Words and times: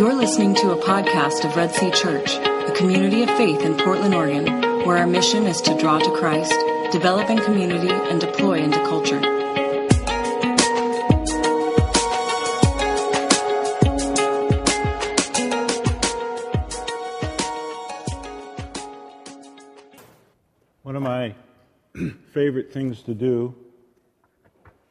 You're 0.00 0.14
listening 0.14 0.54
to 0.54 0.70
a 0.70 0.76
podcast 0.78 1.44
of 1.44 1.54
Red 1.56 1.74
Sea 1.74 1.90
Church, 1.90 2.36
a 2.36 2.72
community 2.74 3.22
of 3.22 3.28
faith 3.36 3.60
in 3.60 3.76
Portland, 3.76 4.14
Oregon, 4.14 4.46
where 4.86 4.96
our 4.96 5.06
mission 5.06 5.44
is 5.46 5.60
to 5.60 5.76
draw 5.76 5.98
to 5.98 6.10
Christ, 6.16 6.54
develop 6.90 7.28
in 7.28 7.36
community, 7.36 7.90
and 7.90 8.18
deploy 8.18 8.60
into 8.60 8.78
culture. 8.78 9.20
One 20.82 20.96
of 20.96 21.02
my 21.02 21.34
favorite 22.32 22.72
things 22.72 23.02
to 23.02 23.12
do 23.12 23.54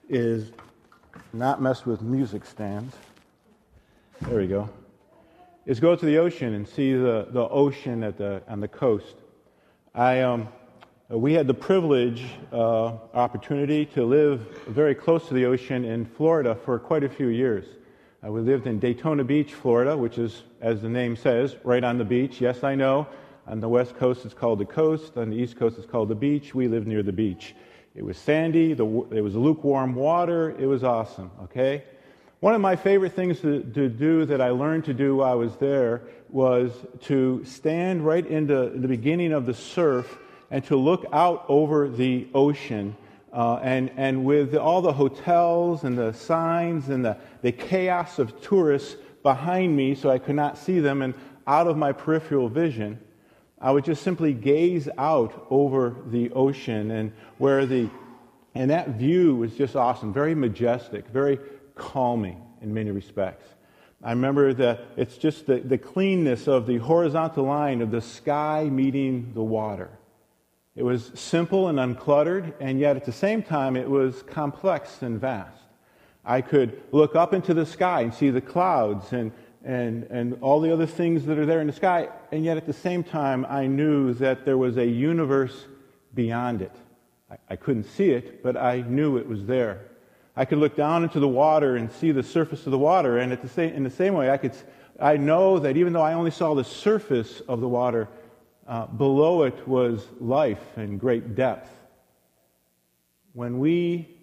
is 0.08 0.52
not 1.34 1.64
mess 1.64 1.84
with 1.88 2.04
music 2.04 2.46
stands. 2.46 2.96
There 4.22 4.38
we 4.38 4.46
go. 4.46 4.70
Is 5.66 5.80
go 5.80 5.96
to 5.96 6.06
the 6.06 6.18
ocean 6.18 6.54
and 6.54 6.68
see 6.68 6.94
the, 6.94 7.28
the 7.30 7.48
ocean 7.48 8.02
at 8.04 8.18
the, 8.18 8.42
on 8.48 8.60
the 8.60 8.68
coast. 8.68 9.16
I, 9.94 10.22
um, 10.22 10.48
we 11.10 11.34
had 11.34 11.48
the 11.48 11.54
privilege, 11.54 12.26
uh, 12.52 12.94
opportunity 13.14 13.86
to 13.88 14.06
live 14.06 14.40
very 14.68 14.96
close 14.96 15.28
to 15.28 15.34
the 15.34 15.46
ocean 15.46 15.84
in 15.84 16.06
Florida 16.06 16.56
for 16.56 16.80
quite 16.80 17.04
a 17.04 17.10
few 17.10 17.28
years. 17.28 17.66
Uh, 18.26 18.32
we 18.32 18.42
lived 18.42 18.68
in 18.68 18.80
Daytona 18.80 19.24
Beach, 19.24 19.54
Florida, 19.54 19.98
which 19.98 20.18
is, 20.18 20.44
as 20.62 20.82
the 20.82 20.90
name 20.90 21.16
says, 21.16 21.58
right 21.64 21.84
on 21.84 21.98
the 21.98 22.06
beach. 22.06 22.40
Yes, 22.40 22.64
I 22.64 22.76
know. 22.76 23.08
On 23.46 23.60
the 23.60 23.70
west 23.70 23.96
coast, 23.98 24.26
it's 24.26 24.34
called 24.34 24.60
the 24.60 24.66
coast. 24.66 25.18
On 25.18 25.30
the 25.30 25.36
east 25.36 25.58
coast, 25.58 25.78
it's 25.78 25.88
called 25.88 26.10
the 26.10 26.16
beach. 26.16 26.56
We 26.56 26.68
lived 26.68 26.88
near 26.88 27.04
the 27.04 27.12
beach. 27.12 27.54
It 27.96 28.04
was 28.04 28.18
sandy. 28.18 28.74
The, 28.74 28.86
it 29.12 29.22
was 29.22 29.36
lukewarm 29.36 29.94
water. 29.94 30.56
It 30.58 30.68
was 30.68 30.84
awesome, 30.84 31.32
okay? 31.44 31.84
One 32.42 32.56
of 32.56 32.62
my 32.62 32.78
favorite 32.78 33.16
things 33.16 33.42
to, 33.42 33.62
to, 33.74 33.90
do 33.90 34.24
that 34.24 34.40
I 34.40 34.52
learned 34.52 34.86
to 34.86 34.94
do 34.94 35.18
while 35.18 35.34
I 35.34 35.36
was 35.36 35.58
there 35.58 36.04
was 36.30 36.72
to 37.02 37.44
stand 37.44 38.06
right 38.06 38.26
into 38.26 38.70
the 38.70 38.88
beginning 38.88 39.34
of 39.34 39.46
the 39.46 39.54
surf 39.54 40.18
and 40.50 40.64
to 40.66 40.78
look 40.78 41.06
out 41.12 41.44
over 41.50 41.90
the 41.90 42.30
ocean. 42.34 42.96
Uh, 43.34 43.58
and, 43.58 43.92
and 43.98 44.24
with 44.24 44.56
all 44.56 44.82
the 44.82 44.94
hotels 44.94 45.84
and 45.84 45.98
the 45.98 46.14
signs 46.14 46.88
and 46.88 47.04
the, 47.04 47.18
the 47.42 47.52
chaos 47.52 48.20
of 48.20 48.40
tourists 48.40 48.96
behind 49.22 49.76
me, 49.76 49.94
so 49.94 50.10
I 50.10 50.18
could 50.18 50.36
not 50.36 50.58
see 50.58 50.80
them 50.80 51.02
and 51.02 51.16
out 51.46 51.68
of 51.68 51.76
my 51.76 51.92
peripheral 51.92 52.48
vision, 52.48 53.02
I 53.60 53.72
would 53.72 53.84
just 53.84 54.02
simply 54.02 54.32
gaze 54.32 54.88
out 54.98 55.46
over 55.50 55.94
the 56.06 56.32
ocean 56.32 56.92
and 56.92 57.12
where 57.38 57.66
the, 57.66 57.90
and 58.56 58.72
that 58.72 58.92
view 58.92 59.36
was 59.36 59.56
just 59.56 59.76
awesome, 59.76 60.14
very 60.14 60.34
majestic, 60.34 61.06
very 61.10 61.38
calming 61.80 62.40
in 62.62 62.74
many 62.74 62.92
respects. 62.92 63.48
I 64.04 64.12
remember 64.12 64.54
that 64.54 64.82
it's 64.96 65.18
just 65.18 65.48
the, 65.48 65.58
the 65.60 65.78
cleanness 65.78 66.48
of 66.48 66.68
the 66.68 66.78
horizontal 66.78 67.46
line 67.46 67.82
of 67.82 67.92
the 67.92 68.02
sky 68.02 68.70
meeting 68.72 69.32
the 69.34 69.44
water. 69.44 69.90
It 70.76 70.84
was 70.84 71.12
simple 71.16 71.68
and 71.68 71.80
uncluttered, 71.80 72.54
and 72.62 72.80
yet 72.80 72.96
at 72.96 73.04
the 73.04 73.12
same 73.12 73.44
time, 73.44 73.76
it 73.76 73.90
was 73.90 74.24
complex 74.24 75.02
and 75.02 75.20
vast. 75.20 75.58
I 76.24 76.42
could 76.42 76.82
look 76.92 77.16
up 77.16 77.34
into 77.34 77.54
the 77.54 77.66
sky 77.66 78.02
and 78.02 78.14
see 78.14 78.30
the 78.30 78.40
clouds 78.40 79.12
and, 79.12 79.32
and, 79.66 80.04
and 80.04 80.38
all 80.42 80.62
the 80.62 80.72
other 80.72 80.86
things 80.86 81.26
that 81.26 81.38
are 81.38 81.46
there 81.46 81.60
in 81.60 81.68
the 81.68 81.74
sky, 81.74 82.08
and 82.32 82.46
yet 82.46 82.56
at 82.56 82.66
the 82.66 82.74
same 82.74 83.04
time, 83.04 83.46
I 83.50 83.68
knew 83.68 84.14
that 84.14 84.46
there 84.46 84.58
was 84.58 84.78
a 84.78 84.86
universe 84.86 85.66
beyond 86.14 86.62
it. 86.62 86.76
I, 87.30 87.38
I 87.50 87.56
couldn't 87.58 87.84
see 87.84 88.12
it, 88.12 88.42
but 88.42 88.56
I 88.56 88.82
knew 88.82 89.18
it 89.18 89.28
was 89.28 89.46
there. 89.46 89.89
I 90.40 90.46
could 90.46 90.60
look 90.60 90.78
down 90.78 91.04
into 91.04 91.20
the 91.20 91.28
water 91.28 91.76
and 91.76 91.92
see 91.92 92.14
the 92.14 92.24
surface 92.24 92.66
of 92.66 92.72
the 92.72 92.80
water, 92.80 93.18
and 93.18 93.30
the 93.30 93.50
same, 93.50 93.74
in 93.74 93.84
the 93.84 93.90
same 93.90 94.14
way, 94.14 94.30
I 94.30 94.38
could, 94.38 94.54
I 94.98 95.18
know 95.18 95.60
that 95.60 95.76
even 95.76 95.92
though 95.92 96.02
I 96.02 96.14
only 96.14 96.32
saw 96.32 96.54
the 96.54 96.64
surface 96.64 97.42
of 97.42 97.60
the 97.60 97.68
water, 97.68 98.08
uh, 98.66 98.86
below 98.86 99.44
it 99.44 99.68
was 99.68 100.08
life 100.22 100.78
and 100.78 100.98
great 100.98 101.36
depth. 101.36 101.70
When 103.34 103.60
we 103.60 104.16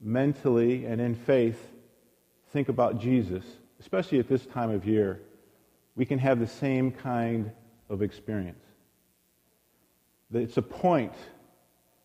mentally 0.00 0.84
and 0.84 1.00
in 1.00 1.16
faith 1.16 1.58
think 2.52 2.68
about 2.68 3.00
Jesus, 3.00 3.42
especially 3.80 4.20
at 4.20 4.28
this 4.28 4.46
time 4.46 4.70
of 4.70 4.86
year, 4.86 5.22
we 5.96 6.06
can 6.06 6.20
have 6.20 6.38
the 6.38 6.46
same 6.46 6.92
kind 6.92 7.50
of 7.88 8.00
experience. 8.00 8.62
It's 10.32 10.56
a 10.56 10.62
point 10.62 11.14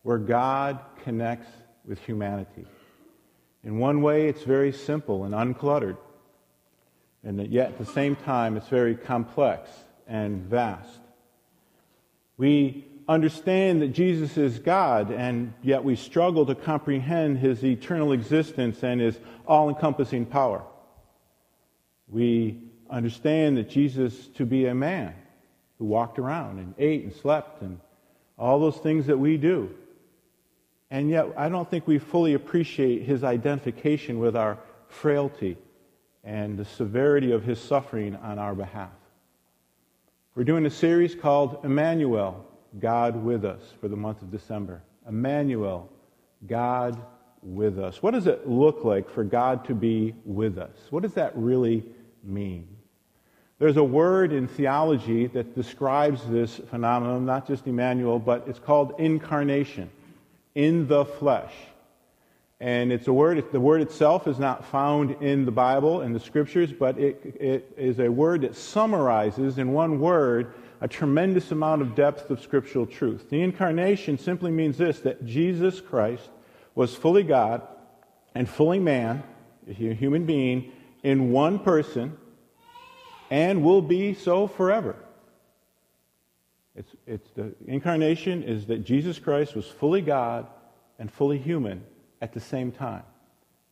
where 0.02 0.18
God 0.18 0.80
connects 1.04 1.52
with 1.84 2.00
humanity. 2.00 2.66
In 3.62 3.78
one 3.78 4.00
way, 4.00 4.28
it's 4.28 4.42
very 4.42 4.72
simple 4.72 5.24
and 5.24 5.34
uncluttered, 5.34 5.98
and 7.22 7.46
yet 7.48 7.70
at 7.70 7.78
the 7.78 7.86
same 7.86 8.16
time, 8.16 8.56
it's 8.56 8.68
very 8.68 8.94
complex 8.94 9.70
and 10.06 10.42
vast. 10.42 11.00
We 12.38 12.86
understand 13.06 13.82
that 13.82 13.88
Jesus 13.88 14.38
is 14.38 14.58
God, 14.58 15.10
and 15.10 15.52
yet 15.62 15.84
we 15.84 15.96
struggle 15.96 16.46
to 16.46 16.54
comprehend 16.54 17.38
his 17.38 17.62
eternal 17.64 18.12
existence 18.12 18.82
and 18.82 19.00
his 19.00 19.18
all 19.46 19.68
encompassing 19.68 20.24
power. 20.24 20.62
We 22.08 22.62
understand 22.88 23.58
that 23.58 23.68
Jesus 23.68 24.28
to 24.36 24.46
be 24.46 24.66
a 24.66 24.74
man 24.74 25.14
who 25.78 25.84
walked 25.84 26.18
around 26.18 26.60
and 26.60 26.74
ate 26.78 27.04
and 27.04 27.12
slept 27.12 27.62
and 27.62 27.78
all 28.38 28.58
those 28.58 28.78
things 28.78 29.06
that 29.06 29.18
we 29.18 29.36
do. 29.36 29.70
And 30.90 31.08
yet, 31.08 31.26
I 31.36 31.48
don't 31.48 31.70
think 31.70 31.86
we 31.86 31.98
fully 31.98 32.34
appreciate 32.34 33.02
his 33.02 33.22
identification 33.22 34.18
with 34.18 34.34
our 34.34 34.58
frailty 34.88 35.56
and 36.24 36.58
the 36.58 36.64
severity 36.64 37.30
of 37.30 37.44
his 37.44 37.60
suffering 37.60 38.16
on 38.16 38.38
our 38.38 38.54
behalf. 38.54 38.90
We're 40.34 40.44
doing 40.44 40.66
a 40.66 40.70
series 40.70 41.14
called 41.14 41.60
Emmanuel, 41.64 42.44
God 42.78 43.22
with 43.24 43.44
us, 43.44 43.62
for 43.80 43.88
the 43.88 43.96
month 43.96 44.20
of 44.22 44.30
December. 44.30 44.82
Emmanuel, 45.08 45.88
God 46.46 47.00
with 47.42 47.78
us. 47.78 48.02
What 48.02 48.12
does 48.12 48.26
it 48.26 48.48
look 48.48 48.84
like 48.84 49.08
for 49.08 49.22
God 49.24 49.64
to 49.66 49.74
be 49.74 50.14
with 50.24 50.58
us? 50.58 50.76
What 50.90 51.02
does 51.02 51.14
that 51.14 51.32
really 51.36 51.84
mean? 52.24 52.68
There's 53.58 53.76
a 53.76 53.84
word 53.84 54.32
in 54.32 54.48
theology 54.48 55.26
that 55.28 55.54
describes 55.54 56.26
this 56.28 56.56
phenomenon, 56.70 57.26
not 57.26 57.46
just 57.46 57.66
Emmanuel, 57.66 58.18
but 58.18 58.44
it's 58.48 58.58
called 58.58 58.94
incarnation 58.98 59.90
in 60.54 60.86
the 60.86 61.04
flesh. 61.04 61.52
And 62.60 62.92
it's 62.92 63.08
a 63.08 63.12
word, 63.12 63.42
the 63.52 63.60
word 63.60 63.80
itself 63.80 64.26
is 64.26 64.38
not 64.38 64.66
found 64.66 65.22
in 65.22 65.46
the 65.46 65.50
Bible, 65.50 66.02
in 66.02 66.12
the 66.12 66.20
scriptures, 66.20 66.72
but 66.72 66.98
it, 66.98 67.36
it 67.40 67.72
is 67.78 68.00
a 68.00 68.08
word 68.08 68.42
that 68.42 68.54
summarizes 68.54 69.56
in 69.56 69.72
one 69.72 69.98
word 69.98 70.52
a 70.82 70.88
tremendous 70.88 71.52
amount 71.52 71.80
of 71.80 71.94
depth 71.94 72.30
of 72.30 72.40
scriptural 72.40 72.86
truth. 72.86 73.30
The 73.30 73.40
incarnation 73.40 74.18
simply 74.18 74.50
means 74.50 74.76
this 74.76 75.00
that 75.00 75.24
Jesus 75.24 75.80
Christ 75.80 76.28
was 76.74 76.94
fully 76.94 77.22
God 77.22 77.62
and 78.34 78.48
fully 78.48 78.78
man, 78.78 79.22
a 79.68 79.72
human 79.72 80.26
being, 80.26 80.72
in 81.02 81.32
one 81.32 81.58
person, 81.58 82.16
and 83.30 83.62
will 83.62 83.82
be 83.82 84.12
so 84.12 84.46
forever. 84.46 84.96
It's, 86.76 86.90
it's 87.06 87.30
the 87.30 87.54
incarnation 87.66 88.42
is 88.42 88.66
that 88.66 88.84
Jesus 88.84 89.18
Christ 89.18 89.54
was 89.54 89.66
fully 89.66 90.00
God 90.00 90.46
and 90.98 91.10
fully 91.10 91.38
human 91.38 91.84
at 92.20 92.32
the 92.32 92.40
same 92.40 92.70
time. 92.70 93.02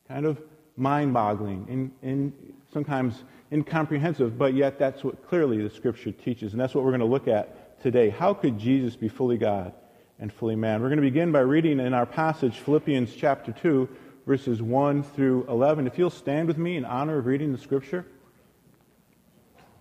Kind 0.08 0.26
of 0.26 0.40
mind 0.76 1.12
boggling, 1.12 1.66
and, 1.68 1.90
in, 2.02 2.32
sometimes 2.72 3.24
incomprehensive, 3.52 4.38
but 4.38 4.54
yet 4.54 4.78
that's 4.78 5.02
what 5.04 5.26
clearly 5.28 5.62
the 5.62 5.70
scripture 5.70 6.12
teaches. 6.12 6.52
And 6.52 6.60
that's 6.60 6.74
what 6.74 6.84
we're 6.84 6.90
going 6.90 7.00
to 7.00 7.06
look 7.06 7.28
at 7.28 7.80
today. 7.82 8.10
How 8.10 8.34
could 8.34 8.58
Jesus 8.58 8.96
be 8.96 9.08
fully 9.08 9.38
God 9.38 9.72
and 10.18 10.32
fully 10.32 10.56
man? 10.56 10.80
We're 10.80 10.88
going 10.88 10.98
to 10.98 11.02
begin 11.02 11.32
by 11.32 11.40
reading 11.40 11.80
in 11.80 11.94
our 11.94 12.06
passage 12.06 12.58
Philippians 12.58 13.14
chapter 13.14 13.52
2, 13.52 13.88
verses 14.26 14.60
1 14.60 15.02
through 15.02 15.46
11. 15.48 15.86
If 15.86 15.98
you'll 15.98 16.10
stand 16.10 16.48
with 16.48 16.58
me 16.58 16.76
in 16.76 16.84
honor 16.84 17.18
of 17.18 17.26
reading 17.26 17.52
the 17.52 17.58
scripture. 17.58 18.06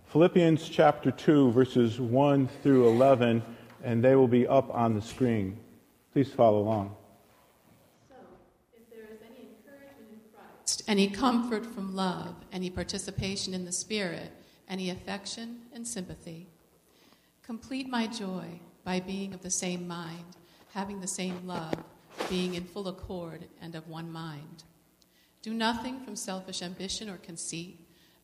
Philippians 0.08 0.70
chapter 0.70 1.12
2, 1.12 1.52
verses 1.52 2.00
1 2.00 2.48
through 2.64 2.88
11, 2.88 3.44
and 3.84 4.02
they 4.02 4.16
will 4.16 4.30
be 4.30 4.48
up 4.48 4.74
on 4.74 4.96
the 4.96 5.02
screen. 5.02 5.60
Please 6.14 6.32
follow 6.32 6.60
along. 6.60 6.96
So, 8.08 8.16
if 8.74 8.90
there 8.90 9.04
is 9.14 9.20
any 9.22 9.50
encouragement 9.50 10.08
in 10.14 10.20
Christ, 10.34 10.84
any 10.88 11.10
comfort 11.10 11.66
from 11.66 11.94
love, 11.94 12.36
any 12.54 12.70
participation 12.70 13.54
in 13.54 13.66
the 13.66 13.72
Spirit, 13.74 14.32
any 14.70 14.92
affection 14.92 15.64
and 15.74 15.86
sympathy, 15.86 16.48
complete 17.44 17.90
my 17.90 18.08
joy 18.08 18.62
by 18.86 19.02
being 19.02 19.34
of 19.34 19.42
the 19.42 19.52
same 19.52 19.86
mind, 19.86 20.38
having 20.74 21.02
the 21.02 21.08
same 21.08 21.46
love, 21.46 21.84
being 22.30 22.56
in 22.56 22.64
full 22.64 22.88
accord 22.88 23.44
and 23.62 23.76
of 23.76 23.90
one 23.90 24.10
mind. 24.10 24.64
Do 25.42 25.54
nothing 25.54 26.00
from 26.00 26.16
selfish 26.16 26.62
ambition 26.62 27.10
or 27.10 27.18
conceit 27.18 27.87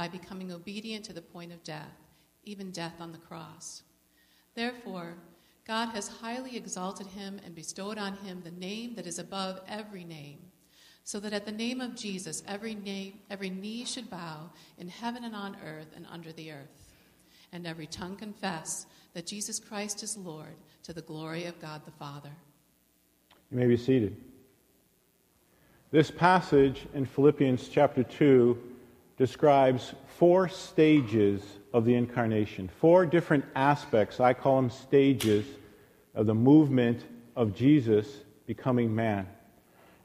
by 0.00 0.08
becoming 0.08 0.50
obedient 0.50 1.04
to 1.04 1.12
the 1.12 1.20
point 1.20 1.52
of 1.52 1.62
death, 1.62 1.92
even 2.44 2.70
death 2.70 2.94
on 3.00 3.12
the 3.12 3.18
cross. 3.18 3.82
Therefore, 4.54 5.12
God 5.66 5.90
has 5.90 6.08
highly 6.08 6.56
exalted 6.56 7.06
him 7.08 7.38
and 7.44 7.54
bestowed 7.54 7.98
on 7.98 8.14
him 8.14 8.40
the 8.42 8.50
name 8.50 8.94
that 8.94 9.06
is 9.06 9.18
above 9.18 9.60
every 9.68 10.04
name 10.04 10.38
so 11.04 11.20
that 11.20 11.34
at 11.34 11.44
the 11.44 11.52
name 11.52 11.82
of 11.82 11.96
Jesus 11.96 12.42
every, 12.48 12.74
name, 12.74 13.18
every 13.28 13.50
knee 13.50 13.84
should 13.84 14.08
bow 14.08 14.48
in 14.78 14.88
heaven 14.88 15.22
and 15.22 15.36
on 15.36 15.54
earth 15.66 15.88
and 15.94 16.06
under 16.10 16.32
the 16.32 16.50
earth, 16.50 16.94
and 17.52 17.66
every 17.66 17.86
tongue 17.86 18.16
confess 18.16 18.86
that 19.12 19.26
Jesus 19.26 19.60
Christ 19.60 20.02
is 20.02 20.16
Lord 20.16 20.56
to 20.84 20.94
the 20.94 21.02
glory 21.02 21.44
of 21.44 21.60
God 21.60 21.82
the 21.84 21.90
Father. 21.90 22.32
You 23.50 23.58
may 23.58 23.66
be 23.66 23.76
seated. 23.76 24.16
This 25.90 26.10
passage 26.10 26.86
in 26.94 27.04
Philippians 27.04 27.68
chapter 27.68 28.02
2 28.02 28.70
describes 29.20 29.92
four 30.16 30.48
stages 30.48 31.42
of 31.74 31.84
the 31.84 31.94
incarnation, 31.94 32.70
four 32.80 33.04
different 33.04 33.44
aspects. 33.54 34.18
I 34.18 34.32
call 34.32 34.56
them 34.56 34.70
stages 34.70 35.44
of 36.14 36.24
the 36.24 36.34
movement 36.34 37.04
of 37.36 37.54
Jesus 37.54 38.06
becoming 38.46 38.94
man. 38.94 39.28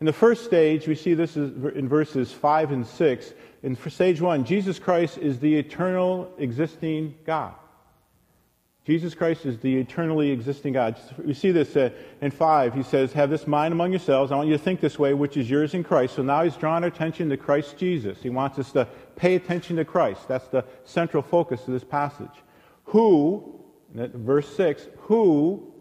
In 0.02 0.06
the 0.06 0.12
first 0.12 0.44
stage, 0.44 0.86
we 0.86 0.96
see 0.96 1.14
this 1.14 1.38
in 1.38 1.88
verses 1.88 2.34
5 2.34 2.74
and 2.74 2.86
6. 2.86 3.34
In 3.64 3.78
stage 3.90 4.20
1, 4.20 4.44
Jesus 4.44 4.80
Christ 4.80 5.18
is 5.18 5.40
the 5.40 5.56
eternal 5.56 6.30
existing 6.38 7.16
God. 7.26 7.54
Jesus 8.86 9.16
Christ 9.16 9.48
is 9.48 9.58
the 9.58 9.78
eternally 9.78 10.30
existing 10.30 10.74
God. 10.74 11.00
We 11.18 11.34
see 11.34 11.52
this 11.52 11.76
uh, 11.76 11.90
in 12.22 12.30
5. 12.30 12.76
He 12.76 12.84
says, 12.84 13.12
Have 13.14 13.32
this 13.32 13.48
mind 13.48 13.72
among 13.72 13.92
yourselves. 13.92 14.32
I 14.32 14.36
want 14.36 14.48
you 14.48 14.56
to 14.56 14.64
think 14.64 14.80
this 14.80 15.00
way, 15.00 15.16
which 15.16 15.38
is 15.38 15.50
yours 15.50 15.74
in 15.74 15.84
Christ. 15.84 16.16
So 16.16 16.22
now 16.22 16.44
he's 16.44 16.56
drawn 16.56 16.84
our 16.84 16.90
attention 16.90 17.28
to 17.30 17.38
Christ 17.38 17.78
Jesus. 17.78 18.22
He 18.22 18.30
wants 18.30 18.60
us 18.60 18.72
to 18.74 18.88
pay 19.16 19.36
attention 19.36 19.76
to 19.78 19.86
Christ. 19.86 20.28
That's 20.28 20.48
the 20.48 20.66
central 20.84 21.24
focus 21.24 21.62
of 21.68 21.74
this 21.74 21.84
passage. 21.84 22.44
Who, 22.86 23.60
verse 23.94 24.56
6, 24.56 24.88
who 25.00 25.72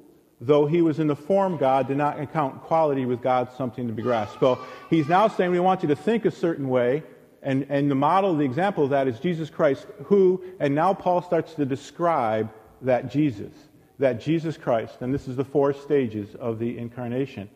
though 0.40 0.66
he 0.66 0.82
was 0.82 0.98
in 0.98 1.06
the 1.06 1.16
form 1.16 1.56
God, 1.56 1.88
did 1.88 1.96
not 1.96 2.20
account 2.20 2.62
quality 2.62 3.06
with 3.06 3.22
God 3.22 3.48
something 3.56 3.86
to 3.86 3.92
be 3.92 4.02
grasped. 4.02 4.40
So 4.40 4.58
he's 4.90 5.08
now 5.08 5.28
saying 5.28 5.50
we 5.50 5.60
want 5.60 5.82
you 5.82 5.88
to 5.88 5.96
think 5.96 6.24
a 6.24 6.30
certain 6.30 6.68
way, 6.68 7.02
and, 7.42 7.66
and 7.68 7.90
the 7.90 7.94
model, 7.94 8.34
the 8.36 8.44
example 8.44 8.84
of 8.84 8.90
that 8.90 9.08
is 9.08 9.20
Jesus 9.20 9.50
Christ, 9.50 9.86
who, 10.04 10.42
and 10.60 10.74
now 10.74 10.94
Paul 10.94 11.22
starts 11.22 11.54
to 11.54 11.64
describe 11.64 12.50
that 12.82 13.10
Jesus, 13.10 13.52
that 13.98 14.20
Jesus 14.20 14.56
Christ, 14.56 14.96
and 15.00 15.12
this 15.14 15.28
is 15.28 15.36
the 15.36 15.44
four 15.44 15.72
stages 15.72 16.34
of 16.36 16.58
the 16.58 16.78
incarnation. 16.78 17.48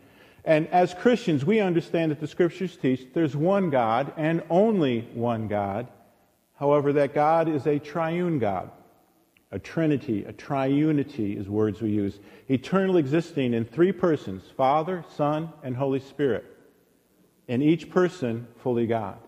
And 0.48 0.66
as 0.68 0.94
Christians, 0.94 1.44
we 1.44 1.60
understand 1.60 2.10
that 2.10 2.18
the 2.18 2.26
scriptures 2.26 2.76
teach 2.76 3.06
there's 3.12 3.36
one 3.36 3.70
God 3.70 4.12
and 4.16 4.42
only 4.50 5.02
one 5.14 5.46
God. 5.46 5.86
However, 6.58 6.92
that 6.94 7.14
God 7.14 7.48
is 7.48 7.66
a 7.66 7.78
triune 7.78 8.40
God 8.40 8.70
a 9.50 9.58
trinity, 9.58 10.24
a 10.24 10.32
triunity 10.32 11.38
is 11.38 11.48
words 11.48 11.80
we 11.80 11.90
use, 11.90 12.18
eternal 12.48 12.98
existing 12.98 13.54
in 13.54 13.64
three 13.64 13.92
persons 13.92 14.42
Father, 14.56 15.04
Son, 15.16 15.50
and 15.62 15.76
Holy 15.76 16.00
Spirit. 16.00 16.44
And 17.48 17.62
each 17.62 17.88
person 17.88 18.46
fully 18.62 18.86
God. 18.86 19.18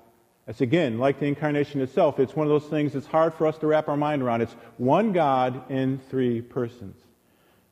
That's 0.46 0.60
again, 0.60 0.98
like 0.98 1.20
the 1.20 1.26
incarnation 1.26 1.80
itself, 1.80 2.18
it's 2.18 2.36
one 2.36 2.46
of 2.46 2.50
those 2.50 2.68
things 2.68 2.92
that's 2.92 3.06
hard 3.06 3.32
for 3.32 3.46
us 3.46 3.56
to 3.58 3.66
wrap 3.66 3.88
our 3.88 3.96
mind 3.96 4.22
around. 4.22 4.42
It's 4.42 4.56
one 4.76 5.12
God 5.12 5.70
in 5.70 6.00
three 6.10 6.42
persons. 6.42 6.96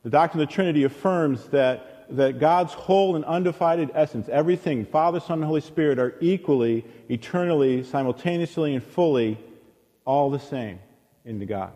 The 0.05 0.11
doctrine 0.11 0.41
of 0.41 0.49
the 0.49 0.55
Trinity 0.55 0.85
affirms 0.85 1.47
that, 1.49 1.98
that 2.11 2.39
God's 2.39 2.73
whole 2.73 3.17
and 3.17 3.25
undivided 3.25 3.91
essence, 3.95 4.29
everything, 4.29 4.85
Father, 4.85 5.21
Son, 5.21 5.39
and 5.39 5.45
Holy 5.45 5.61
Spirit, 5.61 5.99
are 5.99 6.15
equally, 6.21 6.85
eternally, 7.09 7.85
simultaneously, 7.85 8.75
and 8.75 8.83
fully 8.83 9.39
all 10.05 10.31
the 10.31 10.39
same 10.39 10.79
in 11.25 11.39
the 11.39 11.47
God. 11.47 11.73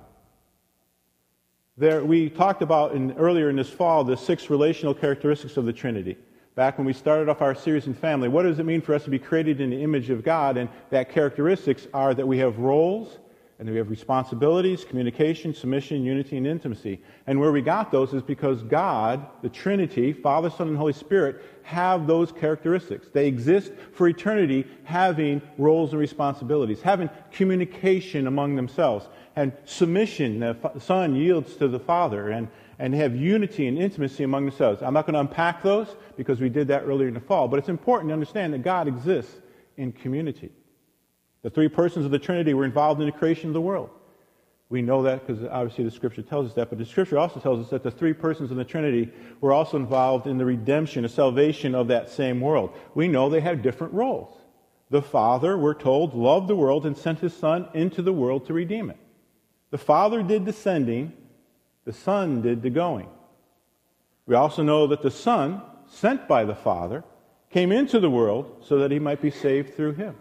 There, 1.77 2.05
we 2.05 2.31
talked 2.31 2.63
about 2.63 2.95
in, 2.95 3.13
earlier 3.13 3.51
in 3.51 3.57
this 3.57 3.71
fall 3.71 4.05
the 4.05 4.17
six 4.17 4.51
relational 4.51 4.95
characteristics 4.95 5.57
of 5.57 5.65
the 5.65 5.73
Trinity. 5.73 6.17
Back 6.55 6.77
when 6.77 6.87
we 6.87 6.93
started 6.93 7.31
off 7.31 7.41
our 7.41 7.55
series 7.55 7.87
in 7.87 7.95
family, 7.95 8.29
what 8.29 8.43
does 8.43 8.59
it 8.59 8.67
mean 8.67 8.83
for 8.83 8.95
us 8.95 9.05
to 9.05 9.11
be 9.11 9.19
created 9.19 9.61
in 9.61 9.71
the 9.71 9.83
image 9.83 10.11
of 10.11 10.23
God? 10.23 10.59
And 10.59 10.69
that 10.91 11.11
characteristics 11.11 11.87
are 11.95 12.13
that 12.13 12.27
we 12.27 12.39
have 12.39 12.59
roles, 12.59 13.19
and 13.63 13.71
we 13.71 13.77
have 13.77 13.91
responsibilities, 13.91 14.83
communication, 14.83 15.55
submission, 15.55 16.05
unity, 16.05 16.37
and 16.37 16.49
intimacy. 16.49 17.01
And 17.29 17.39
where 17.39 17.53
we 17.53 17.63
got 17.63 17.93
those 17.93 18.13
is 18.13 18.21
because 18.21 18.61
God, 18.65 19.25
the 19.41 19.49
Trinity, 19.49 20.13
Father, 20.13 20.51
Son, 20.51 20.67
and 20.67 20.77
Holy 20.77 20.93
Spirit, 20.93 21.41
have 21.63 22.09
those 22.09 22.33
characteristics. 22.33 23.07
They 23.13 23.29
exist 23.29 23.71
for 23.93 24.09
eternity, 24.09 24.67
having 24.83 25.41
roles 25.59 25.93
and 25.93 26.01
responsibilities, 26.01 26.83
having 26.83 27.09
communication 27.31 28.27
among 28.27 28.57
themselves, 28.57 29.07
and 29.37 29.53
submission. 29.65 30.41
The 30.41 30.81
Son 30.81 31.15
yields 31.15 31.55
to 31.59 31.69
the 31.69 31.79
Father, 31.79 32.31
and, 32.31 32.49
and 32.81 32.93
have 32.97 33.15
unity 33.15 33.69
and 33.69 33.79
intimacy 33.79 34.25
among 34.25 34.45
themselves. 34.45 34.83
I'm 34.83 34.93
not 34.93 35.07
going 35.07 35.15
to 35.15 35.21
unpack 35.21 35.63
those 35.63 35.87
because 36.17 36.41
we 36.41 36.49
did 36.49 36.67
that 36.67 36.83
earlier 36.83 37.07
in 37.07 37.15
the 37.15 37.21
fall, 37.21 37.47
but 37.47 37.61
it's 37.61 37.69
important 37.69 38.11
to 38.11 38.15
understand 38.15 38.55
that 38.55 38.65
God 38.65 38.89
exists 38.89 39.37
in 39.77 39.93
community. 39.93 40.51
The 41.43 41.51
three 41.51 41.69
persons 41.69 42.05
of 42.05 42.11
the 42.11 42.19
Trinity 42.19 42.55
were 42.55 42.65
involved 42.65 43.01
in 43.01 43.07
the 43.07 43.13
creation 43.13 43.49
of 43.49 43.55
the 43.55 43.61
world. 43.61 43.91
We 44.69 44.81
know 44.81 45.03
that 45.03 45.27
because 45.27 45.45
obviously 45.45 45.85
the 45.85 45.91
Scripture 45.91 46.23
tells 46.23 46.49
us 46.49 46.55
that, 46.55 46.71
but 46.71 46.79
the 46.79 46.87
Scripture 46.87 47.19
also 47.19 47.41
tells 47.41 47.63
us 47.63 47.71
that 47.71 47.83
the 47.83 47.91
three 47.91 48.15
persons 48.15 48.51
of 48.51 48.57
the 48.57 48.65
Trinity 48.65 49.13
were 49.41 49.53
also 49.53 49.77
involved 49.77 50.27
in 50.27 50.39
the 50.39 50.47
redemption, 50.47 51.03
the 51.03 51.11
salvation 51.11 51.75
of 51.75 51.89
that 51.89 52.09
same 52.09 52.41
world. 52.41 52.73
We 52.95 53.07
know 53.07 53.29
they 53.29 53.41
have 53.41 53.61
different 53.61 53.93
roles. 53.93 54.35
The 54.89 55.03
Father, 55.03 55.59
we're 55.59 55.75
told, 55.75 56.15
loved 56.15 56.49
the 56.49 56.57
world 56.57 56.87
and 56.87 56.97
sent 56.97 57.19
His 57.19 57.35
Son 57.35 57.69
into 57.75 58.01
the 58.01 58.13
world 58.13 58.47
to 58.47 58.55
redeem 58.55 58.89
it. 58.89 58.97
The 59.71 59.79
Father 59.79 60.23
did 60.23 60.47
the 60.47 60.53
sending, 60.53 61.13
the 61.85 61.93
Son 61.93 62.41
did 62.41 62.63
the 62.63 62.71
going. 62.71 63.09
We 64.27 64.37
also 64.37 64.63
know 64.63 64.87
that 64.87 65.03
the 65.03 65.11
Son, 65.11 65.61
sent 65.87 66.29
by 66.29 66.45
the 66.45 66.55
Father, 66.55 67.05
came 67.51 67.73
into 67.73 68.01
the 68.01 68.11
world 68.11 68.65
so 68.67 68.79
that 68.79 68.91
He 68.91 68.99
might 68.99 69.21
be 69.21 69.31
saved 69.31 69.75
through 69.75 69.95
Him. 69.95 70.15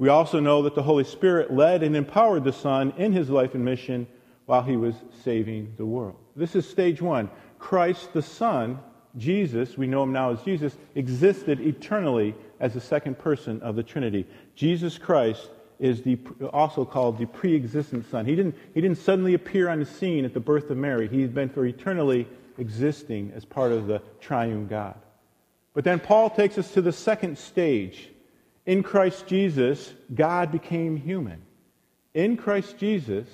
We 0.00 0.08
also 0.08 0.40
know 0.40 0.62
that 0.62 0.74
the 0.74 0.82
Holy 0.82 1.04
Spirit 1.04 1.52
led 1.52 1.82
and 1.82 1.94
empowered 1.94 2.42
the 2.42 2.54
Son 2.54 2.94
in 2.96 3.12
his 3.12 3.28
life 3.28 3.54
and 3.54 3.62
mission 3.62 4.06
while 4.46 4.62
he 4.62 4.74
was 4.74 4.94
saving 5.24 5.74
the 5.76 5.84
world. 5.84 6.16
This 6.34 6.56
is 6.56 6.66
stage 6.66 7.02
one. 7.02 7.28
Christ 7.58 8.14
the 8.14 8.22
Son, 8.22 8.78
Jesus, 9.18 9.76
we 9.76 9.86
know 9.86 10.04
him 10.04 10.12
now 10.12 10.32
as 10.32 10.40
Jesus, 10.40 10.74
existed 10.94 11.60
eternally 11.60 12.34
as 12.60 12.72
the 12.72 12.80
second 12.80 13.18
person 13.18 13.60
of 13.60 13.76
the 13.76 13.82
Trinity. 13.82 14.26
Jesus 14.54 14.96
Christ 14.96 15.50
is 15.78 16.00
the, 16.00 16.18
also 16.50 16.86
called 16.86 17.18
the 17.18 17.26
pre 17.26 17.54
existent 17.54 18.10
Son. 18.10 18.24
He 18.24 18.34
didn't, 18.34 18.56
he 18.72 18.80
didn't 18.80 18.96
suddenly 18.96 19.34
appear 19.34 19.68
on 19.68 19.80
the 19.80 19.84
scene 19.84 20.24
at 20.24 20.32
the 20.32 20.40
birth 20.40 20.70
of 20.70 20.78
Mary, 20.78 21.08
he's 21.08 21.28
been 21.28 21.50
for 21.50 21.66
eternally 21.66 22.26
existing 22.56 23.32
as 23.36 23.44
part 23.44 23.70
of 23.70 23.86
the 23.86 24.00
triune 24.18 24.66
God. 24.66 24.98
But 25.74 25.84
then 25.84 26.00
Paul 26.00 26.30
takes 26.30 26.56
us 26.56 26.72
to 26.72 26.80
the 26.80 26.90
second 26.90 27.36
stage 27.36 28.09
in 28.70 28.84
Christ 28.84 29.26
Jesus, 29.26 29.92
God 30.14 30.52
became 30.52 30.96
human. 30.96 31.42
In 32.14 32.36
Christ 32.36 32.78
Jesus, 32.78 33.26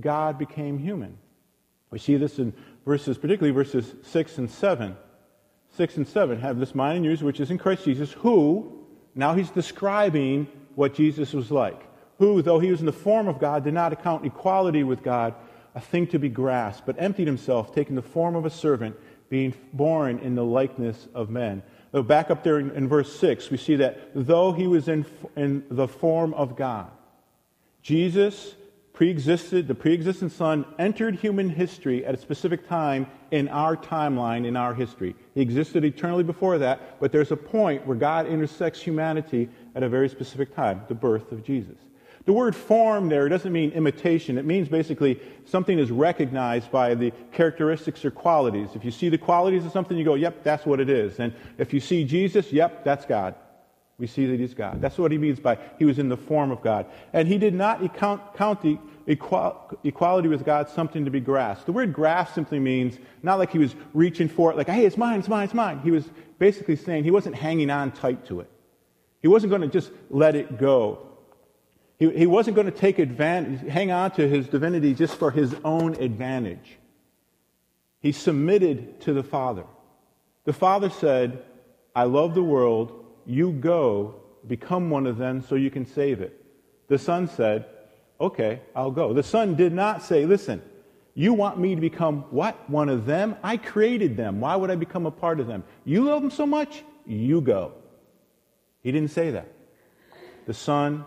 God 0.00 0.36
became 0.36 0.78
human. 0.78 1.16
We 1.92 2.00
see 2.00 2.16
this 2.16 2.40
in 2.40 2.52
verses, 2.84 3.16
particularly 3.16 3.54
verses 3.54 3.94
6 4.02 4.38
and 4.38 4.50
7. 4.50 4.96
6 5.76 5.96
and 5.96 6.08
7 6.08 6.40
have 6.40 6.58
this 6.58 6.74
mind 6.74 6.98
in 6.98 7.04
yours, 7.04 7.22
which 7.22 7.38
is 7.38 7.52
in 7.52 7.58
Christ 7.58 7.84
Jesus, 7.84 8.10
who, 8.10 8.84
now 9.14 9.32
he's 9.32 9.50
describing 9.50 10.48
what 10.74 10.92
Jesus 10.92 11.32
was 11.34 11.52
like. 11.52 11.80
Who, 12.18 12.42
though 12.42 12.58
he 12.58 12.72
was 12.72 12.80
in 12.80 12.86
the 12.86 12.92
form 12.92 13.28
of 13.28 13.38
God, 13.38 13.62
did 13.62 13.74
not 13.74 13.92
account 13.92 14.26
equality 14.26 14.82
with 14.82 15.04
God 15.04 15.36
a 15.76 15.80
thing 15.80 16.08
to 16.08 16.18
be 16.18 16.28
grasped, 16.28 16.84
but 16.84 16.96
emptied 16.98 17.28
himself, 17.28 17.72
taking 17.72 17.94
the 17.94 18.02
form 18.02 18.34
of 18.34 18.44
a 18.44 18.50
servant, 18.50 18.96
being 19.28 19.54
born 19.72 20.18
in 20.18 20.34
the 20.34 20.44
likeness 20.44 21.06
of 21.14 21.30
men. 21.30 21.62
Though 21.92 22.02
back 22.02 22.30
up 22.30 22.44
there 22.44 22.58
in, 22.58 22.70
in, 22.72 22.88
verse 22.88 23.12
6, 23.18 23.50
we 23.50 23.56
see 23.56 23.76
that 23.76 24.10
though 24.14 24.52
he 24.52 24.66
was 24.66 24.88
in, 24.88 25.04
in 25.36 25.64
the 25.70 25.88
form 25.88 26.34
of 26.34 26.56
God, 26.56 26.90
Jesus 27.82 28.54
pre-existed, 28.92 29.66
the 29.66 29.74
pre-existent 29.74 30.30
Son 30.30 30.64
entered 30.78 31.16
human 31.16 31.48
history 31.48 32.04
at 32.04 32.14
a 32.14 32.18
specific 32.18 32.68
time 32.68 33.06
in 33.30 33.48
our 33.48 33.76
timeline, 33.76 34.46
in 34.46 34.56
our 34.56 34.74
history. 34.74 35.16
He 35.34 35.40
existed 35.40 35.84
eternally 35.84 36.22
before 36.22 36.58
that, 36.58 37.00
but 37.00 37.10
there's 37.10 37.32
a 37.32 37.36
point 37.36 37.86
where 37.86 37.96
God 37.96 38.26
intersects 38.26 38.80
humanity 38.80 39.48
at 39.74 39.82
a 39.82 39.88
very 39.88 40.08
specific 40.08 40.54
time, 40.54 40.82
the 40.88 40.94
birth 40.94 41.32
of 41.32 41.42
Jesus. 41.42 41.78
The 42.30 42.34
word 42.34 42.54
form 42.54 43.08
there 43.08 43.28
doesn't 43.28 43.52
mean 43.52 43.72
imitation. 43.72 44.38
It 44.38 44.44
means 44.44 44.68
basically 44.68 45.18
something 45.46 45.76
is 45.80 45.90
recognized 45.90 46.70
by 46.70 46.94
the 46.94 47.12
characteristics 47.32 48.04
or 48.04 48.12
qualities. 48.12 48.68
If 48.76 48.84
you 48.84 48.92
see 48.92 49.08
the 49.08 49.18
qualities 49.18 49.66
of 49.66 49.72
something, 49.72 49.98
you 49.98 50.04
go, 50.04 50.14
yep, 50.14 50.44
that's 50.44 50.64
what 50.64 50.78
it 50.78 50.88
is. 50.88 51.18
And 51.18 51.34
if 51.58 51.74
you 51.74 51.80
see 51.80 52.04
Jesus, 52.04 52.52
yep, 52.52 52.84
that's 52.84 53.04
God. 53.04 53.34
we 54.00 54.06
see 54.06 54.26
that 54.26 54.40
he's 54.40 54.54
God. 54.54 54.80
That's 54.80 54.96
what 54.96 55.10
he 55.10 55.18
means 55.18 55.40
by 55.40 55.58
he 55.76 55.84
was 55.84 55.98
in 55.98 56.08
the 56.08 56.16
form 56.16 56.52
of 56.52 56.62
God. 56.62 56.86
And 57.12 57.26
he 57.26 57.36
did 57.36 57.52
not 57.52 57.96
count, 57.96 58.22
count 58.34 58.62
the 58.62 58.78
equality 59.08 60.28
with 60.28 60.44
God 60.44 60.68
something 60.70 61.04
to 61.04 61.10
be 61.10 61.20
grasped. 61.20 61.66
The 61.66 61.72
word 61.72 61.92
grasp 61.92 62.34
simply 62.34 62.60
means 62.60 62.96
not 63.24 63.40
like 63.40 63.50
he 63.50 63.58
was 63.58 63.74
reaching 63.92 64.28
for 64.28 64.52
it, 64.52 64.56
like, 64.56 64.68
hey, 64.68 64.86
it's 64.86 64.96
mine, 64.96 65.18
it's 65.18 65.28
mine, 65.28 65.46
it's 65.46 65.54
mine. 65.54 65.80
He 65.80 65.90
was 65.90 66.08
basically 66.38 66.76
saying 66.76 67.02
he 67.02 67.10
wasn't 67.10 67.34
hanging 67.34 67.70
on 67.70 67.90
tight 67.90 68.24
to 68.26 68.38
it. 68.38 68.50
He 69.20 69.26
wasn't 69.26 69.50
going 69.50 69.62
to 69.62 69.68
just 69.68 69.90
let 70.08 70.36
it 70.36 70.58
go. 70.58 71.08
He, 72.00 72.10
he 72.10 72.26
wasn't 72.26 72.56
going 72.56 72.66
to 72.66 72.76
take 72.76 72.98
advantage, 72.98 73.68
hang 73.68 73.92
on 73.92 74.10
to 74.12 74.26
his 74.26 74.48
divinity 74.48 74.94
just 74.94 75.14
for 75.16 75.30
his 75.30 75.54
own 75.64 75.94
advantage. 75.94 76.78
He 78.00 78.10
submitted 78.10 79.02
to 79.02 79.12
the 79.12 79.22
Father. 79.22 79.64
The 80.44 80.54
Father 80.54 80.88
said, 80.88 81.44
I 81.94 82.04
love 82.04 82.34
the 82.34 82.42
world. 82.42 83.04
You 83.26 83.52
go, 83.52 84.14
become 84.48 84.88
one 84.88 85.06
of 85.06 85.18
them 85.18 85.44
so 85.46 85.54
you 85.54 85.70
can 85.70 85.84
save 85.84 86.22
it. 86.22 86.42
The 86.88 86.98
Son 86.98 87.28
said, 87.28 87.66
Okay, 88.18 88.60
I'll 88.74 88.90
go. 88.90 89.12
The 89.12 89.22
Son 89.22 89.54
did 89.54 89.72
not 89.72 90.02
say, 90.02 90.24
Listen, 90.24 90.62
you 91.14 91.34
want 91.34 91.58
me 91.58 91.74
to 91.74 91.80
become 91.80 92.24
what? 92.30 92.68
One 92.70 92.88
of 92.88 93.04
them? 93.04 93.36
I 93.42 93.58
created 93.58 94.16
them. 94.16 94.40
Why 94.40 94.56
would 94.56 94.70
I 94.70 94.76
become 94.76 95.04
a 95.04 95.10
part 95.10 95.38
of 95.38 95.46
them? 95.46 95.64
You 95.84 96.04
love 96.04 96.22
them 96.22 96.30
so 96.30 96.46
much? 96.46 96.82
You 97.06 97.42
go. 97.42 97.72
He 98.82 98.90
didn't 98.90 99.10
say 99.10 99.30
that. 99.32 99.52
The 100.46 100.54
Son 100.54 101.04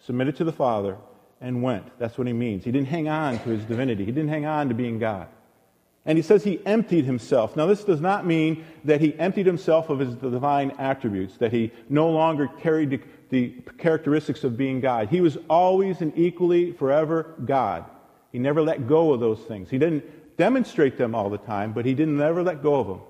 submitted 0.00 0.36
to 0.36 0.44
the 0.44 0.52
Father 0.52 0.96
and 1.40 1.62
went. 1.62 1.98
That's 1.98 2.18
what 2.18 2.26
he 2.26 2.32
means. 2.32 2.64
He 2.64 2.72
didn't 2.72 2.88
hang 2.88 3.08
on 3.08 3.38
to 3.40 3.50
his 3.50 3.64
divinity, 3.64 4.04
he 4.04 4.12
didn't 4.12 4.30
hang 4.30 4.46
on 4.46 4.68
to 4.68 4.74
being 4.74 4.98
God. 4.98 5.28
And 6.06 6.16
he 6.16 6.22
says 6.22 6.42
he 6.42 6.64
emptied 6.64 7.04
himself. 7.04 7.56
Now, 7.56 7.66
this 7.66 7.84
does 7.84 8.00
not 8.00 8.24
mean 8.24 8.64
that 8.84 9.02
he 9.02 9.16
emptied 9.18 9.44
himself 9.44 9.90
of 9.90 9.98
his 9.98 10.14
divine 10.14 10.72
attributes, 10.78 11.36
that 11.36 11.52
he 11.52 11.72
no 11.90 12.08
longer 12.08 12.48
carried 12.48 12.90
the, 12.90 13.00
the 13.28 13.48
characteristics 13.76 14.42
of 14.42 14.56
being 14.56 14.80
God. 14.80 15.08
He 15.08 15.20
was 15.20 15.36
always 15.48 16.00
and 16.00 16.12
equally, 16.16 16.72
forever 16.72 17.34
God. 17.44 17.84
He 18.32 18.38
never 18.38 18.62
let 18.62 18.88
go 18.88 19.12
of 19.12 19.20
those 19.20 19.40
things. 19.40 19.68
He 19.68 19.76
didn't 19.76 20.36
demonstrate 20.38 20.96
them 20.96 21.14
all 21.14 21.28
the 21.28 21.38
time, 21.38 21.72
but 21.72 21.84
he 21.84 21.92
didn't 21.92 22.16
never 22.16 22.42
let 22.42 22.62
go 22.62 22.76
of 22.76 22.86
them. 22.86 23.00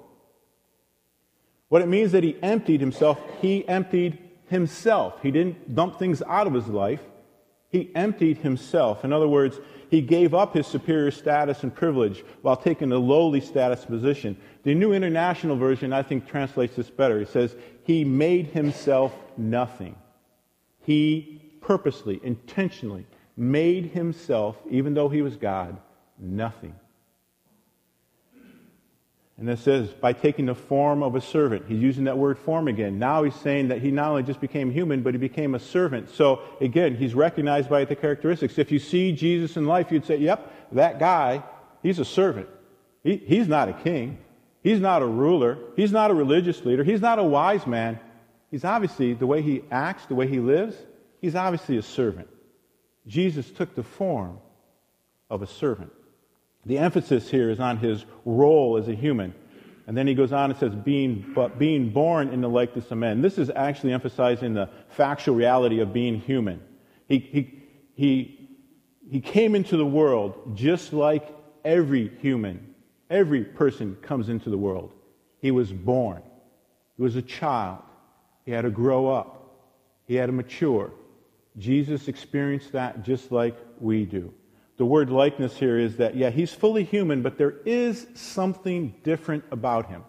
What 1.69 1.83
it 1.83 1.87
means 1.87 2.11
that 2.11 2.25
he 2.25 2.37
emptied 2.43 2.81
himself, 2.81 3.21
he 3.41 3.67
emptied 3.69 4.19
himself. 4.51 5.23
He 5.23 5.31
didn't 5.31 5.75
dump 5.75 5.99
things 5.99 6.23
out 6.27 6.47
of 6.47 6.53
his 6.53 6.67
life. 6.67 7.01
He 7.71 7.91
emptied 7.95 8.39
himself. 8.39 9.05
In 9.05 9.13
other 9.13 9.29
words, 9.29 9.61
he 9.91 10.01
gave 10.01 10.35
up 10.35 10.55
his 10.55 10.67
superior 10.67 11.13
status 11.13 11.63
and 11.63 11.75
privilege 11.75 12.25
while 12.43 12.57
taking 12.57 12.91
a 12.91 12.99
lowly 12.99 13.41
status 13.41 13.85
position. 13.85 14.37
The 14.65 14.75
New 14.75 14.93
International 14.93 15.57
Version, 15.57 15.93
I 15.93 16.03
think, 16.03 16.27
translates 16.27 16.75
this 16.75 16.91
better. 16.91 17.21
It 17.21 17.29
says, 17.29 17.55
He 17.85 18.05
made 18.05 18.49
himself 18.49 19.15
nothing. 19.37 19.95
He 20.81 21.57
purposely, 21.61 22.21
intentionally 22.25 23.07
made 23.37 23.87
himself, 23.87 24.57
even 24.69 24.95
though 24.95 25.09
he 25.09 25.23
was 25.23 25.37
God, 25.37 25.79
nothing. 26.19 26.75
And 29.41 29.49
it 29.49 29.59
says, 29.59 29.89
by 29.89 30.13
taking 30.13 30.45
the 30.45 30.55
form 30.55 31.03
of 31.03 31.15
a 31.15 31.21
servant. 31.21 31.65
He's 31.67 31.81
using 31.81 32.05
that 32.05 32.19
word 32.19 32.39
form 32.39 32.69
again. 32.69 32.99
Now 32.99 33.23
he's 33.23 33.35
saying 33.37 33.69
that 33.69 33.81
he 33.81 33.91
not 33.91 34.11
only 34.11 34.23
just 34.23 34.39
became 34.39 34.71
human, 34.71 35.03
but 35.03 35.15
he 35.15 35.19
became 35.19 35.55
a 35.55 35.59
servant. 35.59 36.11
So 36.11 36.43
again, 36.61 36.95
he's 36.95 37.15
recognized 37.15 37.71
by 37.71 37.87
the 37.87 37.97
characteristics. 37.97 38.59
If 38.59 38.71
you 38.71 38.79
see 38.79 39.13
Jesus 39.13 39.57
in 39.57 39.65
life, 39.65 39.91
you'd 39.91 40.05
say, 40.05 40.19
yep, 40.19 40.53
that 40.73 40.99
guy, 40.99 41.43
he's 41.83 41.99
a 41.99 42.05
servant. 42.05 42.49
He, 43.03 43.17
he's 43.17 43.49
not 43.49 43.71
a 43.71 43.73
king. 43.73 44.19
He's 44.63 44.79
not 44.79 45.01
a 45.01 45.07
ruler. 45.07 45.57
He's 45.75 45.91
not 45.91 46.11
a 46.11 46.15
religious 46.15 46.63
leader. 46.67 46.85
He's 46.85 47.01
not 47.01 47.19
a 47.19 47.25
wise 47.25 47.67
man. 47.67 47.99
He's 48.51 48.67
obviously, 48.67 49.15
the 49.15 49.27
way 49.27 49.41
he 49.41 49.63
acts, 49.71 50.05
the 50.05 50.15
way 50.15 50.27
he 50.27 50.39
lives, 50.39 50.77
he's 51.23 51.35
obviously 51.35 51.79
a 51.79 51.83
servant. 51.83 52.29
Jesus 53.07 53.51
took 53.51 53.75
the 53.75 53.85
form 53.85 54.39
of 55.31 55.41
a 55.41 55.47
servant. 55.47 55.93
The 56.67 56.79
emphasis 56.79 57.31
here 57.31 57.51
is 57.51 57.61
on 57.61 57.79
his 57.79 58.05
role 58.25 58.77
as 58.77 58.89
a 58.89 58.95
human. 58.95 59.35
And 59.87 59.97
then 59.97 60.07
he 60.07 60.15
goes 60.15 60.33
on 60.33 60.51
and 60.51 60.59
says, 60.59 60.75
being, 60.75 61.33
but 61.35 61.59
being 61.59 61.91
born 61.91 62.29
in 62.29 62.41
the 62.41 62.49
likeness 62.49 62.91
of 62.91 62.99
men. 62.99 63.23
This 63.23 63.39
is 63.39 63.51
actually 63.55 63.93
emphasizing 63.93 64.55
the 64.55 64.69
factual 64.91 65.35
reality 65.35 65.81
of 65.81 65.93
being 65.93 66.21
human. 66.21 66.63
He, 67.09 67.19
he, 67.19 67.63
he, 67.95 68.51
he 69.11 69.21
came 69.21 69.55
into 69.55 69.77
the 69.77 69.87
world 69.87 70.57
just 70.57 70.93
like 70.93 71.35
every 71.65 72.09
human, 72.21 72.75
every 73.09 73.43
person 73.43 73.97
comes 74.03 74.29
into 74.29 74.51
the 74.51 74.59
world. 74.59 74.93
He 75.41 75.51
was 75.51 75.73
born. 75.73 76.23
He 76.97 77.03
was 77.03 77.17
a 77.17 77.23
child. 77.23 77.83
He 78.45 78.53
had 78.53 78.63
to 78.63 78.71
grow 78.71 79.09
up. 79.09 79.57
He 80.07 80.15
had 80.15 80.27
to 80.27 80.33
mature. 80.33 80.93
Jesus 81.59 82.07
experienced 82.07 82.73
that 82.73 83.03
just 83.03 83.33
like 83.33 83.57
we 83.81 84.05
do 84.05 84.33
the 84.81 84.87
word 84.87 85.11
likeness 85.11 85.59
here 85.59 85.79
is 85.79 85.97
that, 85.97 86.17
yeah, 86.17 86.31
he's 86.31 86.55
fully 86.55 86.85
human, 86.85 87.21
but 87.21 87.37
there 87.37 87.57
is 87.67 88.07
something 88.15 88.95
different 89.03 89.45
about 89.51 89.85
him. 89.91 90.03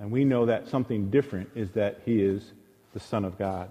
And 0.00 0.10
we 0.10 0.24
know 0.24 0.46
that 0.46 0.66
something 0.66 1.10
different 1.10 1.48
is 1.54 1.70
that 1.70 2.00
he 2.04 2.20
is 2.20 2.54
the 2.92 2.98
Son 2.98 3.24
of 3.24 3.38
God. 3.38 3.70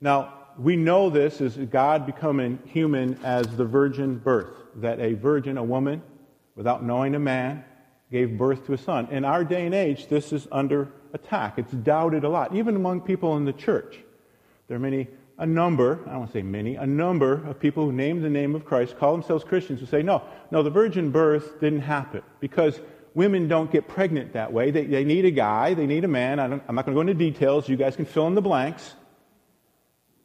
Now, 0.00 0.34
we 0.56 0.76
know 0.76 1.10
this 1.10 1.40
is 1.40 1.56
God 1.56 2.06
becoming 2.06 2.60
human 2.64 3.18
as 3.24 3.48
the 3.56 3.64
virgin 3.64 4.18
birth, 4.18 4.54
that 4.76 5.00
a 5.00 5.14
virgin, 5.14 5.58
a 5.58 5.64
woman, 5.64 6.00
without 6.54 6.84
knowing 6.84 7.16
a 7.16 7.18
man, 7.18 7.64
gave 8.12 8.38
birth 8.38 8.66
to 8.66 8.74
a 8.74 8.78
son. 8.78 9.08
In 9.10 9.24
our 9.24 9.42
day 9.42 9.66
and 9.66 9.74
age, 9.74 10.06
this 10.06 10.32
is 10.32 10.46
under 10.52 10.92
attack. 11.12 11.58
It's 11.58 11.72
doubted 11.72 12.22
a 12.22 12.28
lot, 12.28 12.54
even 12.54 12.76
among 12.76 13.00
people 13.00 13.36
in 13.36 13.44
the 13.44 13.52
church. 13.52 13.98
There 14.68 14.76
are 14.76 14.80
many 14.80 15.08
a 15.38 15.46
number, 15.46 16.00
I 16.06 16.10
don't 16.10 16.18
want 16.20 16.32
to 16.32 16.38
say 16.38 16.42
many, 16.42 16.74
a 16.74 16.86
number 16.86 17.46
of 17.46 17.60
people 17.60 17.84
who 17.84 17.92
name 17.92 18.22
the 18.22 18.28
name 18.28 18.54
of 18.54 18.64
Christ, 18.64 18.98
call 18.98 19.12
themselves 19.12 19.44
Christians, 19.44 19.80
who 19.80 19.86
say, 19.86 20.02
no, 20.02 20.22
no, 20.50 20.62
the 20.62 20.70
virgin 20.70 21.10
birth 21.10 21.60
didn't 21.60 21.82
happen 21.82 22.22
because 22.40 22.80
women 23.14 23.46
don't 23.46 23.70
get 23.70 23.86
pregnant 23.86 24.32
that 24.32 24.52
way. 24.52 24.70
They, 24.70 24.84
they 24.84 25.04
need 25.04 25.24
a 25.24 25.30
guy, 25.30 25.74
they 25.74 25.86
need 25.86 26.04
a 26.04 26.08
man. 26.08 26.40
I 26.40 26.44
am 26.44 26.62
not 26.74 26.84
going 26.84 26.86
to 26.86 26.92
go 26.92 27.00
into 27.00 27.14
details. 27.14 27.68
You 27.68 27.76
guys 27.76 27.94
can 27.94 28.04
fill 28.04 28.26
in 28.26 28.34
the 28.34 28.42
blanks. 28.42 28.94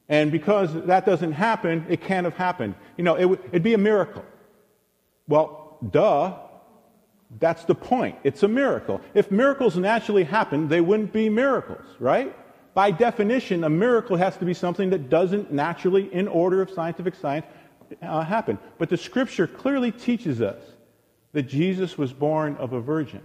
And 0.10 0.32
because 0.32 0.74
that 0.86 1.06
doesn't 1.06 1.34
happen, 1.34 1.86
it 1.90 2.02
can't 2.02 2.26
have 2.26 2.36
happened. 2.36 2.76
You 2.98 3.04
know, 3.04 3.16
it, 3.16 3.40
it'd 3.50 3.64
be 3.64 3.74
a 3.74 3.78
miracle. 3.80 4.26
Well, 5.28 5.78
duh. 5.88 6.40
That's 7.40 7.66
the 7.66 7.74
point. 7.74 8.18
It's 8.24 8.44
a 8.44 8.48
miracle. 8.48 9.02
If 9.16 9.32
miracles 9.32 9.76
naturally 9.76 10.24
happen, 10.24 10.68
they 10.68 10.82
wouldn't 10.82 11.12
be 11.14 11.30
miracles, 11.30 11.86
right? 12.00 12.36
By 12.74 12.92
definition, 12.92 13.64
a 13.64 13.70
miracle 13.70 14.16
has 14.16 14.38
to 14.38 14.46
be 14.46 14.54
something 14.54 14.90
that 14.90 15.10
doesn't 15.10 15.52
naturally, 15.52 16.14
in 16.14 16.28
order 16.28 16.62
of 16.62 16.70
scientific 16.72 17.16
science, 17.16 17.46
uh, 18.02 18.22
happen. 18.22 18.58
But 18.78 18.90
the 18.90 18.98
scripture 18.98 19.48
clearly 19.48 19.92
teaches 19.92 20.42
us 20.42 20.62
that 21.34 21.44
Jesus 21.44 21.98
was 21.98 22.14
born 22.14 22.56
of 22.58 22.74
a 22.74 22.82
virgin. 22.82 23.22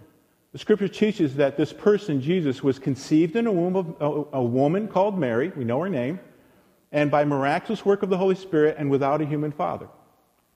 The 0.52 0.58
scripture 0.58 0.88
teaches 0.88 1.36
that 1.36 1.56
this 1.56 1.72
person, 1.72 2.20
Jesus, 2.20 2.62
was 2.62 2.78
conceived 2.78 3.36
in 3.36 3.46
a 3.46 3.52
womb 3.52 3.76
of 3.76 3.96
a, 4.00 4.38
a 4.38 4.42
woman 4.42 4.88
called 4.88 5.18
Mary, 5.18 5.52
we 5.54 5.64
know 5.64 5.80
her 5.80 5.88
name, 5.88 6.20
and 6.90 7.10
by 7.10 7.24
miraculous 7.24 7.84
work 7.84 8.02
of 8.02 8.08
the 8.08 8.16
Holy 8.16 8.34
Spirit 8.34 8.76
and 8.78 8.90
without 8.90 9.20
a 9.20 9.26
human 9.26 9.52
father. 9.52 9.88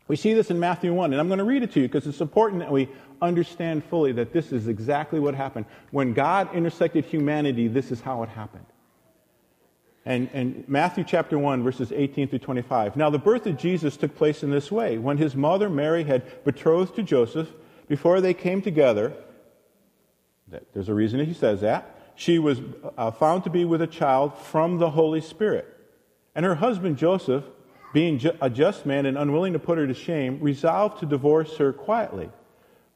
We 0.08 0.16
see 0.16 0.34
this 0.34 0.50
in 0.50 0.58
Matthew 0.58 0.92
1, 0.92 1.12
and 1.12 1.20
I'm 1.20 1.28
going 1.28 1.38
to 1.38 1.44
read 1.44 1.62
it 1.62 1.72
to 1.72 1.80
you 1.80 1.88
because 1.88 2.06
it's 2.06 2.20
important 2.20 2.60
that 2.60 2.72
we 2.72 2.88
understand 3.20 3.84
fully 3.84 4.12
that 4.12 4.32
this 4.32 4.50
is 4.50 4.66
exactly 4.66 5.20
what 5.20 5.34
happened. 5.34 5.66
When 5.90 6.12
God 6.12 6.54
intersected 6.54 7.04
humanity, 7.04 7.68
this 7.68 7.92
is 7.92 8.00
how 8.00 8.22
it 8.22 8.28
happened. 8.28 8.66
And, 10.04 10.28
and, 10.32 10.68
Matthew 10.68 11.04
chapter 11.04 11.38
1, 11.38 11.62
verses 11.62 11.92
18 11.92 12.28
through 12.28 12.40
25. 12.40 12.96
Now, 12.96 13.08
the 13.08 13.18
birth 13.18 13.46
of 13.46 13.56
Jesus 13.56 13.96
took 13.96 14.16
place 14.16 14.42
in 14.42 14.50
this 14.50 14.72
way. 14.72 14.98
When 14.98 15.16
his 15.16 15.36
mother 15.36 15.70
Mary 15.70 16.02
had 16.02 16.44
betrothed 16.44 16.96
to 16.96 17.02
Joseph, 17.02 17.48
before 17.88 18.20
they 18.20 18.34
came 18.34 18.62
together, 18.62 19.12
there's 20.74 20.88
a 20.88 20.94
reason 20.94 21.24
he 21.24 21.34
says 21.34 21.60
that, 21.60 21.98
she 22.14 22.38
was 22.38 22.60
uh, 22.98 23.10
found 23.10 23.44
to 23.44 23.50
be 23.50 23.64
with 23.64 23.80
a 23.80 23.86
child 23.86 24.36
from 24.36 24.78
the 24.78 24.90
Holy 24.90 25.20
Spirit. 25.20 25.68
And 26.34 26.44
her 26.44 26.56
husband 26.56 26.96
Joseph, 26.96 27.44
being 27.92 28.18
ju- 28.18 28.36
a 28.40 28.50
just 28.50 28.86
man 28.86 29.06
and 29.06 29.16
unwilling 29.16 29.52
to 29.52 29.58
put 29.58 29.78
her 29.78 29.86
to 29.86 29.94
shame, 29.94 30.38
resolved 30.40 30.98
to 31.00 31.06
divorce 31.06 31.56
her 31.58 31.72
quietly. 31.72 32.30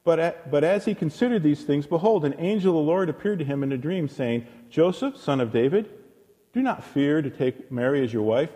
But, 0.03 0.19
at, 0.19 0.51
but 0.51 0.63
as 0.63 0.85
he 0.85 0.95
considered 0.95 1.43
these 1.43 1.63
things, 1.63 1.85
behold, 1.85 2.25
an 2.25 2.35
angel 2.37 2.77
of 2.77 2.85
the 2.85 2.91
Lord 2.91 3.09
appeared 3.09 3.39
to 3.39 3.45
him 3.45 3.63
in 3.63 3.71
a 3.71 3.77
dream, 3.77 4.07
saying, 4.07 4.47
Joseph, 4.69 5.17
son 5.17 5.41
of 5.41 5.51
David, 5.51 5.89
do 6.53 6.61
not 6.61 6.83
fear 6.83 7.21
to 7.21 7.29
take 7.29 7.71
Mary 7.71 8.03
as 8.03 8.11
your 8.13 8.23
wife, 8.23 8.51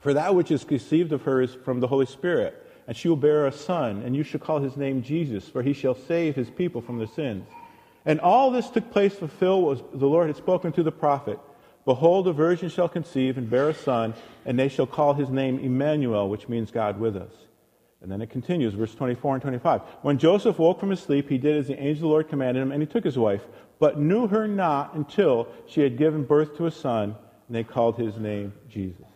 for 0.00 0.14
that 0.14 0.34
which 0.34 0.50
is 0.50 0.64
conceived 0.64 1.12
of 1.12 1.22
her 1.22 1.40
is 1.40 1.54
from 1.54 1.80
the 1.80 1.88
Holy 1.88 2.06
Spirit. 2.06 2.60
And 2.86 2.96
she 2.96 3.08
will 3.08 3.16
bear 3.16 3.46
a 3.46 3.52
son, 3.52 4.02
and 4.02 4.14
you 4.14 4.22
shall 4.22 4.40
call 4.40 4.60
his 4.60 4.76
name 4.76 5.02
Jesus, 5.02 5.48
for 5.48 5.62
he 5.62 5.72
shall 5.72 5.94
save 5.94 6.36
his 6.36 6.50
people 6.50 6.82
from 6.82 6.98
their 6.98 7.06
sins. 7.06 7.46
And 8.04 8.20
all 8.20 8.50
this 8.50 8.68
took 8.68 8.90
place 8.90 9.12
to 9.14 9.20
fulfill 9.20 9.62
what 9.62 9.98
the 9.98 10.06
Lord 10.06 10.26
had 10.26 10.36
spoken 10.36 10.72
to 10.72 10.82
the 10.82 10.92
prophet. 10.92 11.38
Behold, 11.86 12.28
a 12.28 12.32
virgin 12.32 12.68
shall 12.68 12.88
conceive 12.88 13.38
and 13.38 13.48
bear 13.48 13.70
a 13.70 13.74
son, 13.74 14.14
and 14.44 14.58
they 14.58 14.68
shall 14.68 14.86
call 14.86 15.14
his 15.14 15.30
name 15.30 15.58
Emmanuel, 15.58 16.28
which 16.28 16.48
means 16.48 16.70
God 16.70 17.00
with 17.00 17.16
us. 17.16 17.32
And 18.04 18.12
then 18.12 18.20
it 18.20 18.28
continues, 18.28 18.74
verse 18.74 18.94
24 18.94 19.36
and 19.36 19.42
25. 19.42 19.80
When 20.02 20.18
Joseph 20.18 20.58
woke 20.58 20.78
from 20.78 20.90
his 20.90 21.00
sleep, 21.00 21.26
he 21.26 21.38
did 21.38 21.56
as 21.56 21.68
the 21.68 21.78
angel 21.80 21.90
of 21.90 22.00
the 22.00 22.06
Lord 22.08 22.28
commanded 22.28 22.60
him, 22.60 22.70
and 22.70 22.82
he 22.82 22.86
took 22.86 23.02
his 23.02 23.16
wife, 23.16 23.40
but 23.78 23.98
knew 23.98 24.26
her 24.26 24.46
not 24.46 24.92
until 24.92 25.48
she 25.66 25.80
had 25.80 25.96
given 25.96 26.22
birth 26.22 26.54
to 26.58 26.66
a 26.66 26.70
son, 26.70 27.16
and 27.48 27.56
they 27.56 27.64
called 27.64 27.96
his 27.96 28.18
name 28.18 28.52
Jesus. 28.68 29.06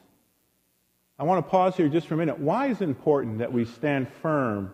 I 1.18 1.24
want 1.24 1.44
to 1.44 1.50
pause 1.50 1.76
here 1.76 1.90
just 1.90 2.06
for 2.06 2.14
a 2.14 2.16
minute. 2.16 2.38
Why 2.38 2.68
is 2.68 2.80
it 2.80 2.84
important 2.84 3.36
that 3.40 3.52
we 3.52 3.66
stand 3.66 4.08
firm 4.22 4.72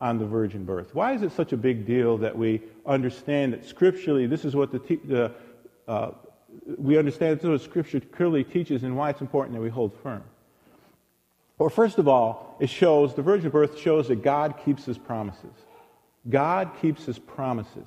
on 0.00 0.18
the 0.18 0.26
virgin 0.26 0.64
birth? 0.64 0.92
Why 0.92 1.12
is 1.12 1.22
it 1.22 1.30
such 1.30 1.52
a 1.52 1.56
big 1.56 1.86
deal 1.86 2.18
that 2.18 2.36
we 2.36 2.62
understand 2.84 3.52
that 3.52 3.64
scripturally 3.64 4.26
this 4.26 4.44
is 4.44 4.56
what 4.56 4.72
the, 4.72 4.80
te- 4.80 4.96
the 5.04 5.30
uh, 5.86 6.10
we 6.78 6.98
understand 6.98 7.36
this 7.36 7.44
is 7.44 7.50
what 7.50 7.60
Scripture 7.60 8.00
clearly 8.00 8.42
teaches 8.42 8.82
and 8.82 8.96
why 8.96 9.10
it's 9.10 9.20
important 9.20 9.54
that 9.54 9.62
we 9.62 9.70
hold 9.70 9.96
firm? 10.02 10.24
Well, 11.62 11.70
first 11.70 11.98
of 11.98 12.08
all, 12.08 12.56
it 12.58 12.68
shows, 12.68 13.14
the 13.14 13.22
virgin 13.22 13.50
birth 13.50 13.78
shows 13.78 14.08
that 14.08 14.20
God 14.20 14.56
keeps 14.64 14.84
his 14.84 14.98
promises. 14.98 15.54
God 16.28 16.72
keeps 16.80 17.04
his 17.04 17.20
promises. 17.20 17.86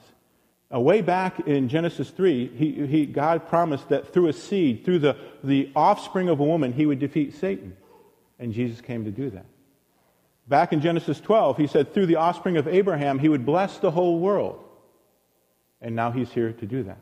Uh, 0.74 0.80
way 0.80 1.02
back 1.02 1.42
in 1.42 1.68
Genesis 1.68 2.10
3, 2.10 2.56
he, 2.56 2.88
he, 2.88 3.06
God 3.06 3.50
promised 3.50 3.90
that 3.90 4.14
through 4.14 4.30
a 4.30 4.34
seed, 4.34 4.86
through 4.86 5.00
the, 5.00 5.18
the 5.44 5.74
offspring 5.76 6.30
of 6.30 6.40
a 6.40 6.44
woman, 6.46 6.72
he 6.72 6.86
would 6.86 7.00
defeat 7.00 7.36
Satan. 7.36 7.76
And 8.40 8.54
Jesus 8.54 8.80
came 8.80 9.04
to 9.04 9.12
do 9.12 9.30
that. 9.32 9.46
Back 10.48 10.72
in 10.72 10.80
Genesis 10.80 11.20
12, 11.20 11.58
he 11.58 11.68
said 11.68 11.94
through 11.94 12.06
the 12.06 12.16
offspring 12.16 12.56
of 12.56 12.70
Abraham, 12.70 13.20
he 13.20 13.28
would 13.28 13.46
bless 13.46 13.80
the 13.80 13.92
whole 13.92 14.20
world. 14.20 14.64
And 15.82 15.98
now 15.98 16.12
he's 16.12 16.32
here 16.32 16.54
to 16.54 16.66
do 16.66 16.84
that. 16.84 17.00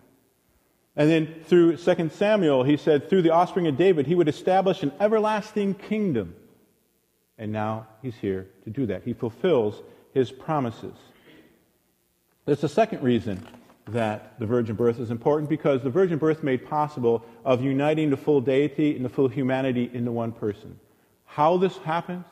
And 0.95 1.07
then 1.07 1.35
through 1.45 1.77
2 1.77 2.09
Samuel, 2.09 2.63
he 2.63 2.77
said 2.77 3.11
through 3.11 3.21
the 3.21 3.29
offspring 3.29 3.67
of 3.67 3.77
David, 3.77 4.07
he 4.07 4.15
would 4.15 4.27
establish 4.27 4.81
an 4.81 4.91
everlasting 4.99 5.75
kingdom. 5.75 6.33
And 7.37 7.51
now 7.51 7.87
he's 8.01 8.15
here 8.15 8.47
to 8.63 8.69
do 8.69 8.85
that. 8.87 9.03
He 9.03 9.13
fulfills 9.13 9.81
his 10.13 10.31
promises. 10.31 10.93
There's 12.45 12.63
a 12.63 12.69
second 12.69 13.01
reason 13.01 13.45
that 13.87 14.39
the 14.39 14.45
virgin 14.45 14.75
birth 14.75 14.99
is 14.99 15.11
important 15.11 15.49
because 15.49 15.81
the 15.81 15.89
virgin 15.89 16.17
birth 16.17 16.43
made 16.43 16.65
possible 16.65 17.25
of 17.43 17.61
uniting 17.61 18.09
the 18.09 18.17
full 18.17 18.39
deity 18.39 18.95
and 18.95 19.03
the 19.03 19.09
full 19.09 19.27
humanity 19.27 19.89
into 19.93 20.11
one 20.11 20.31
person. 20.31 20.79
How 21.25 21.57
this 21.57 21.77
happens, 21.77 22.25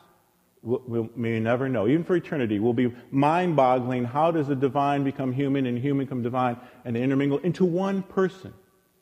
we 0.62 1.08
may 1.16 1.40
never 1.40 1.68
know. 1.68 1.88
Even 1.88 2.04
for 2.04 2.14
eternity, 2.14 2.58
will 2.60 2.72
be 2.72 2.94
mind-boggling. 3.10 4.04
How 4.04 4.30
does 4.30 4.46
the 4.46 4.54
divine 4.54 5.02
become 5.02 5.32
human 5.32 5.66
and 5.66 5.76
human 5.76 6.06
become 6.06 6.22
divine 6.22 6.56
and 6.84 6.94
they 6.94 7.02
intermingle 7.02 7.38
into 7.38 7.64
one 7.64 8.02
person? 8.02 8.54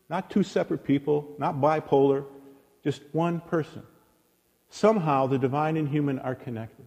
Not 0.08 0.30
two 0.30 0.42
separate 0.42 0.82
people, 0.82 1.34
not 1.38 1.56
bipolar, 1.56 2.24
just 2.82 3.02
one 3.12 3.40
person. 3.40 3.82
Somehow 4.70 5.26
the 5.26 5.38
divine 5.38 5.76
and 5.76 5.88
human 5.88 6.18
are 6.20 6.34
connected. 6.34 6.86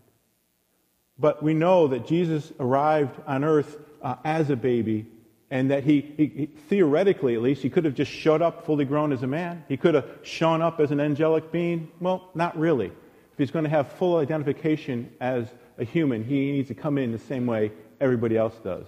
But 1.19 1.43
we 1.43 1.53
know 1.53 1.87
that 1.87 2.07
Jesus 2.07 2.51
arrived 2.59 3.19
on 3.27 3.43
earth 3.43 3.77
uh, 4.01 4.15
as 4.23 4.49
a 4.49 4.55
baby 4.55 5.05
and 5.51 5.69
that 5.69 5.83
he, 5.83 6.13
he, 6.17 6.25
he, 6.25 6.45
theoretically 6.47 7.35
at 7.35 7.41
least, 7.41 7.61
he 7.61 7.69
could 7.69 7.85
have 7.85 7.93
just 7.93 8.11
showed 8.11 8.41
up 8.41 8.65
fully 8.65 8.85
grown 8.85 9.11
as 9.11 9.21
a 9.21 9.27
man. 9.27 9.63
He 9.67 9.77
could 9.77 9.93
have 9.93 10.09
shown 10.23 10.63
up 10.63 10.79
as 10.79 10.89
an 10.89 10.99
angelic 10.99 11.51
being. 11.51 11.91
Well, 11.99 12.29
not 12.33 12.57
really. 12.57 12.87
If 12.87 13.37
he's 13.37 13.51
going 13.51 13.63
to 13.63 13.69
have 13.69 13.91
full 13.91 14.17
identification 14.17 15.11
as 15.21 15.47
a 15.77 15.83
human, 15.83 16.23
he 16.23 16.51
needs 16.51 16.69
to 16.69 16.73
come 16.73 16.97
in 16.97 17.11
the 17.11 17.19
same 17.19 17.45
way 17.45 17.71
everybody 18.01 18.35
else 18.35 18.55
does, 18.63 18.85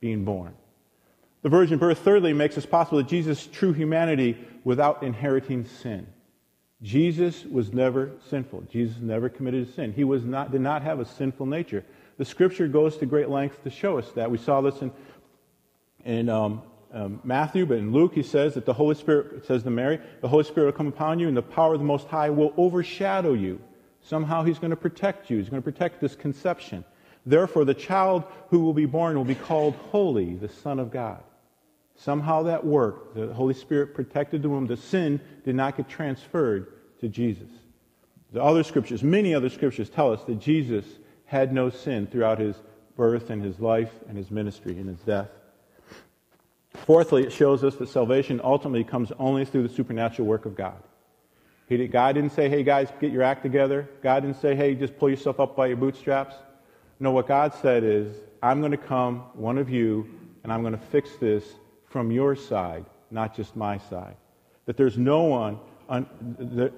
being 0.00 0.24
born. 0.24 0.54
The 1.42 1.48
virgin 1.48 1.78
birth, 1.78 1.98
thirdly, 1.98 2.32
makes 2.32 2.56
it 2.56 2.68
possible 2.70 2.98
that 2.98 3.08
Jesus' 3.08 3.46
true 3.46 3.72
humanity 3.72 4.36
without 4.64 5.02
inheriting 5.02 5.64
sin. 5.64 6.06
Jesus 6.82 7.44
was 7.44 7.72
never 7.72 8.12
sinful. 8.28 8.62
Jesus 8.62 8.96
never 9.00 9.28
committed 9.28 9.68
a 9.68 9.72
sin. 9.72 9.92
He 9.92 10.04
was 10.04 10.24
not, 10.24 10.50
did 10.50 10.62
not 10.62 10.82
have 10.82 10.98
a 10.98 11.04
sinful 11.04 11.46
nature. 11.46 11.84
The 12.16 12.24
scripture 12.24 12.68
goes 12.68 12.96
to 12.98 13.06
great 13.06 13.28
lengths 13.28 13.58
to 13.64 13.70
show 13.70 13.98
us 13.98 14.10
that. 14.12 14.30
We 14.30 14.38
saw 14.38 14.60
this 14.60 14.80
in, 14.80 14.90
in 16.04 16.28
um, 16.28 16.62
um, 16.92 17.20
Matthew, 17.22 17.66
but 17.66 17.78
in 17.78 17.92
Luke, 17.92 18.14
he 18.14 18.22
says 18.22 18.54
that 18.54 18.64
the 18.64 18.72
Holy 18.72 18.94
Spirit, 18.94 19.32
it 19.38 19.46
says 19.46 19.62
to 19.62 19.70
Mary, 19.70 20.00
the 20.20 20.28
Holy 20.28 20.44
Spirit 20.44 20.66
will 20.66 20.72
come 20.72 20.88
upon 20.88 21.18
you, 21.18 21.28
and 21.28 21.36
the 21.36 21.42
power 21.42 21.74
of 21.74 21.80
the 21.80 21.86
Most 21.86 22.06
High 22.08 22.30
will 22.30 22.54
overshadow 22.56 23.34
you. 23.34 23.60
Somehow 24.02 24.42
he's 24.42 24.58
going 24.58 24.70
to 24.70 24.76
protect 24.76 25.30
you. 25.30 25.38
He's 25.38 25.50
going 25.50 25.62
to 25.62 25.70
protect 25.70 26.00
this 26.00 26.16
conception. 26.16 26.84
Therefore, 27.26 27.66
the 27.66 27.74
child 27.74 28.24
who 28.48 28.60
will 28.60 28.72
be 28.72 28.86
born 28.86 29.16
will 29.16 29.24
be 29.24 29.34
called 29.34 29.74
holy, 29.90 30.34
the 30.34 30.48
Son 30.48 30.78
of 30.78 30.90
God. 30.90 31.22
Somehow 32.04 32.44
that 32.44 32.64
worked. 32.64 33.14
The 33.14 33.34
Holy 33.34 33.52
Spirit 33.52 33.94
protected 33.94 34.40
the 34.40 34.48
womb. 34.48 34.66
The 34.66 34.76
sin 34.76 35.20
did 35.44 35.54
not 35.54 35.76
get 35.76 35.88
transferred 35.88 36.72
to 37.00 37.08
Jesus. 37.08 37.50
The 38.32 38.42
other 38.42 38.62
scriptures, 38.62 39.02
many 39.02 39.34
other 39.34 39.50
scriptures, 39.50 39.90
tell 39.90 40.10
us 40.10 40.22
that 40.24 40.38
Jesus 40.38 40.86
had 41.26 41.52
no 41.52 41.68
sin 41.68 42.06
throughout 42.06 42.38
his 42.38 42.56
birth 42.96 43.28
and 43.28 43.42
his 43.42 43.60
life 43.60 43.92
and 44.08 44.16
his 44.16 44.30
ministry 44.30 44.72
and 44.78 44.88
his 44.88 45.00
death. 45.00 45.28
Fourthly, 46.86 47.24
it 47.24 47.32
shows 47.32 47.62
us 47.64 47.76
that 47.76 47.88
salvation 47.90 48.40
ultimately 48.42 48.84
comes 48.84 49.12
only 49.18 49.44
through 49.44 49.68
the 49.68 49.74
supernatural 49.74 50.26
work 50.26 50.46
of 50.46 50.54
God. 50.54 50.82
He, 51.68 51.86
God 51.86 52.14
didn't 52.14 52.32
say, 52.32 52.48
hey 52.48 52.62
guys, 52.62 52.88
get 52.98 53.12
your 53.12 53.22
act 53.22 53.42
together. 53.42 53.88
God 54.02 54.20
didn't 54.20 54.40
say, 54.40 54.54
hey, 54.54 54.74
just 54.74 54.96
pull 54.98 55.10
yourself 55.10 55.38
up 55.38 55.54
by 55.54 55.66
your 55.66 55.76
bootstraps. 55.76 56.34
No, 56.98 57.10
what 57.10 57.28
God 57.28 57.52
said 57.60 57.84
is, 57.84 58.16
I'm 58.42 58.60
going 58.60 58.72
to 58.72 58.78
come, 58.78 59.18
one 59.34 59.58
of 59.58 59.68
you, 59.68 60.08
and 60.42 60.52
I'm 60.52 60.62
going 60.62 60.72
to 60.72 60.86
fix 60.86 61.10
this 61.16 61.44
from 61.90 62.10
your 62.10 62.34
side, 62.34 62.86
not 63.10 63.36
just 63.36 63.54
my 63.54 63.76
side. 63.76 64.16
That 64.64 64.78
there's 64.78 64.96
no 64.96 65.24
one, 65.24 65.60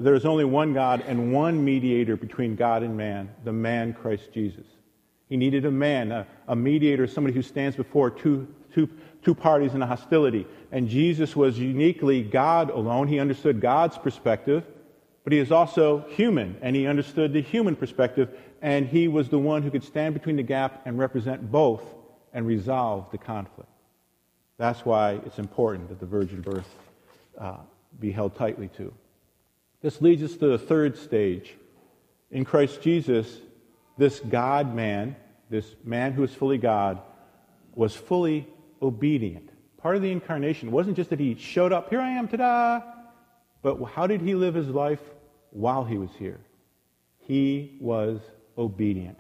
there's 0.00 0.24
only 0.24 0.44
one 0.44 0.74
God 0.74 1.04
and 1.06 1.32
one 1.32 1.64
mediator 1.64 2.16
between 2.16 2.56
God 2.56 2.82
and 2.82 2.96
man, 2.96 3.30
the 3.44 3.52
man 3.52 3.92
Christ 3.92 4.32
Jesus. 4.32 4.66
He 5.28 5.36
needed 5.36 5.64
a 5.64 5.70
man, 5.70 6.10
a, 6.10 6.26
a 6.48 6.56
mediator, 6.56 7.06
somebody 7.06 7.34
who 7.34 7.42
stands 7.42 7.76
before 7.76 8.10
two, 8.10 8.48
two, 8.74 8.88
two 9.22 9.34
parties 9.34 9.74
in 9.74 9.82
a 9.82 9.86
hostility. 9.86 10.46
And 10.72 10.88
Jesus 10.88 11.36
was 11.36 11.58
uniquely 11.58 12.22
God 12.22 12.70
alone. 12.70 13.06
He 13.06 13.20
understood 13.20 13.60
God's 13.60 13.96
perspective 13.96 14.64
but 15.24 15.32
he 15.32 15.38
is 15.38 15.52
also 15.52 16.04
human, 16.08 16.56
and 16.62 16.74
he 16.74 16.86
understood 16.86 17.32
the 17.32 17.42
human 17.42 17.76
perspective, 17.76 18.28
and 18.60 18.86
he 18.86 19.08
was 19.08 19.28
the 19.28 19.38
one 19.38 19.62
who 19.62 19.70
could 19.70 19.84
stand 19.84 20.14
between 20.14 20.36
the 20.36 20.42
gap 20.42 20.82
and 20.84 20.98
represent 20.98 21.50
both 21.50 21.82
and 22.32 22.46
resolve 22.46 23.10
the 23.12 23.18
conflict. 23.18 23.68
That's 24.58 24.84
why 24.84 25.20
it's 25.26 25.38
important 25.38 25.88
that 25.88 26.00
the 26.00 26.06
virgin 26.06 26.40
birth 26.40 26.68
uh, 27.38 27.58
be 27.98 28.12
held 28.12 28.36
tightly 28.36 28.68
to. 28.76 28.92
This 29.80 30.00
leads 30.00 30.22
us 30.22 30.36
to 30.36 30.46
the 30.46 30.58
third 30.58 30.96
stage. 30.96 31.54
In 32.30 32.44
Christ 32.44 32.80
Jesus, 32.80 33.38
this 33.98 34.20
God 34.20 34.74
man, 34.74 35.16
this 35.50 35.74
man 35.84 36.12
who 36.12 36.22
is 36.22 36.32
fully 36.32 36.58
God, 36.58 37.00
was 37.74 37.94
fully 37.94 38.46
obedient. 38.80 39.50
Part 39.78 39.96
of 39.96 40.02
the 40.02 40.12
incarnation 40.12 40.70
wasn't 40.70 40.96
just 40.96 41.10
that 41.10 41.18
he 41.18 41.34
showed 41.34 41.72
up, 41.72 41.90
here 41.90 42.00
I 42.00 42.10
am, 42.10 42.28
ta 42.28 42.36
da, 42.36 42.80
but 43.62 43.82
how 43.84 44.06
did 44.06 44.20
he 44.20 44.34
live 44.34 44.54
his 44.54 44.68
life 44.68 45.00
while 45.50 45.84
he 45.84 45.98
was 45.98 46.10
here? 46.18 46.40
He 47.18 47.76
was 47.80 48.20
obedient. 48.56 49.18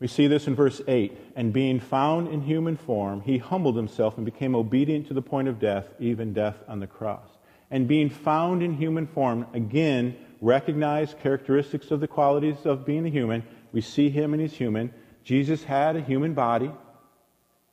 We 0.00 0.06
see 0.06 0.28
this 0.28 0.46
in 0.46 0.54
verse 0.54 0.80
8. 0.86 1.16
And 1.34 1.52
being 1.52 1.80
found 1.80 2.28
in 2.28 2.42
human 2.42 2.76
form, 2.76 3.20
he 3.22 3.38
humbled 3.38 3.76
himself 3.76 4.16
and 4.16 4.24
became 4.24 4.54
obedient 4.54 5.08
to 5.08 5.14
the 5.14 5.22
point 5.22 5.48
of 5.48 5.58
death, 5.58 5.86
even 5.98 6.32
death 6.32 6.56
on 6.68 6.80
the 6.80 6.86
cross. 6.86 7.28
And 7.70 7.88
being 7.88 8.08
found 8.08 8.62
in 8.62 8.74
human 8.74 9.06
form, 9.06 9.46
again, 9.52 10.16
recognize 10.40 11.14
characteristics 11.20 11.90
of 11.90 12.00
the 12.00 12.08
qualities 12.08 12.64
of 12.64 12.86
being 12.86 13.06
a 13.06 13.10
human. 13.10 13.42
We 13.72 13.80
see 13.80 14.08
him 14.08 14.32
and 14.32 14.40
he's 14.40 14.52
human. 14.52 14.92
Jesus 15.24 15.64
had 15.64 15.96
a 15.96 16.00
human 16.00 16.32
body. 16.32 16.70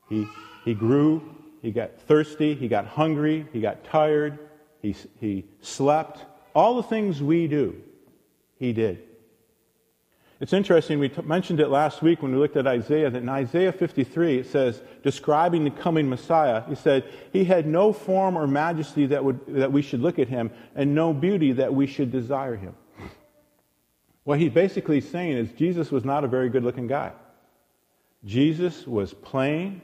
He, 0.10 0.28
he 0.66 0.74
grew, 0.74 1.36
he 1.62 1.72
got 1.72 2.00
thirsty, 2.02 2.56
he 2.56 2.68
got 2.68 2.86
hungry, 2.86 3.48
he 3.54 3.62
got 3.62 3.84
tired, 3.86 4.40
he, 4.82 4.96
he 5.20 5.46
slept. 5.62 6.26
All 6.54 6.76
the 6.76 6.84
things 6.84 7.22
we 7.22 7.48
do, 7.48 7.82
he 8.58 8.74
did. 8.74 9.02
It's 10.42 10.52
interesting, 10.52 11.00
we 11.00 11.08
t- 11.10 11.22
mentioned 11.22 11.62
it 11.62 11.70
last 11.70 12.02
week 12.02 12.22
when 12.22 12.34
we 12.34 12.38
looked 12.38 12.58
at 12.58 12.68
Isaiah, 12.68 13.10
that 13.10 13.22
in 13.22 13.30
Isaiah 13.30 13.72
53 13.72 14.40
it 14.40 14.48
says, 14.48 14.82
describing 15.02 15.64
the 15.64 15.72
coming 15.72 16.10
Messiah, 16.10 16.64
he 16.68 16.76
said, 16.76 17.06
He 17.32 17.46
had 17.46 17.66
no 17.66 17.94
form 17.94 18.38
or 18.38 18.46
majesty 18.46 19.06
that, 19.08 19.24
would, 19.24 19.40
that 19.48 19.72
we 19.72 19.82
should 19.82 20.02
look 20.02 20.20
at 20.20 20.28
him, 20.28 20.52
and 20.76 20.94
no 20.94 21.14
beauty 21.14 21.54
that 21.54 21.74
we 21.74 21.88
should 21.88 22.12
desire 22.12 22.58
him. 22.58 22.76
What 24.26 24.40
he's 24.40 24.52
basically 24.52 25.00
saying 25.00 25.38
is 25.38 25.52
Jesus 25.52 25.92
was 25.92 26.04
not 26.04 26.24
a 26.24 26.28
very 26.28 26.50
good 26.50 26.64
looking 26.64 26.88
guy. 26.88 27.14
Jesus 28.26 28.86
was 28.86 29.14
plain, 29.14 29.82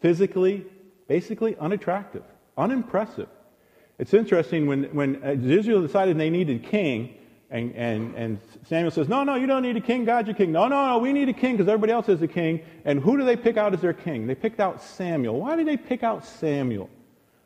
physically, 0.00 0.66
basically 1.06 1.56
unattractive, 1.56 2.24
unimpressive. 2.58 3.28
It's 3.98 4.12
interesting 4.12 4.66
when, 4.66 4.84
when 4.94 5.22
uh, 5.24 5.30
Israel 5.30 5.80
decided 5.80 6.18
they 6.18 6.30
needed 6.30 6.64
king, 6.64 7.14
and, 7.50 7.74
and, 7.74 8.14
and 8.14 8.38
Samuel 8.66 8.90
says, 8.90 9.08
No, 9.08 9.24
no, 9.24 9.34
you 9.34 9.46
don't 9.46 9.62
need 9.62 9.76
a 9.76 9.80
king. 9.80 10.04
God's 10.04 10.28
your 10.28 10.36
king. 10.36 10.52
No, 10.52 10.68
no, 10.68 10.86
no, 10.86 10.98
we 10.98 11.12
need 11.12 11.28
a 11.28 11.32
king 11.32 11.56
because 11.56 11.68
everybody 11.68 11.92
else 11.92 12.08
is 12.08 12.20
a 12.20 12.28
king. 12.28 12.60
And 12.84 13.00
who 13.00 13.16
do 13.16 13.24
they 13.24 13.36
pick 13.36 13.56
out 13.56 13.72
as 13.72 13.80
their 13.80 13.94
king? 13.94 14.26
They 14.26 14.34
picked 14.34 14.60
out 14.60 14.82
Samuel. 14.82 15.40
Why 15.40 15.56
did 15.56 15.66
they 15.66 15.78
pick 15.78 16.02
out 16.02 16.26
Samuel? 16.26 16.90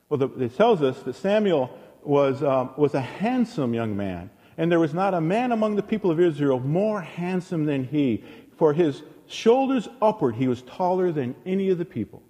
Well, 0.08 0.18
the, 0.18 0.44
it 0.44 0.56
tells 0.56 0.82
us 0.82 1.00
that 1.04 1.14
Samuel 1.14 1.78
was, 2.02 2.42
um, 2.42 2.70
was 2.76 2.94
a 2.94 3.00
handsome 3.00 3.74
young 3.74 3.96
man. 3.96 4.30
And 4.58 4.70
there 4.70 4.80
was 4.80 4.92
not 4.92 5.14
a 5.14 5.20
man 5.20 5.52
among 5.52 5.76
the 5.76 5.82
people 5.82 6.10
of 6.10 6.20
Israel 6.20 6.58
more 6.58 7.00
handsome 7.00 7.64
than 7.64 7.84
he. 7.84 8.24
For 8.56 8.72
his 8.72 9.02
shoulders 9.28 9.88
upward, 10.00 10.34
he 10.34 10.48
was 10.48 10.62
taller 10.62 11.12
than 11.12 11.34
any 11.46 11.70
of 11.70 11.78
the 11.78 11.84
people. 11.84 12.22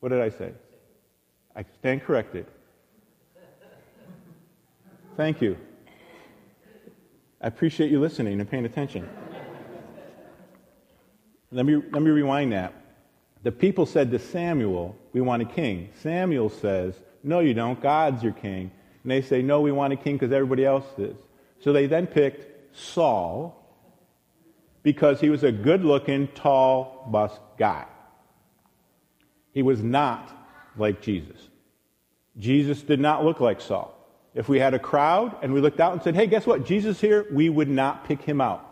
What 0.00 0.10
did 0.10 0.20
I 0.20 0.30
say? 0.30 0.52
I 1.56 1.64
stand 1.80 2.04
corrected. 2.04 2.46
Thank 5.16 5.42
you. 5.42 5.56
I 7.40 7.46
appreciate 7.46 7.90
you 7.90 8.00
listening 8.00 8.40
and 8.40 8.50
paying 8.50 8.64
attention. 8.64 9.08
let, 11.52 11.64
me, 11.64 11.76
let 11.76 12.02
me 12.02 12.10
rewind 12.10 12.52
that. 12.52 12.74
The 13.44 13.52
people 13.52 13.86
said 13.86 14.10
to 14.10 14.18
Samuel, 14.18 14.96
We 15.12 15.20
want 15.20 15.42
a 15.42 15.44
king. 15.44 15.90
Samuel 16.02 16.50
says, 16.50 16.94
No, 17.22 17.40
you 17.40 17.54
don't. 17.54 17.80
God's 17.80 18.22
your 18.22 18.32
king. 18.32 18.70
And 19.02 19.12
they 19.12 19.22
say, 19.22 19.42
No, 19.42 19.60
we 19.60 19.70
want 19.70 19.92
a 19.92 19.96
king 19.96 20.16
because 20.16 20.32
everybody 20.32 20.64
else 20.64 20.86
is. 20.98 21.16
So 21.60 21.72
they 21.72 21.86
then 21.86 22.06
picked 22.06 22.76
Saul 22.76 23.54
because 24.82 25.20
he 25.20 25.30
was 25.30 25.44
a 25.44 25.52
good 25.52 25.84
looking, 25.84 26.28
tall, 26.28 27.06
bus 27.10 27.32
guy. 27.58 27.86
He 29.52 29.62
was 29.62 29.82
not 29.82 30.32
like 30.76 31.00
Jesus. 31.00 31.48
Jesus 32.38 32.82
did 32.82 33.00
not 33.00 33.24
look 33.24 33.40
like 33.40 33.60
Saul. 33.60 33.97
If 34.38 34.48
we 34.48 34.60
had 34.60 34.72
a 34.72 34.78
crowd 34.78 35.34
and 35.42 35.52
we 35.52 35.60
looked 35.60 35.80
out 35.80 35.94
and 35.94 36.00
said, 36.00 36.14
hey, 36.14 36.28
guess 36.28 36.46
what? 36.46 36.64
Jesus 36.64 37.00
here, 37.00 37.26
we 37.32 37.48
would 37.48 37.68
not 37.68 38.04
pick 38.04 38.22
him 38.22 38.40
out. 38.40 38.64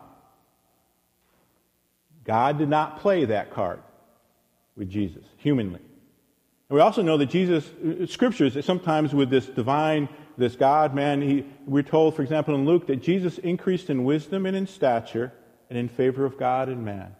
God 2.23 2.57
did 2.57 2.69
not 2.69 3.01
play 3.01 3.25
that 3.25 3.51
card 3.51 3.81
with 4.77 4.89
Jesus, 4.89 5.25
humanly. 5.35 5.81
And 6.69 6.75
we 6.75 6.79
also 6.79 7.01
know 7.01 7.17
that 7.17 7.25
Jesus, 7.25 7.69
uh, 7.85 8.05
scriptures, 8.05 8.65
sometimes 8.65 9.13
with 9.13 9.29
this 9.29 9.45
divine, 9.45 10.07
this 10.37 10.55
God 10.55 10.95
man, 10.95 11.21
he, 11.21 11.45
we're 11.65 11.83
told, 11.83 12.15
for 12.15 12.21
example, 12.21 12.55
in 12.55 12.63
Luke, 12.63 12.87
that 12.87 13.03
Jesus 13.03 13.37
increased 13.37 13.89
in 13.89 14.05
wisdom 14.05 14.45
and 14.45 14.55
in 14.55 14.67
stature 14.67 15.33
and 15.69 15.77
in 15.77 15.89
favor 15.89 16.23
of 16.23 16.37
God 16.37 16.69
and 16.69 16.85
man. 16.85 17.13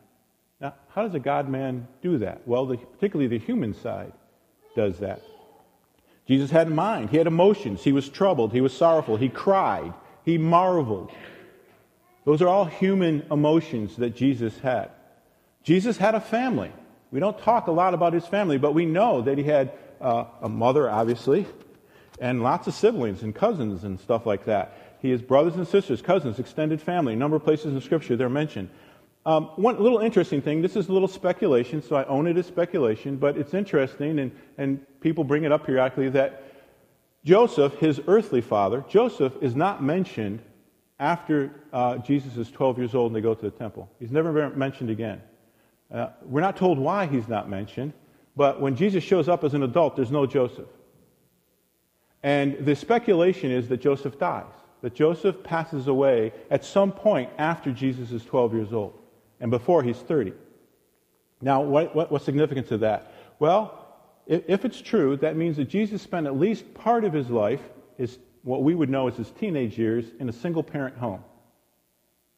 Now, 0.62 0.74
how 0.96 1.04
does 1.04 1.14
a 1.14 1.20
God 1.20 1.50
man 1.50 1.86
do 2.02 2.20
that? 2.20 2.48
Well, 2.48 2.66
the, 2.66 2.78
particularly 2.78 3.28
the 3.28 3.44
human 3.46 3.74
side 3.74 4.14
does 4.74 5.00
that. 5.00 5.22
Jesus 6.28 6.52
had 6.52 6.68
a 6.68 6.72
mind. 6.72 7.10
He 7.10 7.18
had 7.18 7.28
emotions. 7.28 7.84
He 7.84 7.94
was 7.94 8.10
troubled. 8.10 8.52
He 8.52 8.62
was 8.62 8.76
sorrowful. 8.76 9.16
He 9.16 9.30
cried. 9.30 9.94
He 10.26 10.38
marveled. 10.38 11.12
Those 12.26 12.42
are 12.42 12.48
all 12.50 12.66
human 12.66 13.26
emotions 13.32 13.96
that 13.96 14.16
Jesus 14.16 14.58
had. 14.60 14.92
Jesus 15.64 15.96
had 15.98 16.16
a 16.16 16.20
family. 16.20 16.72
We 17.12 17.22
don't 17.22 17.40
talk 17.40 17.68
a 17.68 17.72
lot 17.72 17.94
about 17.94 18.12
his 18.12 18.26
family, 18.28 18.58
but 18.58 18.74
we 18.74 18.86
know 18.86 19.22
that 19.22 19.38
he 19.38 19.46
had 19.46 19.72
uh, 20.02 20.26
a 20.42 20.50
mother, 20.50 20.90
obviously, 20.90 21.46
and 22.20 22.44
lots 22.44 22.68
of 22.68 22.74
siblings 22.74 23.24
and 23.24 23.34
cousins 23.34 23.86
and 23.86 23.98
stuff 23.98 24.26
like 24.26 24.44
that. 24.46 24.98
He 25.02 25.12
has 25.12 25.22
brothers 25.22 25.56
and 25.56 25.66
sisters, 25.66 26.02
cousins, 26.02 26.40
extended 26.40 26.82
family. 26.82 27.14
A 27.14 27.16
number 27.16 27.38
of 27.38 27.44
places 27.44 27.74
in 27.74 27.80
Scripture 27.80 28.18
they're 28.18 28.28
mentioned. 28.28 28.70
Um, 29.28 29.50
one 29.58 29.78
little 29.78 30.00
interesting 30.00 30.42
thing, 30.42 30.62
this 30.62 30.78
is 30.78 30.88
a 30.88 30.94
little 30.94 31.08
speculation, 31.10 31.82
so 31.82 31.98
I 31.98 32.06
own 32.06 32.28
it 32.28 32.38
as 32.38 32.46
speculation, 32.46 33.18
but 33.18 33.38
it's 33.38 33.54
interesting, 33.54 34.20
and, 34.20 34.32
and 34.58 34.80
people 35.02 35.26
bring 35.26 35.44
it 35.44 35.52
up 35.52 35.66
periodically, 35.66 36.08
that 36.12 36.44
Joseph, 37.26 37.78
his 37.78 38.00
earthly 38.08 38.40
father, 38.40 38.86
Joseph 38.88 39.34
is 39.42 39.54
not 39.54 39.84
mentioned 39.84 40.42
after 41.02 41.52
uh, 41.74 41.98
Jesus 41.98 42.38
is 42.38 42.50
12 42.50 42.78
years 42.78 42.96
old 42.96 43.08
and 43.08 43.18
they 43.18 43.20
go 43.20 43.34
to 43.34 43.42
the 43.42 43.52
temple. 43.52 43.90
He's 44.00 44.12
never 44.12 44.50
mentioned 44.52 44.90
again. 44.90 45.22
Uh, 45.94 46.08
we're 46.24 46.40
not 46.40 46.56
told 46.56 46.80
why 46.80 47.06
he's 47.06 47.28
not 47.28 47.50
mentioned, 47.50 47.92
but 48.38 48.62
when 48.62 48.78
Jesus 48.78 49.04
shows 49.04 49.28
up 49.28 49.44
as 49.44 49.54
an 49.54 49.64
adult, 49.64 49.98
there's 49.98 50.10
no 50.10 50.26
Joseph. 50.26 50.70
And 52.24 52.66
the 52.66 52.78
speculation 52.78 53.52
is 53.52 53.68
that 53.68 53.82
Joseph 53.82 54.18
dies, 54.18 54.46
that 54.82 54.96
Joseph 54.96 55.44
passes 55.44 55.90
away 55.90 56.32
at 56.50 56.64
some 56.64 56.94
point 56.94 57.30
after 57.38 57.74
Jesus 57.74 58.14
is 58.14 58.24
12 58.24 58.54
years 58.54 58.72
old 58.72 58.98
and 59.40 59.52
before 59.52 59.84
he's 59.84 59.98
30. 59.98 60.34
Now, 61.42 61.62
what, 61.62 61.96
what, 61.96 62.12
what's 62.12 62.26
significance 62.26 62.72
of 62.72 62.80
that? 62.82 63.12
Well, 63.40 63.86
if, 64.26 64.44
if 64.48 64.66
it's 64.66 64.82
true, 64.82 65.18
that 65.18 65.36
means 65.36 65.58
that 65.58 65.70
Jesus 65.70 66.02
spent 66.02 66.28
at 66.28 66.38
least 66.38 66.74
part 66.74 67.04
of 67.04 67.14
his 67.14 67.30
life, 67.30 67.62
his, 67.98 68.18
what 68.44 68.64
we 68.64 68.74
would 68.76 68.90
know 68.90 69.08
as 69.08 69.16
his 69.16 69.30
teenage 69.32 69.78
years, 69.78 70.06
in 70.20 70.30
a 70.30 70.34
single 70.34 70.64
parent 70.64 70.98
home. 70.98 71.24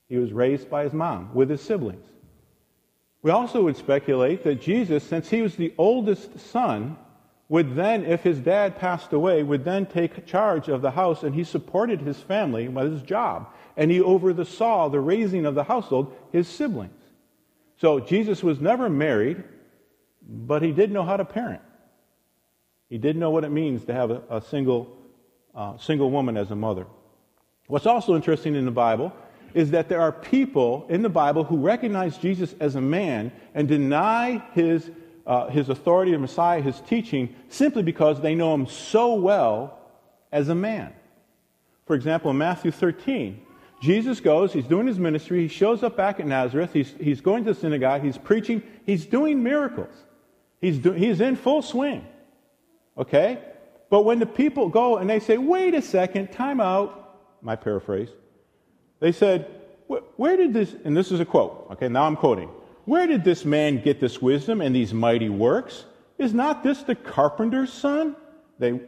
He 0.08 0.18
was 0.18 0.34
raised 0.34 0.70
by 0.70 0.84
his 0.84 0.94
mom 0.94 1.34
with 1.34 1.50
his 1.50 1.62
siblings. 1.62 2.06
We 3.22 3.32
also 3.32 3.64
would 3.64 3.78
speculate 3.78 4.44
that 4.44 4.62
Jesus, 4.62 5.04
since 5.04 5.30
he 5.30 5.42
was 5.42 5.56
the 5.56 5.74
oldest 5.78 6.40
son, 6.40 6.98
would 7.50 7.76
then, 7.76 8.06
if 8.06 8.24
his 8.24 8.40
dad 8.40 8.78
passed 8.78 9.12
away, 9.12 9.44
would 9.44 9.66
then 9.66 9.86
take 9.86 10.26
charge 10.26 10.70
of 10.70 10.82
the 10.82 10.92
house 10.92 11.24
and 11.24 11.34
he 11.34 11.44
supported 11.44 12.02
his 12.02 12.20
family 12.20 12.68
with 12.68 12.92
his 12.92 13.02
job 13.02 13.52
and 13.80 13.90
he 13.90 14.02
oversaw 14.02 14.90
the 14.90 15.00
raising 15.00 15.46
of 15.46 15.56
the 15.56 15.64
household, 15.64 16.14
his 16.34 16.50
siblings. 16.50 17.02
So 17.78 18.02
Jesus 18.02 18.44
was 18.44 18.60
never 18.60 18.90
married, 18.90 19.42
but 20.22 20.62
he 20.62 20.74
did 20.74 20.92
know 20.92 21.04
how 21.04 21.16
to 21.16 21.24
parent. 21.24 21.62
He 22.90 22.98
did 22.98 23.16
know 23.16 23.30
what 23.30 23.46
it 23.46 23.52
means 23.52 23.86
to 23.86 23.94
have 23.94 24.12
a, 24.12 24.22
a 24.30 24.42
single, 24.42 24.98
uh, 25.56 25.78
single 25.78 26.12
woman 26.12 26.36
as 26.36 26.52
a 26.52 26.58
mother. 26.58 26.88
What's 27.68 27.86
also 27.86 28.18
interesting 28.18 28.54
in 28.54 28.66
the 28.66 28.72
Bible 28.72 29.14
is 29.54 29.72
that 29.72 29.88
there 29.88 30.02
are 30.02 30.12
people 30.12 30.86
in 30.90 31.02
the 31.02 31.10
Bible 31.10 31.46
who 31.46 31.58
recognize 31.58 32.18
Jesus 32.18 32.54
as 32.60 32.76
a 32.76 32.82
man 32.82 33.32
and 33.54 33.66
deny 33.66 34.44
his, 34.52 34.92
uh, 35.26 35.48
his 35.48 35.70
authority, 35.70 36.12
the 36.12 36.20
Messiah, 36.20 36.62
his 36.62 36.82
teaching, 36.82 37.34
simply 37.48 37.84
because 37.84 38.20
they 38.20 38.36
know 38.36 38.54
him 38.54 38.68
so 38.68 39.14
well 39.14 39.80
as 40.34 40.50
a 40.50 40.56
man. 40.56 40.92
For 41.86 41.96
example, 41.96 42.30
in 42.32 42.38
Matthew 42.38 42.72
13, 42.72 43.46
Jesus 43.80 44.20
goes, 44.20 44.52
he's 44.52 44.66
doing 44.66 44.88
his 44.88 45.00
ministry, 45.00 45.42
he 45.42 45.48
shows 45.48 45.84
up 45.84 45.96
back 45.96 46.20
at 46.20 46.28
Nazareth, 46.28 46.74
he's, 46.74 46.94
he's 47.00 47.22
going 47.22 47.46
to 47.46 47.54
the 47.54 47.60
synagogue, 47.60 48.04
he's 48.04 48.18
preaching, 48.18 48.62
he's 48.86 49.06
doing 49.06 49.42
miracles. 49.42 49.94
He's, 50.60 50.78
do, 50.78 50.92
he's 50.92 51.22
in 51.22 51.38
full 51.38 51.62
swing. 51.62 52.06
Okay? 52.98 53.40
But 53.90 54.04
when 54.04 54.20
the 54.20 54.26
people 54.26 54.68
go 54.68 54.98
and 54.98 55.10
they 55.10 55.20
say, 55.20 55.38
wait 55.38 55.74
a 55.74 55.82
second, 55.82 56.32
time 56.32 56.60
out, 56.60 57.18
my 57.42 57.56
paraphrase, 57.56 58.10
they 59.00 59.14
said, 59.14 59.48
where 60.18 60.36
did 60.36 60.54
this, 60.54 60.76
and 60.84 60.96
this 60.96 61.12
is 61.12 61.20
a 61.20 61.26
quote, 61.26 61.68
okay, 61.72 61.88
now 61.88 62.04
I'm 62.04 62.18
quoting, 62.18 62.50
where 62.86 63.08
did 63.08 63.24
this 63.24 63.46
man 63.46 63.82
get 63.82 64.00
this 64.00 64.22
wisdom 64.22 64.62
and 64.62 64.76
these 64.76 64.94
mighty 64.94 65.30
works? 65.30 65.86
Is 66.18 66.34
not 66.34 66.64
this 66.64 66.84
the 66.84 66.96
carpenter's 66.96 67.72
son? 67.72 68.16
They 68.60 68.82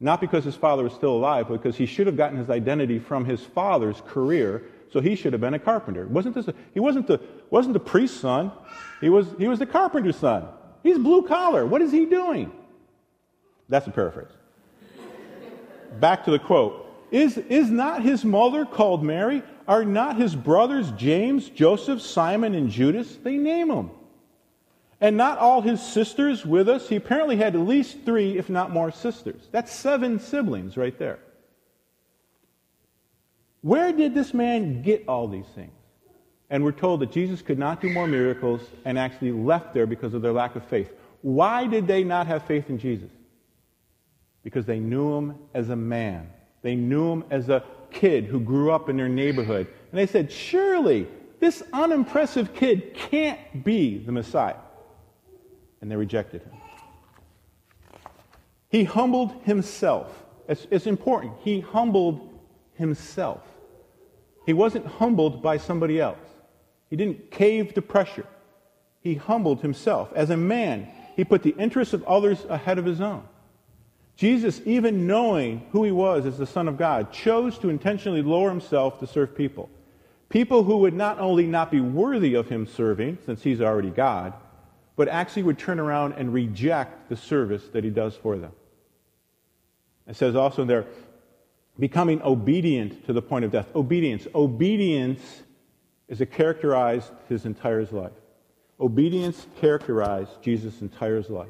not 0.00 0.20
because 0.20 0.44
his 0.44 0.54
father 0.54 0.82
was 0.82 0.92
still 0.92 1.12
alive, 1.12 1.46
but 1.48 1.62
because 1.62 1.76
he 1.76 1.86
should 1.86 2.06
have 2.06 2.16
gotten 2.16 2.36
his 2.36 2.50
identity 2.50 2.98
from 2.98 3.24
his 3.24 3.40
father's 3.40 4.02
career, 4.06 4.64
so 4.92 5.00
he 5.00 5.16
should 5.16 5.32
have 5.32 5.40
been 5.40 5.54
a 5.54 5.58
carpenter. 5.58 6.06
Wasn't 6.06 6.34
this 6.34 6.48
a, 6.48 6.54
he 6.74 6.80
wasn't 6.80 7.06
the, 7.06 7.20
wasn't 7.50 7.72
the 7.72 7.80
priest's 7.80 8.20
son, 8.20 8.52
he 9.00 9.08
was, 9.08 9.26
he 9.38 9.48
was 9.48 9.58
the 9.58 9.66
carpenter's 9.66 10.16
son. 10.16 10.48
He's 10.82 10.98
blue 10.98 11.22
collar. 11.22 11.66
What 11.66 11.82
is 11.82 11.90
he 11.90 12.04
doing? 12.04 12.52
That's 13.68 13.86
a 13.86 13.90
paraphrase. 13.90 14.30
Back 15.98 16.24
to 16.24 16.30
the 16.30 16.38
quote. 16.38 16.82
Is, 17.10 17.38
is 17.38 17.70
not 17.70 18.02
his 18.02 18.24
mother 18.24 18.64
called 18.64 19.02
Mary? 19.02 19.42
Are 19.66 19.84
not 19.84 20.16
his 20.16 20.34
brothers 20.34 20.92
James, 20.92 21.48
Joseph, 21.48 22.00
Simon, 22.00 22.54
and 22.54 22.70
Judas? 22.70 23.16
They 23.16 23.36
name 23.36 23.68
them 23.68 23.90
and 25.00 25.16
not 25.16 25.38
all 25.38 25.60
his 25.60 25.82
sisters 25.82 26.46
with 26.46 26.68
us. 26.68 26.88
He 26.88 26.96
apparently 26.96 27.36
had 27.36 27.54
at 27.54 27.60
least 27.60 27.98
three, 28.04 28.38
if 28.38 28.48
not 28.48 28.70
more, 28.70 28.90
sisters. 28.90 29.48
That's 29.50 29.72
seven 29.72 30.18
siblings 30.18 30.76
right 30.76 30.98
there. 30.98 31.18
Where 33.60 33.92
did 33.92 34.14
this 34.14 34.32
man 34.32 34.82
get 34.82 35.04
all 35.08 35.28
these 35.28 35.46
things? 35.54 35.72
And 36.48 36.62
we're 36.62 36.72
told 36.72 37.00
that 37.00 37.10
Jesus 37.10 37.42
could 37.42 37.58
not 37.58 37.80
do 37.80 37.90
more 37.90 38.06
miracles 38.06 38.60
and 38.84 38.98
actually 38.98 39.32
left 39.32 39.74
there 39.74 39.86
because 39.86 40.14
of 40.14 40.22
their 40.22 40.32
lack 40.32 40.54
of 40.54 40.64
faith. 40.66 40.92
Why 41.22 41.66
did 41.66 41.88
they 41.88 42.04
not 42.04 42.28
have 42.28 42.44
faith 42.44 42.70
in 42.70 42.78
Jesus? 42.78 43.10
Because 44.44 44.64
they 44.64 44.78
knew 44.78 45.12
him 45.16 45.34
as 45.54 45.70
a 45.70 45.76
man. 45.76 46.30
They 46.62 46.76
knew 46.76 47.10
him 47.10 47.24
as 47.30 47.48
a 47.48 47.64
kid 47.90 48.26
who 48.26 48.38
grew 48.38 48.70
up 48.70 48.88
in 48.88 48.96
their 48.96 49.08
neighborhood. 49.08 49.66
And 49.90 49.98
they 49.98 50.06
said, 50.06 50.30
surely 50.30 51.08
this 51.40 51.64
unimpressive 51.72 52.54
kid 52.54 52.94
can't 52.94 53.64
be 53.64 53.98
the 53.98 54.12
Messiah 54.12 54.54
and 55.80 55.90
they 55.90 55.96
rejected 55.96 56.42
him. 56.42 56.52
He 58.68 58.84
humbled 58.84 59.32
himself. 59.44 60.24
It's, 60.48 60.66
it's, 60.70 60.86
important. 60.86 61.34
He 61.40 61.60
humbled 61.60 62.28
himself. 62.74 63.42
He 64.44 64.52
wasn't 64.52 64.86
humbled 64.86 65.42
by 65.42 65.56
somebody 65.56 66.00
else. 66.00 66.18
He 66.90 66.96
didn't 66.96 67.30
cave 67.30 67.74
to 67.74 67.82
pressure. 67.82 68.26
He 69.00 69.14
humbled 69.14 69.60
himself. 69.60 70.12
As 70.14 70.30
a 70.30 70.36
man, 70.36 70.88
he 71.16 71.24
put 71.24 71.42
the 71.42 71.54
interests 71.58 71.94
of 71.94 72.04
others 72.04 72.44
ahead 72.48 72.78
of 72.78 72.84
his 72.84 73.00
own. 73.00 73.24
Jesus, 74.16 74.60
even 74.64 75.06
knowing 75.06 75.66
who 75.72 75.84
he 75.84 75.92
was 75.92 76.24
as 76.24 76.38
the 76.38 76.46
Son 76.46 76.68
of 76.68 76.78
God, 76.78 77.12
chose 77.12 77.58
to 77.58 77.68
intentionally 77.68 78.22
lower 78.22 78.48
himself 78.48 78.98
to 79.00 79.06
serve 79.06 79.36
people. 79.36 79.68
People 80.28 80.64
who 80.64 80.78
would 80.78 80.94
not 80.94 81.18
only 81.18 81.46
not 81.46 81.70
be 81.70 81.80
worthy 81.80 82.34
of 82.34 82.48
him 82.48 82.66
serving, 82.66 83.18
since 83.26 83.42
he's 83.42 83.60
already 83.60 83.90
God, 83.90 84.32
but 84.96 85.08
actually 85.08 85.42
would 85.42 85.58
turn 85.58 85.78
around 85.78 86.14
and 86.14 86.32
reject 86.32 87.08
the 87.08 87.16
service 87.16 87.62
that 87.72 87.84
he 87.84 87.90
does 87.90 88.16
for 88.16 88.38
them. 88.38 88.52
It 90.08 90.16
says 90.16 90.34
also 90.34 90.64
there, 90.64 90.86
becoming 91.78 92.22
obedient 92.22 93.06
to 93.06 93.12
the 93.12 93.22
point 93.22 93.44
of 93.44 93.50
death. 93.50 93.66
Obedience. 93.74 94.26
Obedience 94.34 95.42
is 96.08 96.20
a 96.20 96.26
characterized 96.26 97.10
his 97.28 97.44
entire 97.44 97.84
life. 97.86 98.12
Obedience 98.80 99.46
characterized 99.60 100.30
Jesus' 100.42 100.80
entire 100.80 101.20
life. 101.22 101.48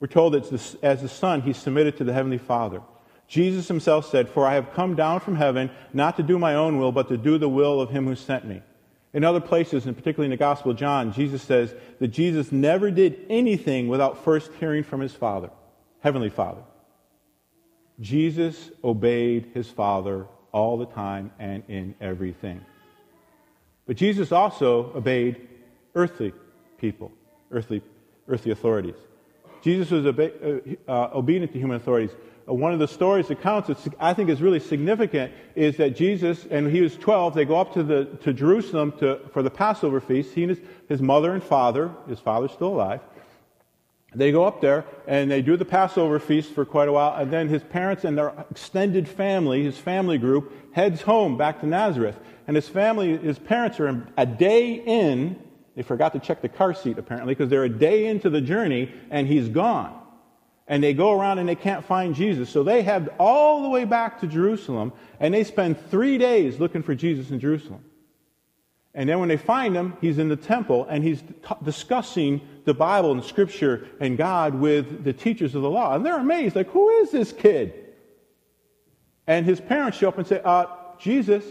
We're 0.00 0.06
told 0.06 0.34
that 0.34 0.52
as 0.82 1.02
the 1.02 1.08
Son, 1.08 1.42
he 1.42 1.52
submitted 1.52 1.96
to 1.96 2.04
the 2.04 2.12
Heavenly 2.12 2.38
Father. 2.38 2.80
Jesus 3.26 3.68
himself 3.68 4.08
said, 4.08 4.28
For 4.28 4.46
I 4.46 4.54
have 4.54 4.72
come 4.72 4.94
down 4.94 5.20
from 5.20 5.36
heaven 5.36 5.70
not 5.92 6.16
to 6.16 6.22
do 6.22 6.38
my 6.38 6.54
own 6.54 6.78
will, 6.78 6.92
but 6.92 7.08
to 7.08 7.16
do 7.16 7.36
the 7.36 7.48
will 7.48 7.80
of 7.80 7.90
him 7.90 8.06
who 8.06 8.14
sent 8.14 8.46
me. 8.46 8.62
In 9.14 9.24
other 9.24 9.40
places, 9.40 9.86
and 9.86 9.96
particularly 9.96 10.26
in 10.26 10.30
the 10.30 10.36
Gospel 10.36 10.72
of 10.72 10.76
John, 10.76 11.12
Jesus 11.12 11.42
says 11.42 11.74
that 11.98 12.08
Jesus 12.08 12.52
never 12.52 12.90
did 12.90 13.24
anything 13.30 13.88
without 13.88 14.22
first 14.24 14.52
hearing 14.60 14.84
from 14.84 15.00
his 15.00 15.14
Father, 15.14 15.50
Heavenly 16.00 16.30
Father. 16.30 16.62
Jesus 18.00 18.70
obeyed 18.84 19.50
his 19.54 19.68
Father 19.70 20.26
all 20.52 20.76
the 20.76 20.86
time 20.86 21.32
and 21.38 21.62
in 21.68 21.94
everything. 22.00 22.60
But 23.86 23.96
Jesus 23.96 24.30
also 24.32 24.92
obeyed 24.94 25.48
earthly 25.94 26.32
people, 26.76 27.10
earthly, 27.50 27.82
earthly 28.28 28.52
authorities. 28.52 28.94
Jesus 29.62 29.90
was 29.90 30.06
obe- 30.06 30.76
uh, 30.88 30.90
uh, 30.90 31.10
obedient 31.14 31.52
to 31.52 31.58
human 31.58 31.76
authorities. 31.76 32.14
One 32.48 32.72
of 32.72 32.78
the 32.78 32.88
stories 32.88 33.28
that 33.28 33.42
counts, 33.42 33.70
I 34.00 34.14
think 34.14 34.30
is 34.30 34.40
really 34.40 34.60
significant, 34.60 35.34
is 35.54 35.76
that 35.76 35.94
Jesus, 35.94 36.46
and 36.50 36.70
he 36.70 36.80
was 36.80 36.96
12, 36.96 37.34
they 37.34 37.44
go 37.44 37.60
up 37.60 37.74
to, 37.74 37.82
the, 37.82 38.06
to 38.22 38.32
Jerusalem 38.32 38.92
to, 39.00 39.20
for 39.34 39.42
the 39.42 39.50
Passover 39.50 40.00
feast. 40.00 40.32
He 40.32 40.44
and 40.44 40.50
his, 40.50 40.60
his 40.88 41.02
mother 41.02 41.34
and 41.34 41.42
father, 41.42 41.90
his 42.08 42.20
father's 42.20 42.52
still 42.52 42.68
alive, 42.68 43.00
they 44.14 44.32
go 44.32 44.44
up 44.44 44.62
there 44.62 44.86
and 45.06 45.30
they 45.30 45.42
do 45.42 45.56
the 45.56 45.64
Passover 45.64 46.18
feast 46.18 46.52
for 46.52 46.64
quite 46.64 46.88
a 46.88 46.92
while, 46.92 47.14
and 47.20 47.30
then 47.30 47.48
his 47.48 47.62
parents 47.62 48.04
and 48.04 48.16
their 48.16 48.32
extended 48.50 49.06
family, 49.06 49.62
his 49.62 49.76
family 49.76 50.16
group, 50.16 50.52
heads 50.72 51.02
home 51.02 51.36
back 51.36 51.60
to 51.60 51.66
Nazareth. 51.66 52.18
And 52.46 52.56
his 52.56 52.68
family, 52.68 53.18
his 53.18 53.38
parents 53.38 53.78
are 53.78 54.06
a 54.16 54.24
day 54.24 54.72
in. 54.72 55.38
They 55.76 55.82
forgot 55.82 56.14
to 56.14 56.18
check 56.18 56.40
the 56.40 56.48
car 56.48 56.72
seat 56.72 56.96
apparently 56.96 57.34
because 57.34 57.50
they're 57.50 57.64
a 57.64 57.68
day 57.68 58.06
into 58.06 58.30
the 58.30 58.40
journey 58.40 58.90
and 59.10 59.26
he's 59.26 59.48
gone. 59.48 59.97
And 60.68 60.84
they 60.84 60.92
go 60.92 61.18
around 61.18 61.38
and 61.38 61.48
they 61.48 61.54
can't 61.54 61.84
find 61.84 62.14
Jesus. 62.14 62.50
So 62.50 62.62
they 62.62 62.82
head 62.82 63.08
all 63.18 63.62
the 63.62 63.68
way 63.68 63.84
back 63.86 64.20
to 64.20 64.26
Jerusalem 64.26 64.92
and 65.18 65.32
they 65.32 65.42
spend 65.42 65.80
three 65.90 66.18
days 66.18 66.60
looking 66.60 66.82
for 66.82 66.94
Jesus 66.94 67.30
in 67.30 67.40
Jerusalem. 67.40 67.84
And 68.94 69.08
then 69.08 69.18
when 69.20 69.28
they 69.28 69.36
find 69.36 69.74
him, 69.74 69.96
he's 70.00 70.18
in 70.18 70.28
the 70.28 70.36
temple 70.36 70.86
and 70.90 71.04
he's 71.04 71.22
t- 71.22 71.54
discussing 71.62 72.40
the 72.64 72.74
Bible 72.74 73.12
and 73.12 73.24
Scripture 73.24 73.86
and 74.00 74.18
God 74.18 74.54
with 74.54 75.04
the 75.04 75.12
teachers 75.12 75.54
of 75.54 75.62
the 75.62 75.70
law. 75.70 75.94
And 75.94 76.04
they're 76.04 76.18
amazed, 76.18 76.56
like, 76.56 76.70
who 76.70 76.88
is 77.00 77.10
this 77.10 77.32
kid? 77.32 77.72
And 79.26 79.46
his 79.46 79.60
parents 79.60 79.98
show 79.98 80.08
up 80.08 80.18
and 80.18 80.26
say, 80.26 80.40
uh, 80.44 80.66
Jesus, 80.98 81.44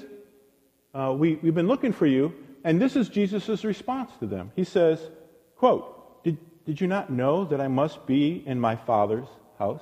uh, 0.94 1.16
we, 1.18 1.36
we've 1.36 1.56
been 1.56 1.68
looking 1.68 1.94
for 1.94 2.06
you. 2.06 2.34
And 2.64 2.82
this 2.82 2.96
is 2.96 3.08
Jesus' 3.08 3.64
response 3.64 4.12
to 4.20 4.26
them. 4.26 4.52
He 4.56 4.64
says, 4.64 5.00
quote, 5.56 5.97
did, 6.68 6.80
you 6.82 6.88
not 6.88 7.10
know 7.10 7.46
that 7.46 7.60
I 7.60 7.68
must 7.68 8.06
be 8.06 8.44
in 8.46 8.60
my 8.60 8.76
Father's 8.76 9.28
house? 9.58 9.82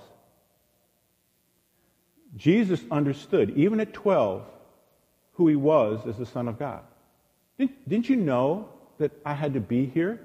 Jesus 2.37 2.79
understood, 2.91 3.51
even 3.57 3.79
at 3.79 3.91
12, 3.91 4.43
who 5.33 5.47
he 5.47 5.55
was 5.55 6.05
as 6.07 6.17
the 6.17 6.25
Son 6.25 6.47
of 6.47 6.59
God. 6.59 6.83
Didn't, 7.57 7.89
didn't 7.89 8.09
you 8.09 8.15
know 8.15 8.69
that 8.99 9.11
I 9.25 9.33
had 9.33 9.53
to 9.55 9.59
be 9.59 9.87
here? 9.87 10.21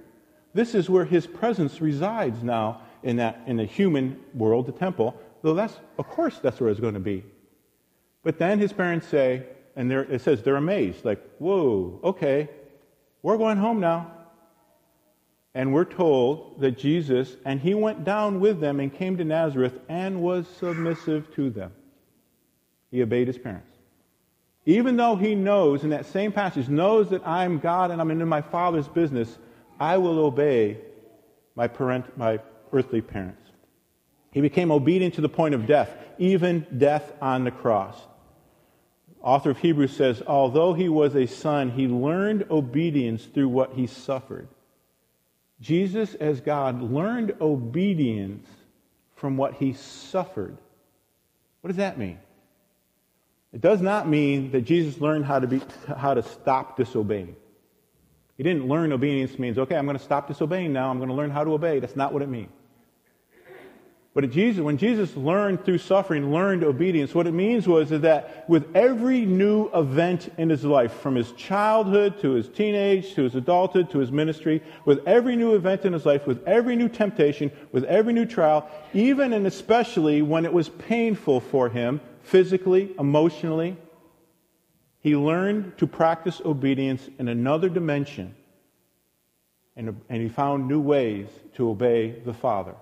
This 0.53 0.75
is 0.75 0.91
where 0.91 1.05
his 1.05 1.27
presence 1.27 1.81
resides 1.81 2.43
now 2.43 2.83
in, 3.03 3.17
that, 3.17 3.41
in 3.47 3.57
the 3.57 3.65
human 3.65 4.21
world, 4.35 4.67
the 4.67 4.73
temple. 4.73 5.19
Though 5.43 5.55
that's, 5.55 5.79
of 5.99 6.09
course, 6.09 6.39
that's 6.39 6.61
where 6.61 6.71
it's 6.71 6.81
going 6.81 6.95
to 6.95 7.01
be. 7.01 7.25
But 8.23 8.39
then 8.39 8.59
his 8.59 8.73
parents 8.73 9.07
say, 9.07 9.47
and 9.77 9.91
it 9.91 10.21
says 10.21 10.43
they're 10.43 10.57
amazed, 10.57 11.05
like, 11.05 11.23
whoa, 11.39 12.01
okay, 12.05 12.51
we're 13.23 13.39
going 13.39 13.57
home 13.57 13.81
now. 13.81 14.13
And 15.55 15.75
we're 15.75 15.85
told 15.85 16.61
that 16.61 16.79
Jesus, 16.79 17.37
and 17.45 17.61
he 17.61 17.75
went 17.75 18.05
down 18.05 18.39
with 18.41 18.61
them 18.61 18.79
and 18.79 18.95
came 18.95 19.17
to 19.17 19.25
Nazareth 19.25 19.79
and 19.89 20.23
was 20.23 20.47
submissive 20.59 21.35
to 21.35 21.51
them. 21.51 21.73
He 22.91 23.03
obeyed 23.03 23.27
his 23.27 23.39
parents. 23.39 23.67
Even 24.67 24.97
though 24.97 25.17
he 25.17 25.35
knows 25.35 25.83
in 25.83 25.91
that 25.91 26.07
same 26.07 26.33
passage, 26.33 26.69
knows 26.69 27.11
that 27.11 27.27
I'm 27.27 27.59
God 27.59 27.91
and 27.91 28.01
I'm 28.01 28.11
in 28.11 28.29
my 28.29 28.43
Father's 28.43 28.87
business, 28.87 29.39
I 29.81 29.97
will 29.97 30.19
obey 30.19 30.79
my, 31.57 31.67
parent, 31.67 32.17
my 32.17 32.39
earthly 32.73 33.01
parents. 33.01 33.43
He 34.31 34.41
became 34.41 34.71
obedient 34.71 35.15
to 35.15 35.21
the 35.21 35.29
point 35.29 35.55
of 35.55 35.67
death, 35.67 35.93
even 36.19 36.67
death 36.79 37.13
on 37.21 37.43
the 37.43 37.51
cross. 37.51 37.97
Author 39.23 39.51
of 39.51 39.59
Hebrews 39.59 39.97
says, 39.97 40.23
although 40.27 40.75
he 40.75 40.89
was 40.89 41.17
a 41.17 41.27
son, 41.27 41.71
he 41.71 41.89
learned 41.89 42.47
obedience 42.51 43.25
through 43.25 43.49
what 43.49 43.73
he 43.73 43.87
suffered. 43.87 44.49
Jesus, 45.61 46.15
as 46.15 46.41
God, 46.41 46.81
learned 46.83 47.35
obedience 47.41 48.47
from 49.17 49.37
what 49.37 49.55
he 49.55 49.75
suffered. 49.75 50.57
What 51.61 51.69
does 51.69 51.77
that 51.77 51.99
mean? 51.99 52.19
It 53.53 53.61
does 53.61 53.81
not 53.81 54.09
mean 54.09 54.53
that 54.53 54.63
Jesus 54.63 55.01
learned 55.01 55.25
how 55.25 55.41
to, 55.41 55.47
be, 55.47 55.61
how 55.97 56.15
to 56.15 56.23
stop 56.23 56.77
disobeying. 56.77 57.37
He 58.37 58.43
didn't 58.43 58.69
learn 58.69 58.93
obedience 58.93 59.39
means, 59.39 59.59
okay, 59.59 59.77
I'm 59.77 59.85
going 59.85 59.99
to 59.99 60.03
stop 60.03 60.29
disobeying 60.29 60.73
now. 60.73 60.91
I'm 60.91 60.99
going 60.99 61.11
to 61.11 61.15
learn 61.15 61.31
how 61.31 61.45
to 61.45 61.53
obey. 61.53 61.79
That's 61.81 61.97
not 61.97 62.13
what 62.13 62.23
it 62.23 62.29
means. 62.29 62.53
But 64.13 64.29
Jesus, 64.33 64.61
when 64.61 64.77
Jesus 64.77 65.17
learned 65.17 65.65
through 65.65 65.79
suffering, 65.79 66.33
learned 66.33 66.65
obedience, 66.65 67.15
what 67.15 67.29
it 67.29 67.33
means 67.33 67.69
was 67.69 67.91
that 67.91 68.45
with 68.49 68.67
every 68.75 69.25
new 69.25 69.71
event 69.73 70.33
in 70.37 70.51
his 70.51 70.65
life, 70.65 70.93
from 70.95 71.15
his 71.15 71.31
childhood 71.33 72.21
to 72.21 72.33
his 72.33 72.49
teenage, 72.49 73.15
to 73.15 73.23
his 73.23 73.37
adulthood, 73.37 73.89
to 73.91 73.99
his 73.99 74.11
ministry, 74.11 74.63
with 74.85 75.07
every 75.07 75.37
new 75.37 75.55
event 75.55 75.85
in 75.85 75.93
his 75.93 76.05
life, 76.05 76.27
with 76.27 76.45
every 76.45 76.75
new 76.75 76.89
temptation, 76.89 77.53
with 77.71 77.85
every 77.85 78.13
new 78.13 78.27
trial, 78.27 78.69
even 78.95 79.33
and 79.33 79.47
especially 79.47 80.23
when 80.23 80.45
it 80.45 80.53
was 80.53 80.71
painful 80.71 81.39
for 81.39 81.69
him, 81.69 82.01
physically, 82.23 82.93
emotionally, 82.99 83.77
he 84.99 85.15
learned 85.15 85.79
to 85.79 85.87
practice 85.87 86.43
obedience 86.45 87.09
in 87.21 87.29
another 87.29 87.69
dimension, 87.69 88.35
and, 89.77 90.01
and 90.09 90.21
he 90.21 90.29
found 90.29 90.67
new 90.67 90.81
ways 90.81 91.29
to 91.55 91.71
obey 91.71 92.11
the 92.11 92.35
Father. 92.35 92.75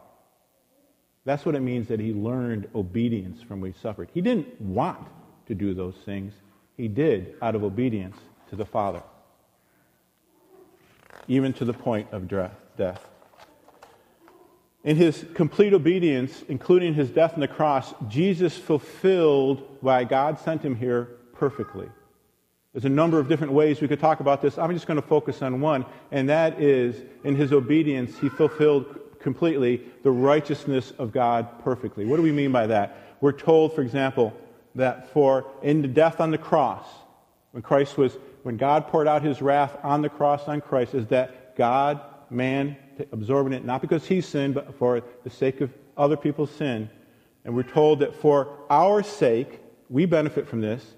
That's 1.29 1.45
what 1.45 1.55
it 1.55 1.61
means 1.61 1.89
that 1.89 2.01
he 2.01 2.15
learned 2.15 2.71
obedience 2.75 3.43
from 3.43 3.61
what 3.61 3.67
he 3.67 3.79
suffered. 3.83 4.09
He 4.15 4.23
didn't 4.23 4.59
want 4.59 5.07
to 5.45 5.55
do 5.55 5.75
those 5.75 5.95
things, 6.07 6.33
he 6.75 6.89
did 6.89 7.35
out 7.43 7.55
of 7.55 7.63
obedience 7.63 8.17
to 8.49 8.57
the 8.57 8.65
Father, 8.65 9.03
even 11.27 11.53
to 11.53 11.67
the 11.67 11.75
point 11.75 12.09
of 12.13 12.29
death. 12.29 13.05
In 14.85 14.97
his 14.97 15.27
complete 15.35 15.75
obedience, 15.75 16.45
including 16.49 16.95
his 16.95 17.11
death 17.11 17.35
on 17.35 17.41
the 17.41 17.49
cross, 17.49 17.93
Jesus 18.09 18.57
fulfilled 18.57 19.77
why 19.83 20.05
God 20.05 20.39
sent 20.39 20.63
him 20.63 20.77
here 20.77 21.11
perfectly. 21.35 21.91
There's 22.73 22.87
a 22.87 22.89
number 22.89 23.19
of 23.19 23.29
different 23.29 23.53
ways 23.53 23.83
we 23.83 23.89
could 23.89 24.01
talk 24.01 24.21
about 24.21 24.41
this. 24.41 24.57
I'm 24.57 24.73
just 24.73 24.87
going 24.87 24.99
to 24.99 25.07
focus 25.07 25.43
on 25.43 25.61
one, 25.61 25.85
and 26.11 26.27
that 26.31 26.59
is 26.59 27.05
in 27.23 27.37
his 27.37 27.53
obedience, 27.53 28.19
he 28.19 28.31
fulfilled 28.31 28.99
completely 29.21 29.83
the 30.03 30.11
righteousness 30.11 30.93
of 30.99 31.13
God 31.13 31.63
perfectly. 31.63 32.05
What 32.05 32.17
do 32.17 32.23
we 32.23 32.33
mean 32.33 32.53
by 32.53 32.67
that? 32.69 33.17
We're 33.21 33.33
told, 33.33 33.75
for 33.75 33.83
example, 33.83 34.33
that 34.75 35.11
for 35.13 35.47
in 35.63 35.83
the 35.83 35.89
death 35.89 36.21
on 36.21 36.31
the 36.31 36.39
cross, 36.39 36.87
when 37.53 37.63
Christ 37.63 37.99
was, 37.99 38.17
when 38.43 38.57
God 38.57 38.89
poured 38.89 39.09
out 39.09 39.23
his 39.23 39.43
wrath 39.43 39.77
on 39.83 40.03
the 40.03 40.09
cross 40.09 40.47
on 40.47 40.61
Christ, 40.61 40.95
is 40.95 41.07
that 41.07 41.57
God, 41.57 42.01
man, 42.31 42.77
absorbing 43.13 43.53
it, 43.53 43.65
not 43.65 43.81
because 43.81 44.07
he 44.07 44.21
sinned, 44.21 44.55
but 44.55 44.79
for 44.79 45.03
the 45.25 45.31
sake 45.31 45.61
of 45.61 45.73
other 45.97 46.17
people's 46.17 46.51
sin. 46.51 46.89
And 47.45 47.55
we're 47.55 47.63
told 47.63 48.01
that 48.01 48.15
for 48.15 48.57
our 48.71 49.03
sake, 49.03 49.61
we 49.89 50.07
benefit 50.07 50.47
from 50.47 50.61
this. 50.61 50.95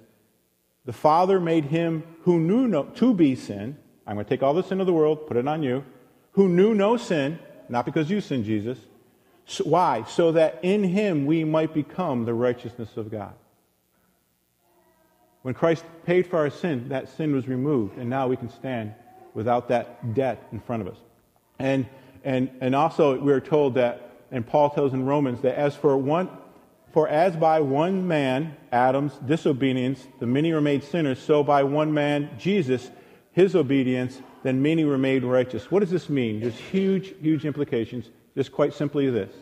The 0.84 0.92
Father 0.92 1.40
made 1.40 1.66
him 1.66 2.02
who 2.22 2.40
knew 2.40 2.66
no, 2.66 2.84
to 2.84 3.14
be 3.14 3.34
sin. 3.36 3.78
I'm 4.06 4.16
going 4.16 4.24
to 4.26 4.28
take 4.28 4.42
all 4.42 4.54
the 4.54 4.62
sin 4.62 4.80
of 4.80 4.86
the 4.86 4.92
world, 4.92 5.26
put 5.26 5.36
it 5.36 5.46
on 5.46 5.62
you, 5.62 5.84
who 6.32 6.48
knew 6.48 6.74
no 6.74 6.96
sin, 6.96 7.38
not 7.70 7.86
because 7.86 8.10
you 8.10 8.20
sinned, 8.20 8.44
Jesus. 8.44 8.78
So, 9.46 9.64
why? 9.64 10.04
So 10.08 10.32
that 10.32 10.58
in 10.62 10.84
him 10.84 11.24
we 11.24 11.44
might 11.44 11.72
become 11.72 12.24
the 12.24 12.34
righteousness 12.34 12.96
of 12.96 13.10
God. 13.10 13.32
When 15.42 15.54
Christ 15.54 15.84
paid 16.04 16.26
for 16.26 16.38
our 16.38 16.50
sin, 16.50 16.88
that 16.90 17.08
sin 17.16 17.34
was 17.34 17.48
removed, 17.48 17.96
and 17.96 18.10
now 18.10 18.28
we 18.28 18.36
can 18.36 18.50
stand 18.50 18.94
without 19.32 19.68
that 19.68 20.14
debt 20.14 20.46
in 20.52 20.60
front 20.60 20.82
of 20.82 20.88
us. 20.88 20.98
And, 21.58 21.86
and, 22.24 22.50
and 22.60 22.74
also, 22.74 23.18
we 23.18 23.32
are 23.32 23.40
told 23.40 23.74
that, 23.74 24.10
and 24.30 24.46
Paul 24.46 24.70
tells 24.70 24.92
in 24.92 25.06
Romans, 25.06 25.40
that 25.42 25.56
as 25.56 25.74
for 25.74 25.96
one, 25.96 26.28
for 26.92 27.08
as 27.08 27.36
by 27.36 27.60
one 27.60 28.06
man, 28.06 28.56
Adam's 28.72 29.14
disobedience, 29.26 30.06
the 30.18 30.26
many 30.26 30.52
were 30.52 30.60
made 30.60 30.82
sinners, 30.82 31.20
so 31.20 31.42
by 31.42 31.62
one 31.62 31.94
man, 31.94 32.30
Jesus, 32.38 32.90
his 33.32 33.54
obedience, 33.54 34.20
then 34.42 34.62
many 34.62 34.84
were 34.84 34.98
made 34.98 35.24
righteous. 35.24 35.70
What 35.70 35.80
does 35.80 35.90
this 35.90 36.08
mean? 36.08 36.40
There's 36.40 36.56
huge, 36.56 37.14
huge 37.20 37.44
implications. 37.44 38.08
Just 38.36 38.52
quite 38.52 38.72
simply 38.72 39.10
this. 39.10 39.32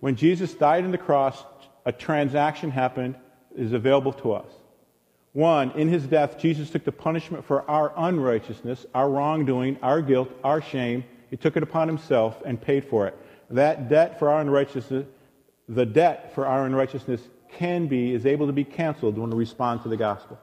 When 0.00 0.16
Jesus 0.16 0.54
died 0.54 0.84
on 0.84 0.90
the 0.90 0.98
cross 0.98 1.44
a 1.86 1.92
transaction 1.92 2.70
happened, 2.70 3.16
is 3.56 3.72
available 3.72 4.12
to 4.12 4.32
us. 4.32 4.46
One, 5.32 5.70
in 5.72 5.88
his 5.88 6.04
death, 6.06 6.38
Jesus 6.38 6.70
took 6.70 6.84
the 6.84 6.92
punishment 6.92 7.44
for 7.44 7.68
our 7.70 7.92
unrighteousness, 7.96 8.86
our 8.94 9.08
wrongdoing, 9.08 9.78
our 9.82 10.02
guilt, 10.02 10.30
our 10.42 10.60
shame. 10.60 11.04
He 11.30 11.36
took 11.36 11.56
it 11.56 11.62
upon 11.62 11.88
himself 11.88 12.42
and 12.44 12.60
paid 12.60 12.84
for 12.84 13.06
it. 13.06 13.16
That 13.50 13.88
debt 13.88 14.18
for 14.18 14.30
our 14.30 14.40
unrighteousness, 14.40 15.06
the 15.68 15.86
debt 15.86 16.34
for 16.34 16.46
our 16.46 16.66
unrighteousness 16.66 17.22
can 17.52 17.86
be, 17.86 18.12
is 18.12 18.26
able 18.26 18.46
to 18.46 18.52
be 18.52 18.64
canceled 18.64 19.18
when 19.18 19.30
we 19.30 19.36
respond 19.36 19.82
to 19.82 19.88
the 19.88 19.96
gospel. 19.96 20.38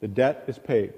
The 0.00 0.08
debt 0.08 0.44
is 0.46 0.58
paid. 0.58 0.94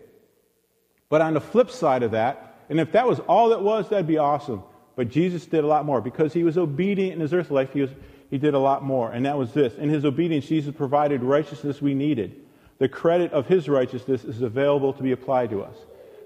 But 1.14 1.22
on 1.22 1.34
the 1.34 1.40
flip 1.40 1.70
side 1.70 2.02
of 2.02 2.10
that, 2.10 2.56
and 2.68 2.80
if 2.80 2.90
that 2.90 3.06
was 3.06 3.20
all 3.20 3.52
it 3.52 3.60
was, 3.60 3.88
that'd 3.88 4.04
be 4.04 4.18
awesome. 4.18 4.64
But 4.96 5.10
Jesus 5.10 5.46
did 5.46 5.62
a 5.62 5.66
lot 5.68 5.84
more. 5.84 6.00
Because 6.00 6.32
he 6.32 6.42
was 6.42 6.58
obedient 6.58 7.12
in 7.12 7.20
his 7.20 7.32
earthly 7.32 7.54
life, 7.54 7.72
he, 7.72 7.82
was, 7.82 7.90
he 8.30 8.36
did 8.36 8.52
a 8.52 8.58
lot 8.58 8.82
more. 8.82 9.12
And 9.12 9.24
that 9.24 9.38
was 9.38 9.52
this. 9.52 9.76
In 9.76 9.88
his 9.88 10.04
obedience, 10.04 10.46
Jesus 10.46 10.74
provided 10.76 11.22
righteousness 11.22 11.80
we 11.80 11.94
needed. 11.94 12.34
The 12.78 12.88
credit 12.88 13.32
of 13.32 13.46
his 13.46 13.68
righteousness 13.68 14.24
is 14.24 14.42
available 14.42 14.92
to 14.92 15.04
be 15.04 15.12
applied 15.12 15.50
to 15.50 15.62
us. 15.62 15.76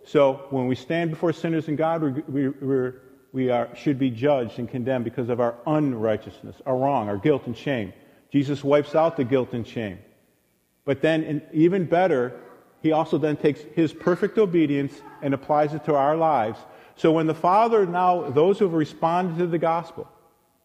So 0.06 0.46
when 0.48 0.68
we 0.68 0.74
stand 0.74 1.10
before 1.10 1.34
sinners 1.34 1.68
and 1.68 1.76
God, 1.76 2.24
we, 2.26 2.48
we, 2.48 2.92
we 3.34 3.50
are, 3.50 3.68
should 3.76 3.98
be 3.98 4.08
judged 4.08 4.58
and 4.58 4.70
condemned 4.70 5.04
because 5.04 5.28
of 5.28 5.38
our 5.38 5.54
unrighteousness, 5.66 6.62
our 6.64 6.78
wrong, 6.78 7.10
our 7.10 7.18
guilt 7.18 7.42
and 7.44 7.54
shame. 7.54 7.92
Jesus 8.32 8.64
wipes 8.64 8.94
out 8.94 9.18
the 9.18 9.24
guilt 9.24 9.52
and 9.52 9.66
shame. 9.66 9.98
But 10.86 11.02
then, 11.02 11.42
even 11.52 11.84
better, 11.84 12.40
he 12.82 12.92
also 12.92 13.18
then 13.18 13.36
takes 13.36 13.60
his 13.74 13.92
perfect 13.92 14.38
obedience 14.38 15.00
and 15.22 15.34
applies 15.34 15.74
it 15.74 15.84
to 15.84 15.94
our 15.94 16.16
lives. 16.16 16.58
So 16.96 17.12
when 17.12 17.26
the 17.26 17.34
Father 17.34 17.86
now, 17.86 18.30
those 18.30 18.58
who 18.58 18.64
have 18.66 18.74
responded 18.74 19.38
to 19.38 19.46
the 19.46 19.58
gospel 19.58 20.08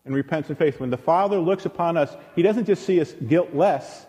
and 0.05 0.13
repents 0.13 0.49
in 0.49 0.55
faith, 0.55 0.79
when 0.79 0.89
the 0.89 0.97
Father 0.97 1.37
looks 1.39 1.65
upon 1.65 1.97
us, 1.97 2.15
he 2.35 2.41
doesn't 2.41 2.65
just 2.65 2.85
see 2.85 2.99
us 2.99 3.13
guiltless, 3.27 4.05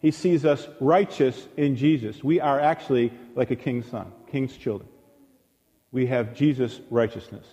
he 0.00 0.10
sees 0.10 0.44
us 0.44 0.68
righteous 0.80 1.46
in 1.56 1.76
Jesus. 1.76 2.22
We 2.22 2.40
are 2.40 2.60
actually 2.60 3.12
like 3.34 3.50
a 3.50 3.56
king's 3.56 3.86
son, 3.86 4.12
king's 4.30 4.56
children. 4.56 4.88
We 5.92 6.06
have 6.06 6.34
Jesus' 6.34 6.80
righteousness. 6.90 7.46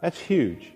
That's 0.00 0.18
huge. 0.18 0.72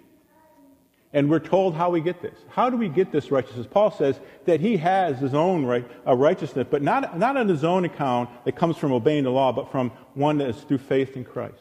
And 1.15 1.29
we're 1.29 1.41
told 1.41 1.75
how 1.75 1.91
we 1.91 2.01
get 2.01 2.23
this. 2.23 2.39
How 2.49 2.71
do 2.71 2.77
we 2.77 2.89
get 2.89 3.13
this 3.13 3.31
righteousness? 3.31 3.67
Paul 3.71 3.91
says 3.91 4.19
that 4.47 4.61
he 4.61 4.79
has 4.79 5.19
his 5.19 5.35
own 5.35 5.67
right, 5.67 5.87
righteousness, 6.07 6.67
but 6.71 6.83
not, 6.83 7.19
not 7.19 7.37
on 7.37 7.49
his 7.49 7.65
own 7.65 7.85
account 7.85 8.31
that 8.47 8.57
comes 8.57 8.79
from 8.79 8.93
obeying 8.93 9.25
the 9.25 9.31
law, 9.31 9.53
but 9.53 9.71
from 9.71 9.91
one 10.15 10.39
that 10.39 10.49
is 10.49 10.57
through 10.63 10.79
faith 10.79 11.17
in 11.17 11.25
Christ. 11.25 11.61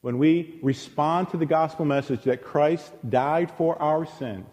When 0.00 0.16
we 0.16 0.58
respond 0.62 1.28
to 1.30 1.36
the 1.36 1.44
gospel 1.44 1.84
message 1.84 2.22
that 2.24 2.42
Christ 2.42 2.90
died 3.10 3.50
for 3.50 3.80
our 3.80 4.06
sins, 4.06 4.46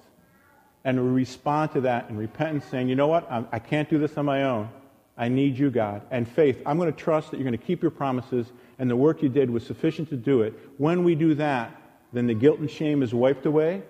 and 0.84 1.02
we 1.02 1.10
respond 1.10 1.72
to 1.72 1.82
that 1.82 2.10
in 2.10 2.18
repentance, 2.18 2.66
saying, 2.66 2.90
you 2.90 2.96
know 2.96 3.08
what, 3.08 3.30
I'm, 3.32 3.48
I 3.54 3.60
can 3.60 3.80
not 3.80 3.90
do 3.90 3.98
this 3.98 4.18
on 4.18 4.26
my 4.26 4.44
own. 4.44 4.70
I 5.18 5.30
need 5.30 5.58
you, 5.58 5.72
God. 5.72 6.02
And 6.12 6.28
faith, 6.28 6.62
I'm 6.66 6.78
going 6.78 6.92
to 6.92 6.98
trust 6.98 7.32
that 7.32 7.38
you're 7.38 7.46
going 7.46 7.58
to 7.58 7.66
keep 7.66 7.82
your 7.82 7.92
promises, 7.92 8.52
and 8.78 8.90
the 8.90 8.96
work 8.96 9.24
you 9.24 9.30
did 9.30 9.50
was 9.50 9.66
sufficient 9.66 10.10
to 10.10 10.18
do 10.18 10.42
it. 10.42 10.54
When 10.78 11.06
we 11.06 11.16
do 11.16 11.34
that, 11.36 11.82
then 12.14 12.28
the 12.28 12.34
guilt 12.34 12.60
and 12.60 12.70
shame 12.70 13.04
is 13.04 13.14
wiped 13.14 13.46
away 13.46 13.84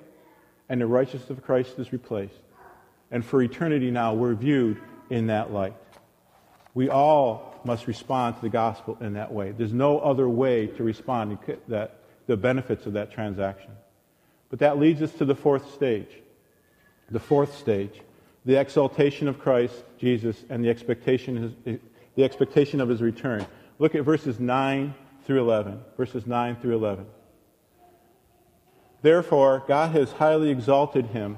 and 0.70 0.82
the 0.82 0.88
righteousness 0.88 1.30
of 1.30 1.44
Christ 1.44 1.78
is 1.78 1.92
replaced. 1.92 2.40
And 3.12 3.26
for 3.26 3.42
eternity 3.42 3.92
now, 3.92 4.14
we're 4.14 4.34
viewed 4.34 4.82
in 5.10 5.28
that 5.28 5.52
light. 5.52 5.76
We 6.74 6.90
all 6.90 7.60
must 7.64 7.88
respond 7.88 8.36
to 8.36 8.42
the 8.42 8.50
gospel 8.50 8.98
in 9.00 9.14
that 9.14 9.32
way. 9.32 9.52
There's 9.52 9.74
no 9.74 10.00
other 10.00 10.28
way 10.28 10.68
to 10.68 10.84
respond 10.84 11.40
to 11.46 11.58
that, 11.70 12.00
the 12.28 12.38
benefits 12.38 12.86
of 12.86 12.94
that 12.94 13.12
transaction. 13.12 13.72
But 14.50 14.60
that 14.60 14.78
leads 14.78 15.02
us 15.02 15.12
to 15.14 15.26
the 15.26 15.36
fourth 15.36 15.74
stage. 15.74 16.10
The 17.10 17.20
fourth 17.20 17.58
stage, 17.58 18.02
the 18.46 18.60
exaltation 18.60 19.30
of 19.30 19.40
Christ, 19.40 19.76
Jesus, 19.98 20.44
and 20.50 20.64
the 20.64 20.70
expectation, 20.70 21.80
the 22.16 22.24
expectation 22.24 22.82
of 22.82 22.90
his 22.90 23.02
return. 23.02 23.46
Look 23.80 23.96
at 23.96 24.04
verses 24.04 24.42
9 24.42 24.94
through 25.26 25.40
11. 25.40 25.80
Verses 25.96 26.28
9 26.28 26.58
through 26.58 26.76
11. 26.76 27.06
Therefore, 29.02 29.64
God 29.68 29.92
has 29.92 30.14
highly 30.14 30.50
exalted 30.50 31.08
him 31.08 31.38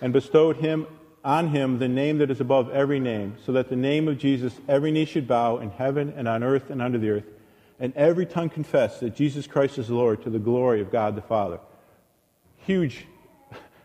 and 0.00 0.12
bestowed 0.12 0.56
him 0.56 0.86
on 1.24 1.48
him 1.48 1.78
the 1.78 1.88
name 1.88 2.18
that 2.18 2.30
is 2.30 2.40
above 2.40 2.70
every 2.70 2.98
name, 2.98 3.36
so 3.44 3.52
that 3.52 3.68
the 3.68 3.76
name 3.76 4.08
of 4.08 4.18
Jesus 4.18 4.54
every 4.68 4.90
knee 4.90 5.04
should 5.04 5.28
bow 5.28 5.58
in 5.58 5.70
heaven 5.70 6.12
and 6.16 6.26
on 6.26 6.42
earth 6.42 6.70
and 6.70 6.82
under 6.82 6.98
the 6.98 7.10
earth, 7.10 7.26
and 7.78 7.94
every 7.96 8.26
tongue 8.26 8.48
confess 8.48 9.00
that 9.00 9.14
Jesus 9.14 9.46
Christ 9.46 9.78
is 9.78 9.90
Lord 9.90 10.22
to 10.22 10.30
the 10.30 10.38
glory 10.38 10.80
of 10.80 10.90
God 10.90 11.14
the 11.14 11.22
Father. 11.22 11.60
Huge 12.56 13.06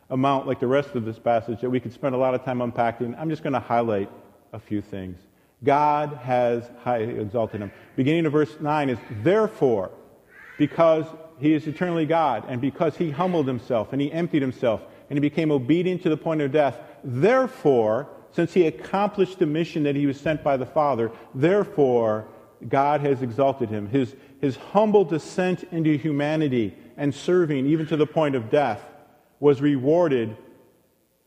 amount, 0.09 0.47
like 0.47 0.59
the 0.59 0.67
rest 0.67 0.95
of 0.95 1.05
this 1.05 1.19
passage, 1.19 1.61
that 1.61 1.69
we 1.69 1.79
could 1.79 1.93
spend 1.93 2.15
a 2.15 2.17
lot 2.17 2.33
of 2.33 2.43
time 2.43 2.61
unpacking. 2.61 3.13
I'm 3.15 3.29
just 3.29 3.43
going 3.43 3.53
to 3.53 3.59
highlight 3.59 4.09
a 4.53 4.59
few 4.59 4.81
things. 4.81 5.19
God 5.63 6.19
has 6.23 6.69
highly 6.83 7.19
exalted 7.19 7.61
him. 7.61 7.71
Beginning 7.95 8.25
of 8.25 8.31
verse 8.31 8.59
9 8.59 8.89
is, 8.89 8.99
therefore, 9.23 9.91
because 10.57 11.05
he 11.39 11.53
is 11.53 11.67
eternally 11.67 12.05
God, 12.05 12.45
and 12.47 12.59
because 12.59 12.97
he 12.97 13.11
humbled 13.11 13.47
himself 13.47 13.93
and 13.93 14.01
he 14.01 14.11
emptied 14.11 14.41
himself 14.41 14.81
and 15.09 15.17
he 15.17 15.21
became 15.21 15.51
obedient 15.51 16.01
to 16.03 16.09
the 16.09 16.17
point 16.17 16.41
of 16.41 16.51
death, 16.51 16.79
therefore, 17.03 18.07
since 18.31 18.53
he 18.53 18.67
accomplished 18.67 19.39
the 19.39 19.45
mission 19.45 19.83
that 19.83 19.95
he 19.95 20.05
was 20.05 20.19
sent 20.19 20.43
by 20.43 20.57
the 20.57 20.65
Father, 20.65 21.11
therefore, 21.33 22.27
God 22.67 23.01
has 23.01 23.21
exalted 23.21 23.69
him. 23.69 23.87
His, 23.87 24.15
his 24.41 24.57
humble 24.57 25.05
descent 25.05 25.63
into 25.71 25.95
humanity 25.95 26.75
and 26.97 27.13
serving, 27.13 27.67
even 27.67 27.85
to 27.87 27.97
the 27.97 28.07
point 28.07 28.35
of 28.35 28.49
death, 28.49 28.81
was 29.39 29.61
rewarded 29.61 30.35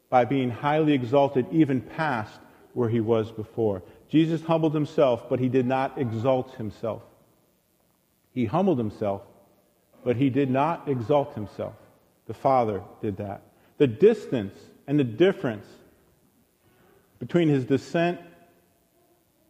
by 0.09 0.25
being 0.25 0.51
highly 0.51 0.93
exalted, 0.93 1.47
even 1.53 1.81
past 1.81 2.41
where 2.75 2.89
he 2.89 3.01
was 3.01 3.31
before. 3.31 3.83
Jesus 4.09 4.43
humbled 4.43 4.75
himself, 4.75 5.29
but 5.29 5.39
he 5.39 5.49
did 5.49 5.67
not 5.67 5.97
exalt 5.99 6.55
himself. 6.57 7.03
He 8.33 8.45
humbled 8.45 8.79
himself 8.79 9.23
but 10.05 10.17
he 10.17 10.31
did 10.31 10.51
not 10.51 10.89
exalt 10.89 11.35
himself. 11.35 11.75
The 12.27 12.35
Father 12.35 12.83
did 13.01 13.17
that. 13.19 13.43
The 13.79 13.87
distance 13.87 14.59
and 14.87 14.99
the 14.99 15.05
difference 15.05 15.67
between 17.19 17.49
his 17.49 17.65
descent 17.65 18.21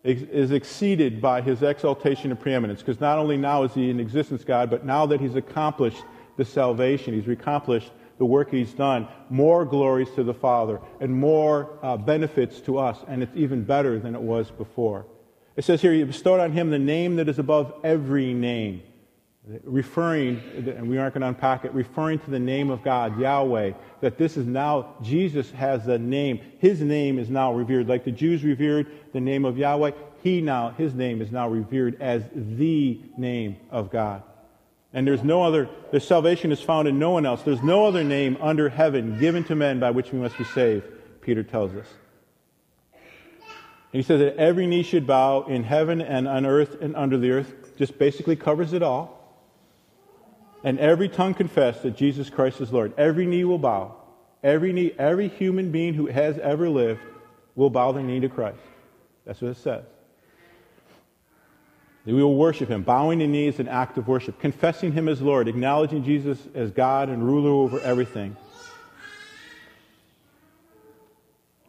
is 0.02 0.50
exceeded 0.50 1.20
by 1.20 1.42
his 1.42 1.62
exaltation 1.62 2.30
and 2.30 2.40
preeminence, 2.40 2.80
because 2.80 3.00
not 3.00 3.18
only 3.18 3.36
now 3.36 3.64
is 3.64 3.74
he 3.74 3.90
an 3.90 4.00
existence 4.00 4.44
God, 4.44 4.70
but 4.70 4.84
now 4.84 5.04
that 5.06 5.20
he's 5.20 5.34
accomplished 5.34 6.02
the 6.36 6.44
salvation, 6.44 7.12
he's 7.12 7.28
accomplished 7.28 7.90
the 8.16 8.24
work 8.24 8.50
he's 8.50 8.72
done, 8.72 9.08
more 9.28 9.64
glories 9.64 10.10
to 10.12 10.22
the 10.22 10.34
Father 10.34 10.80
and 11.00 11.12
more 11.12 11.78
uh, 11.82 11.96
benefits 11.96 12.60
to 12.60 12.78
us, 12.78 12.98
and 13.08 13.22
it's 13.22 13.34
even 13.34 13.62
better 13.62 13.98
than 13.98 14.14
it 14.14 14.20
was 14.20 14.50
before. 14.50 15.06
It 15.56 15.64
says 15.64 15.82
here, 15.82 15.92
He 15.92 16.02
bestowed 16.04 16.40
on 16.40 16.52
him 16.52 16.70
the 16.70 16.78
name 16.78 17.16
that 17.16 17.28
is 17.28 17.38
above 17.38 17.74
every 17.84 18.32
name 18.32 18.82
referring, 19.64 20.38
and 20.54 20.88
we 20.88 20.98
aren't 20.98 21.14
going 21.14 21.22
to 21.22 21.28
unpack 21.28 21.64
it, 21.64 21.72
referring 21.72 22.18
to 22.20 22.30
the 22.30 22.38
name 22.38 22.70
of 22.70 22.82
God, 22.82 23.18
Yahweh, 23.18 23.72
that 24.00 24.18
this 24.18 24.36
is 24.36 24.46
now, 24.46 24.94
Jesus 25.02 25.50
has 25.52 25.86
a 25.88 25.98
name. 25.98 26.40
His 26.58 26.80
name 26.80 27.18
is 27.18 27.30
now 27.30 27.52
revered. 27.52 27.88
Like 27.88 28.04
the 28.04 28.12
Jews 28.12 28.44
revered 28.44 28.86
the 29.12 29.20
name 29.20 29.44
of 29.44 29.56
Yahweh, 29.56 29.92
he 30.22 30.40
now, 30.40 30.70
his 30.70 30.94
name 30.94 31.22
is 31.22 31.32
now 31.32 31.48
revered 31.48 32.00
as 32.00 32.22
the 32.34 33.00
name 33.16 33.56
of 33.70 33.90
God. 33.90 34.22
And 34.92 35.06
there's 35.06 35.22
no 35.22 35.42
other, 35.42 35.68
the 35.92 36.00
salvation 36.00 36.52
is 36.52 36.60
found 36.60 36.86
in 36.88 36.98
no 36.98 37.10
one 37.10 37.24
else. 37.24 37.42
There's 37.42 37.62
no 37.62 37.86
other 37.86 38.04
name 38.04 38.36
under 38.40 38.68
heaven 38.68 39.18
given 39.18 39.44
to 39.44 39.54
men 39.54 39.80
by 39.80 39.90
which 39.90 40.12
we 40.12 40.18
must 40.18 40.36
be 40.36 40.44
saved, 40.44 40.84
Peter 41.22 41.42
tells 41.42 41.74
us. 41.74 41.86
He 43.92 44.02
says 44.02 44.20
that 44.20 44.36
every 44.36 44.66
knee 44.66 44.82
should 44.82 45.06
bow 45.06 45.44
in 45.44 45.64
heaven 45.64 46.00
and 46.00 46.28
on 46.28 46.44
earth 46.44 46.80
and 46.80 46.94
under 46.94 47.16
the 47.16 47.30
earth. 47.30 47.76
Just 47.76 47.98
basically 47.98 48.36
covers 48.36 48.72
it 48.72 48.82
all 48.82 49.19
and 50.62 50.78
every 50.78 51.08
tongue 51.08 51.34
confess 51.34 51.80
that 51.82 51.96
Jesus 51.96 52.30
Christ 52.30 52.60
is 52.60 52.72
Lord. 52.72 52.92
Every 52.98 53.26
knee 53.26 53.44
will 53.44 53.58
bow. 53.58 53.96
Every 54.42 54.72
knee, 54.72 54.92
every 54.98 55.28
human 55.28 55.70
being 55.70 55.94
who 55.94 56.06
has 56.06 56.38
ever 56.38 56.68
lived 56.68 57.00
will 57.54 57.70
bow 57.70 57.92
their 57.92 58.02
knee 58.02 58.20
to 58.20 58.28
Christ. 58.28 58.58
That's 59.24 59.40
what 59.40 59.50
it 59.52 59.56
says. 59.56 59.84
We 62.06 62.14
will 62.14 62.34
worship 62.36 62.68
him. 62.68 62.82
Bowing 62.82 63.18
the 63.18 63.26
knee 63.26 63.46
is 63.46 63.60
an 63.60 63.68
act 63.68 63.98
of 63.98 64.08
worship. 64.08 64.40
Confessing 64.40 64.92
him 64.92 65.08
as 65.08 65.20
Lord, 65.20 65.48
acknowledging 65.48 66.02
Jesus 66.02 66.38
as 66.54 66.70
God 66.70 67.08
and 67.08 67.22
ruler 67.22 67.50
over 67.50 67.78
everything. 67.80 68.36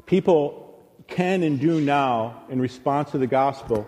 People 0.05 0.81
can 1.07 1.43
and 1.43 1.59
do 1.59 1.81
now, 1.81 2.43
in 2.49 2.61
response 2.61 3.11
to 3.11 3.17
the 3.17 3.27
gospel, 3.27 3.85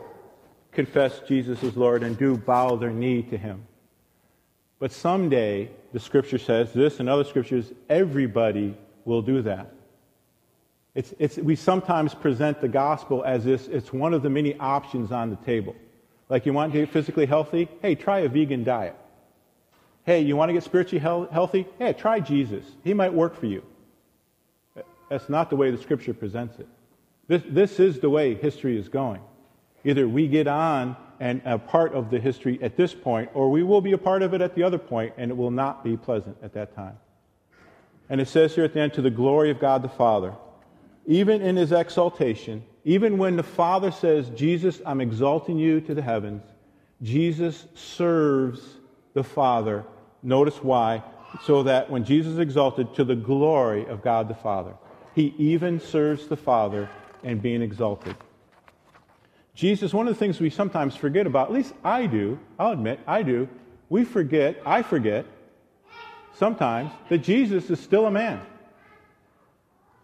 confess 0.73 1.21
Jesus 1.27 1.63
as 1.63 1.77
Lord 1.77 2.03
and 2.03 2.17
do 2.17 2.37
bow 2.37 2.75
their 2.75 2.91
knee 2.91 3.21
to 3.23 3.37
him. 3.37 3.65
But 4.83 4.91
someday, 4.91 5.69
the 5.93 5.99
scripture 6.01 6.37
says, 6.37 6.73
this 6.73 6.99
and 6.99 7.07
other 7.07 7.23
scriptures, 7.23 7.71
everybody 7.87 8.75
will 9.05 9.21
do 9.21 9.41
that. 9.43 9.71
It's, 10.93 11.13
it's, 11.19 11.37
we 11.37 11.55
sometimes 11.55 12.13
present 12.13 12.59
the 12.59 12.67
gospel 12.67 13.23
as 13.23 13.45
this, 13.45 13.69
it's 13.69 13.93
one 13.93 14.13
of 14.13 14.23
the 14.23 14.29
many 14.29 14.59
options 14.59 15.13
on 15.13 15.29
the 15.29 15.37
table. 15.37 15.73
Like 16.27 16.45
you 16.45 16.51
want 16.51 16.73
to 16.73 16.79
get 16.79 16.89
physically 16.89 17.25
healthy? 17.25 17.69
Hey, 17.81 17.95
try 17.95 18.19
a 18.19 18.27
vegan 18.27 18.65
diet. 18.65 18.97
Hey, 20.05 20.19
you 20.19 20.35
want 20.35 20.49
to 20.49 20.53
get 20.53 20.65
spiritually 20.65 20.99
healthy? 20.99 21.65
Hey, 21.79 21.93
try 21.93 22.19
Jesus. 22.19 22.65
He 22.83 22.93
might 22.93 23.13
work 23.13 23.37
for 23.39 23.45
you. 23.45 23.63
That's 25.09 25.29
not 25.29 25.49
the 25.49 25.55
way 25.55 25.71
the 25.71 25.81
scripture 25.81 26.13
presents 26.13 26.59
it. 26.59 26.67
This, 27.29 27.41
this 27.47 27.79
is 27.79 28.01
the 28.01 28.09
way 28.09 28.35
history 28.35 28.77
is 28.77 28.89
going. 28.89 29.21
Either 29.83 30.07
we 30.07 30.27
get 30.27 30.47
on 30.47 30.95
and 31.19 31.41
a 31.45 31.57
part 31.57 31.93
of 31.93 32.09
the 32.09 32.19
history 32.19 32.59
at 32.61 32.75
this 32.75 32.93
point, 32.93 33.29
or 33.33 33.49
we 33.49 33.63
will 33.63 33.81
be 33.81 33.93
a 33.93 33.97
part 33.97 34.21
of 34.21 34.33
it 34.33 34.41
at 34.41 34.55
the 34.55 34.63
other 34.63 34.77
point, 34.77 35.13
and 35.17 35.31
it 35.31 35.35
will 35.35 35.51
not 35.51 35.83
be 35.83 35.95
pleasant 35.95 36.37
at 36.41 36.53
that 36.53 36.75
time. 36.75 36.97
And 38.09 38.19
it 38.19 38.27
says 38.27 38.55
here 38.55 38.63
at 38.63 38.73
the 38.73 38.81
end, 38.81 38.93
to 38.93 39.01
the 39.01 39.09
glory 39.09 39.49
of 39.49 39.59
God 39.59 39.81
the 39.81 39.89
Father. 39.89 40.33
Even 41.05 41.41
in 41.41 41.55
his 41.55 41.71
exaltation, 41.71 42.63
even 42.85 43.17
when 43.17 43.35
the 43.35 43.43
Father 43.43 43.91
says, 43.91 44.29
Jesus, 44.29 44.81
I'm 44.85 45.01
exalting 45.01 45.57
you 45.57 45.81
to 45.81 45.93
the 45.93 46.01
heavens, 46.01 46.43
Jesus 47.01 47.65
serves 47.73 48.61
the 49.13 49.23
Father. 49.23 49.85
Notice 50.21 50.63
why. 50.63 51.03
So 51.41 51.63
that 51.63 51.89
when 51.89 52.03
Jesus 52.03 52.33
is 52.33 52.39
exalted 52.39 52.93
to 52.95 53.03
the 53.03 53.15
glory 53.15 53.87
of 53.87 54.03
God 54.03 54.27
the 54.27 54.35
Father, 54.35 54.75
he 55.15 55.33
even 55.37 55.79
serves 55.79 56.27
the 56.27 56.37
Father 56.37 56.89
in 57.23 57.39
being 57.39 57.61
exalted. 57.61 58.15
Jesus, 59.55 59.93
one 59.93 60.07
of 60.07 60.13
the 60.13 60.19
things 60.19 60.39
we 60.39 60.49
sometimes 60.49 60.95
forget 60.95 61.27
about, 61.27 61.47
at 61.47 61.53
least 61.53 61.73
I 61.83 62.07
do, 62.07 62.39
I'll 62.57 62.71
admit, 62.71 62.99
I 63.05 63.21
do, 63.21 63.47
we 63.89 64.03
forget, 64.03 64.61
I 64.65 64.81
forget 64.81 65.25
sometimes, 66.33 66.91
that 67.09 67.19
Jesus 67.19 67.69
is 67.69 67.79
still 67.79 68.07
a 68.07 68.11
man. 68.11 68.41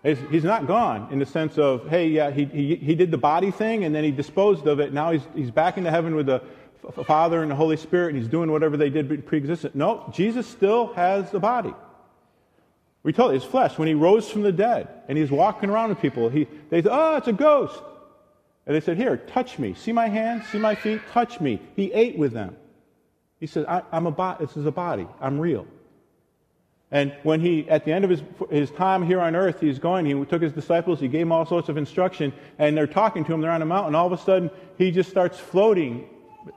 He's 0.03 0.45
not 0.45 0.65
gone 0.65 1.09
in 1.11 1.19
the 1.19 1.25
sense 1.25 1.57
of, 1.57 1.89
hey, 1.89 2.07
yeah, 2.07 2.31
he, 2.31 2.45
he, 2.45 2.75
he 2.75 2.95
did 2.95 3.11
the 3.11 3.17
body 3.17 3.51
thing 3.51 3.83
and 3.83 3.93
then 3.93 4.03
he 4.03 4.11
disposed 4.11 4.65
of 4.65 4.79
it. 4.79 4.93
Now 4.93 5.11
he's, 5.11 5.23
he's 5.35 5.51
back 5.51 5.77
into 5.77 5.91
heaven 5.91 6.15
with 6.15 6.27
the 6.27 6.41
Father 7.05 7.41
and 7.41 7.51
the 7.51 7.55
Holy 7.55 7.75
Spirit 7.75 8.13
and 8.13 8.17
he's 8.17 8.29
doing 8.29 8.49
whatever 8.49 8.77
they 8.77 8.89
did 8.89 9.25
pre 9.25 9.39
existent. 9.39 9.75
No, 9.75 10.09
Jesus 10.13 10.47
still 10.47 10.93
has 10.93 11.31
the 11.31 11.39
body. 11.39 11.73
We 13.03 13.11
told 13.11 13.33
his 13.33 13.43
flesh, 13.43 13.77
when 13.77 13.87
he 13.87 13.93
rose 13.93 14.29
from 14.29 14.43
the 14.43 14.51
dead 14.51 14.87
and 15.09 15.17
he's 15.17 15.31
walking 15.31 15.69
around 15.69 15.89
with 15.89 15.99
people, 15.99 16.29
he, 16.29 16.47
they 16.69 16.81
said, 16.81 16.91
oh, 16.91 17.17
it's 17.17 17.27
a 17.27 17.33
ghost. 17.33 17.81
And 18.69 18.75
they 18.75 18.81
said, 18.81 18.97
here, 18.97 19.17
touch 19.17 19.57
me. 19.57 19.73
See 19.73 19.91
my 19.91 20.07
hands? 20.07 20.45
See 20.49 20.59
my 20.59 20.75
feet? 20.75 21.01
Touch 21.11 21.41
me. 21.41 21.59
He 21.75 21.91
ate 21.91 22.19
with 22.19 22.33
them. 22.33 22.55
He 23.39 23.47
said, 23.47 23.65
I, 23.65 23.81
am 23.91 24.05
a 24.05 24.11
body. 24.11 24.45
This 24.45 24.55
is 24.55 24.67
a 24.67 24.71
body. 24.71 25.07
I'm 25.19 25.39
real. 25.39 25.65
And 26.91 27.11
when 27.23 27.39
he, 27.39 27.67
at 27.67 27.83
the 27.83 27.91
end 27.91 28.05
of 28.05 28.11
his, 28.11 28.21
his 28.51 28.69
time 28.69 29.03
here 29.03 29.21
on 29.21 29.35
earth, 29.35 29.59
he's 29.59 29.79
going, 29.79 30.05
he 30.05 30.13
took 30.25 30.43
his 30.43 30.53
disciples, 30.53 30.99
he 30.99 31.07
gave 31.07 31.21
them 31.21 31.31
all 31.31 31.47
sorts 31.47 31.67
of 31.67 31.77
instruction, 31.77 32.31
and 32.59 32.77
they're 32.77 32.85
talking 32.85 33.25
to 33.25 33.33
him, 33.33 33.41
they're 33.41 33.49
on 33.49 33.63
a 33.63 33.65
mountain. 33.65 33.95
All 33.95 34.05
of 34.05 34.13
a 34.13 34.23
sudden, 34.23 34.51
he 34.77 34.91
just 34.91 35.09
starts 35.09 35.39
floating, 35.39 36.07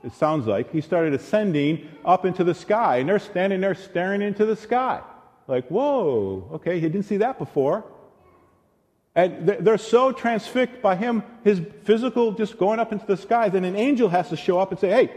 it 0.05 0.13
sounds 0.13 0.47
like. 0.47 0.71
He 0.71 0.83
started 0.83 1.15
ascending 1.15 1.89
up 2.05 2.27
into 2.27 2.45
the 2.45 2.55
sky, 2.55 2.99
and 2.99 3.09
they're 3.09 3.21
standing 3.21 3.63
there 3.63 3.75
staring 3.75 4.21
into 4.21 4.45
the 4.45 4.57
sky. 4.57 5.01
Like, 5.49 5.67
whoa, 5.69 6.47
okay, 6.53 6.79
he 6.79 6.91
didn't 6.91 7.07
see 7.07 7.17
that 7.17 7.39
before. 7.39 7.87
And 9.15 9.47
they're 9.47 9.79
so 9.79 10.11
transfixed 10.11 10.81
by 10.81 10.97
him, 10.97 11.23
his 11.45 11.61
physical 11.85 12.33
just 12.33 12.57
going 12.57 12.81
up 12.81 12.93
into 12.93 13.05
the 13.05 13.17
sky, 13.17 13.49
that 13.49 13.63
an 13.63 13.77
angel 13.77 14.09
has 14.09 14.31
to 14.31 14.37
show 14.37 14.59
up 14.59 14.71
and 14.71 14.81
say, 14.81 14.89
hey, 14.89 15.11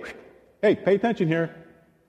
hey, 0.61 0.75
pay 0.75 0.95
attention 0.95 1.27
here. 1.27 1.55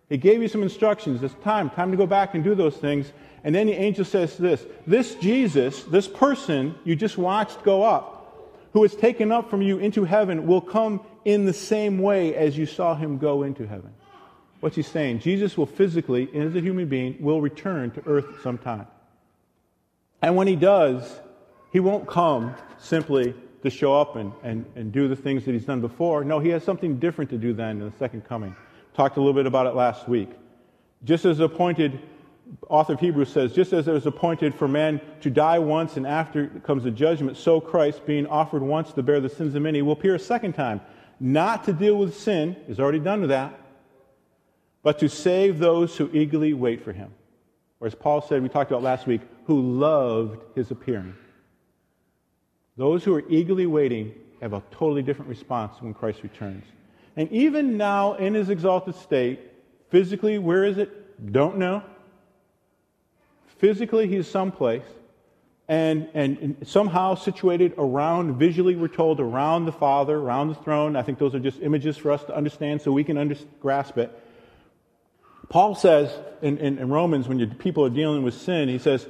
He 0.08 0.16
gave 0.16 0.42
you 0.42 0.48
some 0.48 0.62
instructions. 0.62 1.22
It's 1.22 1.34
time, 1.42 1.70
time 1.70 1.90
to 1.90 1.96
go 1.96 2.06
back 2.06 2.34
and 2.34 2.42
do 2.42 2.54
those 2.54 2.76
things. 2.76 3.12
And 3.44 3.54
then 3.54 3.68
the 3.68 3.74
angel 3.74 4.04
says 4.04 4.36
this 4.36 4.64
This 4.86 5.14
Jesus, 5.16 5.84
this 5.84 6.08
person 6.08 6.74
you 6.84 6.96
just 6.96 7.18
watched 7.18 7.62
go 7.62 7.82
up, 7.82 8.52
who 8.72 8.82
is 8.84 8.94
taken 8.94 9.30
up 9.30 9.50
from 9.50 9.62
you 9.62 9.78
into 9.78 10.04
heaven, 10.04 10.46
will 10.46 10.60
come 10.60 11.00
in 11.24 11.44
the 11.44 11.52
same 11.52 11.98
way 11.98 12.34
as 12.34 12.56
you 12.56 12.66
saw 12.66 12.94
him 12.94 13.18
go 13.18 13.42
into 13.42 13.66
heaven. 13.66 13.92
What's 14.60 14.76
he 14.76 14.82
saying? 14.82 15.20
Jesus 15.20 15.56
will 15.56 15.66
physically, 15.66 16.28
as 16.34 16.54
a 16.54 16.60
human 16.60 16.88
being, 16.88 17.16
will 17.20 17.40
return 17.40 17.90
to 17.92 18.02
earth 18.06 18.42
sometime. 18.42 18.86
And 20.22 20.34
when 20.34 20.46
he 20.46 20.56
does, 20.56 21.20
he 21.76 21.80
won't 21.80 22.06
come 22.06 22.54
simply 22.78 23.34
to 23.62 23.68
show 23.68 23.94
up 23.94 24.16
and, 24.16 24.32
and, 24.42 24.64
and 24.76 24.92
do 24.92 25.08
the 25.08 25.14
things 25.14 25.44
that 25.44 25.52
he's 25.52 25.66
done 25.66 25.82
before. 25.82 26.24
No, 26.24 26.38
he 26.38 26.48
has 26.48 26.64
something 26.64 26.98
different 26.98 27.28
to 27.28 27.36
do 27.36 27.52
then 27.52 27.82
in 27.82 27.90
the 27.90 27.96
second 27.98 28.24
coming. 28.24 28.56
Talked 28.94 29.18
a 29.18 29.20
little 29.20 29.34
bit 29.34 29.44
about 29.44 29.66
it 29.66 29.74
last 29.74 30.08
week. 30.08 30.30
Just 31.04 31.26
as 31.26 31.38
appointed, 31.38 32.00
author 32.70 32.94
of 32.94 33.00
Hebrews 33.00 33.28
says, 33.28 33.52
just 33.52 33.74
as 33.74 33.88
it 33.88 33.92
was 33.92 34.06
appointed 34.06 34.54
for 34.54 34.66
man 34.66 35.02
to 35.20 35.28
die 35.28 35.58
once 35.58 35.98
and 35.98 36.06
after 36.06 36.46
comes 36.64 36.84
the 36.84 36.90
judgment, 36.90 37.36
so 37.36 37.60
Christ, 37.60 38.06
being 38.06 38.26
offered 38.26 38.62
once 38.62 38.94
to 38.94 39.02
bear 39.02 39.20
the 39.20 39.28
sins 39.28 39.54
of 39.54 39.60
many, 39.60 39.82
will 39.82 39.92
appear 39.92 40.14
a 40.14 40.18
second 40.18 40.54
time, 40.54 40.80
not 41.20 41.62
to 41.64 41.74
deal 41.74 41.96
with 41.96 42.18
sin, 42.18 42.56
is 42.68 42.80
already 42.80 43.00
done 43.00 43.20
with 43.20 43.28
that, 43.28 43.52
but 44.82 44.98
to 45.00 45.10
save 45.10 45.58
those 45.58 45.94
who 45.94 46.08
eagerly 46.14 46.54
wait 46.54 46.82
for 46.82 46.94
him. 46.94 47.12
Or 47.80 47.86
as 47.86 47.94
Paul 47.94 48.22
said, 48.22 48.42
we 48.42 48.48
talked 48.48 48.70
about 48.70 48.82
last 48.82 49.06
week, 49.06 49.20
who 49.44 49.60
loved 49.60 50.40
his 50.56 50.70
appearing. 50.70 51.14
Those 52.76 53.04
who 53.04 53.14
are 53.14 53.24
eagerly 53.28 53.66
waiting 53.66 54.14
have 54.40 54.52
a 54.52 54.62
totally 54.70 55.02
different 55.02 55.28
response 55.28 55.80
when 55.80 55.94
Christ 55.94 56.22
returns. 56.22 56.64
And 57.16 57.30
even 57.32 57.76
now, 57.76 58.14
in 58.14 58.34
his 58.34 58.50
exalted 58.50 58.94
state, 58.96 59.40
physically, 59.90 60.38
where 60.38 60.64
is 60.64 60.76
it? 60.76 61.32
Don't 61.32 61.56
know. 61.56 61.82
Physically, 63.58 64.06
he's 64.06 64.28
someplace. 64.28 64.84
And, 65.68 66.08
and, 66.14 66.56
somehow 66.62 67.16
situated 67.16 67.74
around, 67.76 68.36
visually, 68.36 68.76
we're 68.76 68.86
told, 68.86 69.18
around 69.18 69.64
the 69.64 69.72
Father, 69.72 70.16
around 70.16 70.48
the 70.48 70.54
throne. 70.54 70.94
I 70.94 71.02
think 71.02 71.18
those 71.18 71.34
are 71.34 71.40
just 71.40 71.60
images 71.60 71.96
for 71.96 72.12
us 72.12 72.22
to 72.24 72.36
understand 72.36 72.82
so 72.82 72.92
we 72.92 73.02
can 73.02 73.18
under, 73.18 73.34
grasp 73.60 73.98
it. 73.98 74.12
Paul 75.48 75.74
says 75.74 76.12
in, 76.42 76.58
in, 76.58 76.78
in 76.78 76.88
Romans, 76.88 77.26
when 77.26 77.52
people 77.56 77.84
are 77.84 77.90
dealing 77.90 78.22
with 78.22 78.34
sin, 78.34 78.68
he 78.68 78.78
says, 78.78 79.08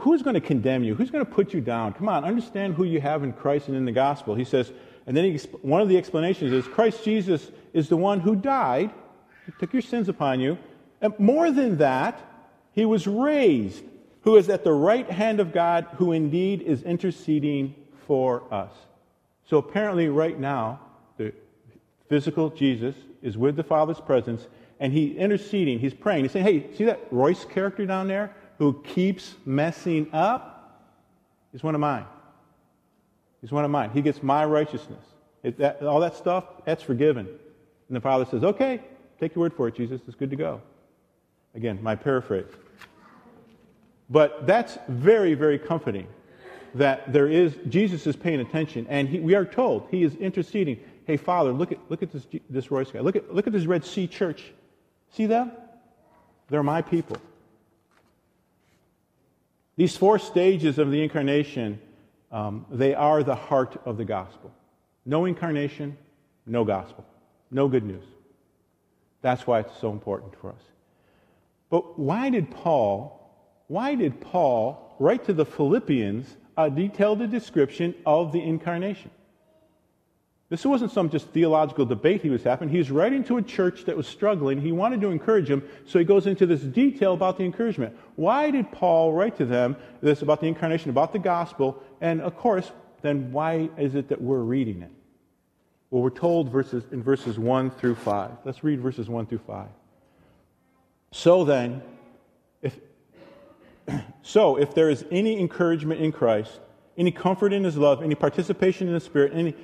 Who's 0.00 0.22
going 0.22 0.34
to 0.34 0.40
condemn 0.40 0.82
you? 0.82 0.94
Who's 0.94 1.10
going 1.10 1.24
to 1.24 1.30
put 1.30 1.52
you 1.52 1.60
down? 1.60 1.92
Come 1.92 2.08
on, 2.08 2.24
understand 2.24 2.74
who 2.74 2.84
you 2.84 3.00
have 3.00 3.22
in 3.22 3.32
Christ 3.32 3.68
and 3.68 3.76
in 3.76 3.84
the 3.84 3.92
gospel. 3.92 4.34
He 4.34 4.44
says, 4.44 4.72
and 5.06 5.16
then 5.16 5.24
he, 5.24 5.36
one 5.60 5.82
of 5.82 5.88
the 5.88 5.98
explanations 5.98 6.52
is 6.52 6.66
Christ 6.66 7.04
Jesus 7.04 7.50
is 7.72 7.88
the 7.88 7.96
one 7.96 8.20
who 8.20 8.34
died, 8.34 8.90
he 9.44 9.52
took 9.58 9.72
your 9.72 9.82
sins 9.82 10.08
upon 10.08 10.40
you. 10.40 10.56
And 11.02 11.18
more 11.18 11.50
than 11.50 11.76
that, 11.78 12.18
he 12.72 12.86
was 12.86 13.06
raised, 13.06 13.84
who 14.22 14.36
is 14.36 14.48
at 14.48 14.64
the 14.64 14.72
right 14.72 15.08
hand 15.10 15.38
of 15.38 15.52
God, 15.52 15.86
who 15.96 16.12
indeed 16.12 16.62
is 16.62 16.82
interceding 16.82 17.74
for 18.06 18.42
us. 18.52 18.72
So 19.46 19.58
apparently, 19.58 20.08
right 20.08 20.38
now, 20.38 20.80
the 21.18 21.34
physical 22.08 22.48
Jesus 22.48 22.94
is 23.22 23.36
with 23.36 23.56
the 23.56 23.62
Father's 23.62 24.00
presence, 24.00 24.46
and 24.80 24.92
he's 24.94 25.16
interceding, 25.16 25.78
he's 25.78 25.92
praying. 25.92 26.24
He's 26.24 26.32
saying, 26.32 26.46
Hey, 26.46 26.74
see 26.74 26.84
that 26.84 27.00
Royce 27.10 27.44
character 27.44 27.84
down 27.84 28.08
there 28.08 28.34
who 28.58 28.82
keeps 28.82 29.34
messing 29.44 30.08
up? 30.12 30.54
is 31.54 31.62
one 31.62 31.74
of 31.74 31.80
mine. 31.80 32.04
He's 33.40 33.52
one 33.52 33.64
of 33.64 33.70
mine. 33.70 33.90
He 33.90 34.02
gets 34.02 34.22
my 34.22 34.44
righteousness. 34.44 35.04
It, 35.42 35.58
that, 35.58 35.82
all 35.82 36.00
that 36.00 36.16
stuff, 36.16 36.44
that's 36.64 36.82
forgiven. 36.82 37.26
And 37.26 37.96
the 37.96 38.00
Father 38.00 38.24
says, 38.24 38.42
okay, 38.42 38.80
take 39.20 39.34
your 39.34 39.42
word 39.42 39.54
for 39.54 39.68
it, 39.68 39.74
Jesus. 39.74 40.00
It's 40.06 40.16
good 40.16 40.30
to 40.30 40.36
go. 40.36 40.60
Again, 41.54 41.78
my 41.82 41.94
paraphrase. 41.94 42.46
But 44.10 44.46
that's 44.46 44.78
very, 44.88 45.34
very 45.34 45.58
comforting 45.58 46.06
that 46.74 47.12
there 47.12 47.28
is, 47.28 47.54
Jesus 47.68 48.06
is 48.06 48.16
paying 48.16 48.40
attention, 48.40 48.86
and 48.90 49.08
he, 49.08 49.20
we 49.20 49.34
are 49.34 49.44
told 49.44 49.86
he 49.90 50.02
is 50.02 50.14
interceding. 50.16 50.80
Hey, 51.06 51.16
Father, 51.16 51.52
look 51.52 51.70
at, 51.70 51.78
look 51.88 52.02
at 52.02 52.10
this, 52.10 52.26
this 52.50 52.70
Royce 52.70 52.90
guy. 52.90 53.00
Look 53.00 53.14
at, 53.14 53.32
look 53.32 53.46
at 53.46 53.52
this 53.52 53.66
Red 53.66 53.84
Sea 53.84 54.08
church. 54.08 54.52
See 55.12 55.26
them? 55.26 55.52
They're 56.48 56.64
my 56.64 56.82
people. 56.82 57.18
These 59.76 59.96
four 59.96 60.18
stages 60.18 60.78
of 60.78 60.90
the 60.90 61.02
incarnation 61.02 61.80
um, 62.34 62.66
they 62.68 62.94
are 62.94 63.22
the 63.22 63.36
heart 63.36 63.80
of 63.84 63.96
the 63.96 64.04
gospel. 64.04 64.52
No 65.06 65.24
incarnation, 65.24 65.96
no 66.46 66.64
gospel, 66.64 67.06
no 67.52 67.68
good 67.68 67.84
news. 67.84 68.04
That's 69.22 69.46
why 69.46 69.60
it's 69.60 69.78
so 69.80 69.92
important 69.92 70.34
for 70.40 70.50
us. 70.50 70.60
But 71.70 71.96
why 71.96 72.30
did 72.30 72.50
Paul, 72.50 73.30
why 73.68 73.94
did 73.94 74.20
Paul 74.20 74.96
write 74.98 75.24
to 75.26 75.32
the 75.32 75.44
Philippians 75.44 76.36
a 76.56 76.68
detailed 76.68 77.30
description 77.30 77.94
of 78.04 78.32
the 78.32 78.42
incarnation? 78.42 79.12
This 80.50 80.64
wasn't 80.64 80.92
some 80.92 81.08
just 81.08 81.28
theological 81.28 81.86
debate 81.86 82.22
he 82.22 82.30
was 82.30 82.42
having. 82.42 82.68
He 82.68 82.78
was 82.78 82.90
writing 82.90 83.24
to 83.24 83.38
a 83.38 83.42
church 83.42 83.86
that 83.86 83.96
was 83.96 84.06
struggling. 84.06 84.60
He 84.60 84.72
wanted 84.72 85.00
to 85.00 85.10
encourage 85.10 85.48
them, 85.48 85.62
so 85.86 85.98
he 85.98 86.04
goes 86.04 86.26
into 86.26 86.44
this 86.44 86.60
detail 86.60 87.14
about 87.14 87.38
the 87.38 87.44
encouragement. 87.44 87.96
Why 88.16 88.50
did 88.50 88.70
Paul 88.70 89.14
write 89.14 89.36
to 89.38 89.46
them 89.46 89.76
this 90.02 90.22
about 90.22 90.40
the 90.40 90.46
incarnation, 90.46 90.90
about 90.90 91.12
the 91.12 91.18
gospel? 91.18 91.82
And 92.00 92.20
of 92.20 92.36
course, 92.36 92.70
then 93.00 93.32
why 93.32 93.70
is 93.78 93.94
it 93.94 94.08
that 94.08 94.20
we're 94.20 94.40
reading 94.40 94.82
it? 94.82 94.90
Well, 95.90 96.02
we're 96.02 96.10
told 96.10 96.50
verses, 96.50 96.84
in 96.92 97.02
verses 97.02 97.38
1 97.38 97.70
through 97.70 97.94
5. 97.94 98.30
Let's 98.44 98.62
read 98.62 98.80
verses 98.80 99.08
1 99.08 99.26
through 99.26 99.38
5. 99.46 99.68
So 101.12 101.44
then, 101.44 101.82
if, 102.60 102.78
so 104.22 104.56
if 104.56 104.74
there 104.74 104.90
is 104.90 105.04
any 105.10 105.40
encouragement 105.40 106.00
in 106.00 106.12
Christ, 106.12 106.60
any 106.96 107.10
comfort 107.10 107.52
in 107.52 107.64
his 107.64 107.76
love, 107.76 108.02
any 108.02 108.14
participation 108.14 108.88
in 108.88 108.94
the 108.94 109.00
Spirit, 109.00 109.32
any 109.34 109.54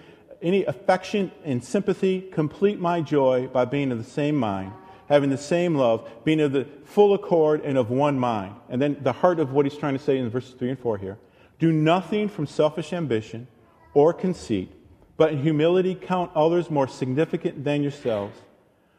any 0.43 0.65
affection 0.65 1.31
and 1.45 1.63
sympathy, 1.63 2.21
complete 2.21 2.79
my 2.79 3.01
joy 3.01 3.49
by 3.49 3.65
being 3.65 3.93
of 3.93 3.99
the 3.99 4.11
same 4.11 4.37
mind, 4.37 4.73
having 5.09 5.31
the 5.31 5.39
same 5.39 5.75
love, 5.75 6.09
being 6.25 6.41
of 6.41 6.53
the 6.53 6.67
full 6.85 7.15
accord 7.15 7.63
and 7.63 7.77
of 7.77 7.91
one 7.91 8.19
mind. 8.19 8.55
And 8.69 8.81
then 8.81 8.97
the 9.03 9.13
heart 9.13 9.41
of 9.41 9.53
what 9.53 9.67
he's 9.67 9.77
trying 9.77 9.97
to 9.97 10.03
say 10.03 10.19
in 10.19 10.31
verses 10.31 10.55
3 10.59 10.71
and 10.71 10.79
4 10.79 10.99
here. 10.99 11.19
Do 11.59 11.73
nothing 11.73 12.29
from 12.29 12.47
selfish 12.47 12.93
ambition 12.93 13.47
or 13.93 14.13
conceit, 14.13 14.73
but 15.17 15.33
in 15.33 15.43
humility 15.43 15.95
count 15.95 16.31
others 16.35 16.71
more 16.71 16.89
significant 16.89 17.65
than 17.65 17.83
yourselves. 17.83 18.39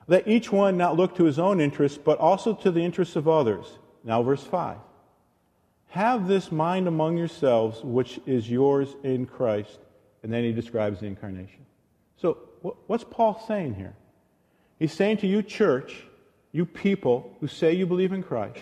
Let 0.07 0.27
each 0.27 0.51
one 0.51 0.77
not 0.77 0.97
look 0.97 1.15
to 1.15 1.23
his 1.23 1.39
own 1.39 1.61
interests, 1.61 1.97
but 1.97 2.19
also 2.19 2.53
to 2.53 2.71
the 2.71 2.83
interests 2.83 3.15
of 3.15 3.27
others. 3.27 3.65
Now, 4.03 4.21
verse 4.21 4.43
5. 4.43 4.77
Have 5.89 6.27
this 6.27 6.51
mind 6.51 6.87
among 6.87 7.17
yourselves, 7.17 7.83
which 7.83 8.19
is 8.25 8.49
yours 8.49 8.95
in 9.03 9.25
Christ. 9.25 9.79
And 10.23 10.31
then 10.31 10.43
he 10.43 10.51
describes 10.51 10.99
the 10.99 11.07
incarnation. 11.07 11.65
So, 12.17 12.37
what's 12.87 13.03
Paul 13.03 13.43
saying 13.47 13.75
here? 13.75 13.95
He's 14.77 14.93
saying 14.93 15.17
to 15.17 15.27
you, 15.27 15.41
church, 15.41 16.03
you 16.51 16.65
people 16.65 17.35
who 17.39 17.47
say 17.47 17.73
you 17.73 17.85
believe 17.85 18.13
in 18.13 18.21
Christ, 18.21 18.59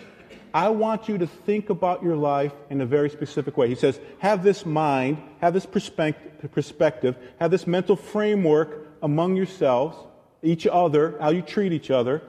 I 0.52 0.70
want 0.70 1.08
you 1.08 1.18
to 1.18 1.26
think 1.26 1.70
about 1.70 2.02
your 2.02 2.16
life 2.16 2.52
in 2.70 2.80
a 2.80 2.86
very 2.86 3.10
specific 3.10 3.56
way. 3.56 3.68
He 3.68 3.74
says, 3.74 4.00
have 4.18 4.42
this 4.42 4.66
mind, 4.66 5.18
have 5.40 5.52
this 5.52 5.66
perspective, 5.66 7.16
have 7.38 7.50
this 7.50 7.66
mental 7.66 7.96
framework 7.96 8.88
among 9.02 9.36
yourselves, 9.36 9.96
each 10.42 10.66
other, 10.66 11.16
how 11.20 11.30
you 11.30 11.42
treat 11.42 11.72
each 11.72 11.90
other. 11.90 12.22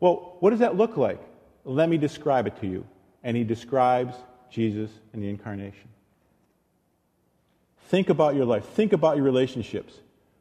Well, 0.00 0.36
what 0.40 0.50
does 0.50 0.58
that 0.58 0.76
look 0.76 0.96
like? 0.96 1.20
Let 1.64 1.88
me 1.88 1.96
describe 1.96 2.46
it 2.46 2.60
to 2.60 2.66
you. 2.66 2.86
And 3.22 3.36
he 3.36 3.44
describes 3.44 4.16
Jesus 4.50 4.90
and 5.12 5.22
the 5.22 5.28
incarnation. 5.28 5.88
Think 7.92 8.08
about 8.08 8.34
your 8.34 8.46
life. 8.46 8.64
Think 8.64 8.94
about 8.94 9.16
your 9.16 9.24
relationships. 9.26 9.92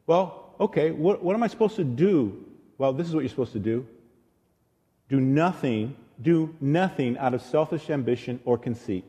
Well, 0.07 0.55
okay, 0.57 0.91
what, 0.91 1.21
what 1.21 1.35
am 1.35 1.43
I 1.43 1.47
supposed 1.47 1.75
to 1.75 1.83
do? 1.83 2.45
Well, 2.77 2.93
this 2.93 3.09
is 3.09 3.13
what 3.13 3.25
you're 3.25 3.29
supposed 3.29 3.51
to 3.51 3.59
do. 3.59 3.85
Do 5.09 5.19
nothing 5.19 5.97
do 6.21 6.55
nothing 6.61 7.17
out 7.17 7.33
of 7.33 7.41
selfish 7.41 7.89
ambition 7.89 8.39
or 8.45 8.57
conceit, 8.57 9.03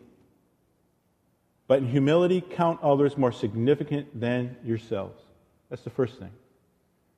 but 1.68 1.78
in 1.78 1.86
humility 1.86 2.40
count 2.40 2.80
others 2.82 3.16
more 3.16 3.30
significant 3.30 4.18
than 4.18 4.56
yourselves. 4.64 5.22
That's 5.68 5.82
the 5.82 5.90
first 5.90 6.18
thing. 6.18 6.30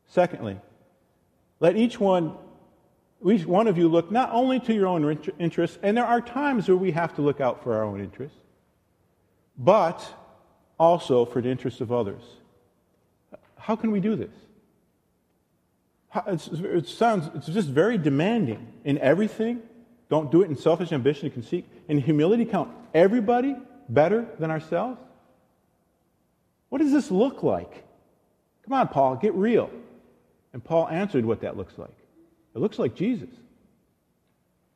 Secondly, 0.08 0.58
let 1.60 1.76
each 1.76 1.98
one, 1.98 2.36
each 3.26 3.46
one 3.46 3.66
of 3.66 3.78
you 3.78 3.88
look 3.88 4.10
not 4.10 4.30
only 4.32 4.60
to 4.60 4.74
your 4.74 4.88
own 4.88 5.18
interests, 5.38 5.78
and 5.82 5.96
there 5.96 6.06
are 6.06 6.20
times 6.20 6.68
where 6.68 6.76
we 6.76 6.90
have 6.90 7.14
to 7.14 7.22
look 7.22 7.40
out 7.40 7.62
for 7.62 7.76
our 7.76 7.84
own 7.84 8.00
interests, 8.00 8.38
but 9.56 10.04
also 10.78 11.24
for 11.24 11.40
the 11.40 11.48
interests 11.48 11.80
of 11.80 11.92
others. 11.92 12.22
How 13.56 13.76
can 13.76 13.90
we 13.90 14.00
do 14.00 14.16
this? 14.16 14.32
it 16.28 16.86
sounds, 16.86 17.28
it's 17.34 17.48
just 17.48 17.68
very 17.68 17.98
demanding 17.98 18.72
in 18.84 18.98
everything 18.98 19.60
don't 20.08 20.30
do 20.30 20.42
it 20.42 20.50
in 20.50 20.56
selfish 20.56 20.92
ambition 20.92 21.26
and 21.26 21.34
conceit. 21.34 21.66
In 21.88 21.98
humility, 21.98 22.44
count 22.44 22.70
everybody 22.92 23.56
better 23.88 24.26
than 24.38 24.50
ourselves. 24.50 24.98
What 26.68 26.78
does 26.78 26.92
this 26.92 27.10
look 27.10 27.42
like? 27.42 27.84
Come 28.64 28.72
on, 28.72 28.88
Paul, 28.88 29.16
get 29.16 29.34
real. 29.34 29.70
And 30.52 30.62
Paul 30.62 30.88
answered 30.88 31.24
what 31.24 31.40
that 31.40 31.56
looks 31.56 31.78
like. 31.78 31.96
It 32.54 32.58
looks 32.58 32.78
like 32.78 32.94
Jesus. 32.94 33.30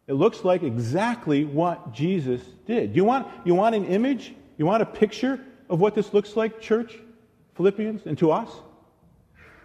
It 0.07 0.15
looks 0.15 0.45
like 0.45 0.63
exactly 0.63 1.45
what 1.45 1.93
Jesus 1.93 2.41
did. 2.67 2.97
You 2.97 3.05
want, 3.05 3.29
you 3.45 3.55
want 3.55 3.75
an 3.75 3.85
image? 3.85 4.35
You 4.57 4.67
want 4.67 4.83
a 4.83 4.87
picture 4.87 5.39
of 5.69 5.81
what 5.81 5.95
this 5.95 6.13
looks 6.15 6.37
like, 6.37 6.61
church? 6.61 6.99
Philippians, 7.57 8.07
and 8.07 8.17
to 8.19 8.31
us? 8.31 8.49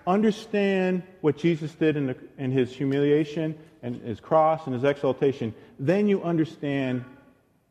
Understand 0.06 1.04
what 1.22 1.38
Jesus 1.38 1.72
did 1.74 1.95
in, 1.95 2.08
the, 2.08 2.18
in 2.38 2.51
his 2.51 2.74
humiliation 2.74 3.56
and 3.84 4.01
his 4.01 4.20
cross 4.20 4.66
and 4.66 4.74
his 4.74 4.84
exaltation, 4.84 5.54
then 5.80 6.08
you 6.08 6.24
understand 6.24 7.06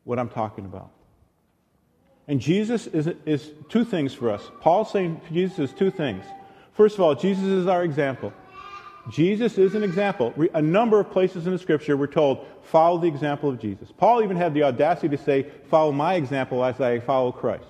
what 0.05 0.17
I'm 0.17 0.29
talking 0.29 0.65
about. 0.65 0.91
And 2.27 2.39
Jesus 2.39 2.87
is, 2.87 3.09
is 3.25 3.51
two 3.67 3.83
things 3.83 4.13
for 4.13 4.29
us. 4.29 4.49
Paul's 4.61 4.91
saying 4.91 5.19
Jesus 5.31 5.59
is 5.59 5.73
two 5.73 5.91
things. 5.91 6.23
First 6.71 6.95
of 6.95 7.01
all, 7.01 7.13
Jesus 7.15 7.43
is 7.43 7.67
our 7.67 7.83
example. 7.83 8.31
Jesus 9.11 9.57
is 9.57 9.75
an 9.75 9.83
example. 9.83 10.33
A 10.53 10.61
number 10.61 10.99
of 11.01 11.11
places 11.11 11.45
in 11.45 11.51
the 11.51 11.59
scripture 11.59 11.97
we're 11.97 12.07
told, 12.07 12.47
follow 12.63 12.97
the 12.97 13.07
example 13.07 13.49
of 13.49 13.59
Jesus. 13.59 13.89
Paul 13.95 14.23
even 14.23 14.37
had 14.37 14.53
the 14.53 14.63
audacity 14.63 15.09
to 15.09 15.21
say, 15.21 15.47
follow 15.69 15.91
my 15.91 16.13
example 16.13 16.63
as 16.63 16.79
I 16.79 16.99
follow 17.01 17.33
Christ. 17.33 17.65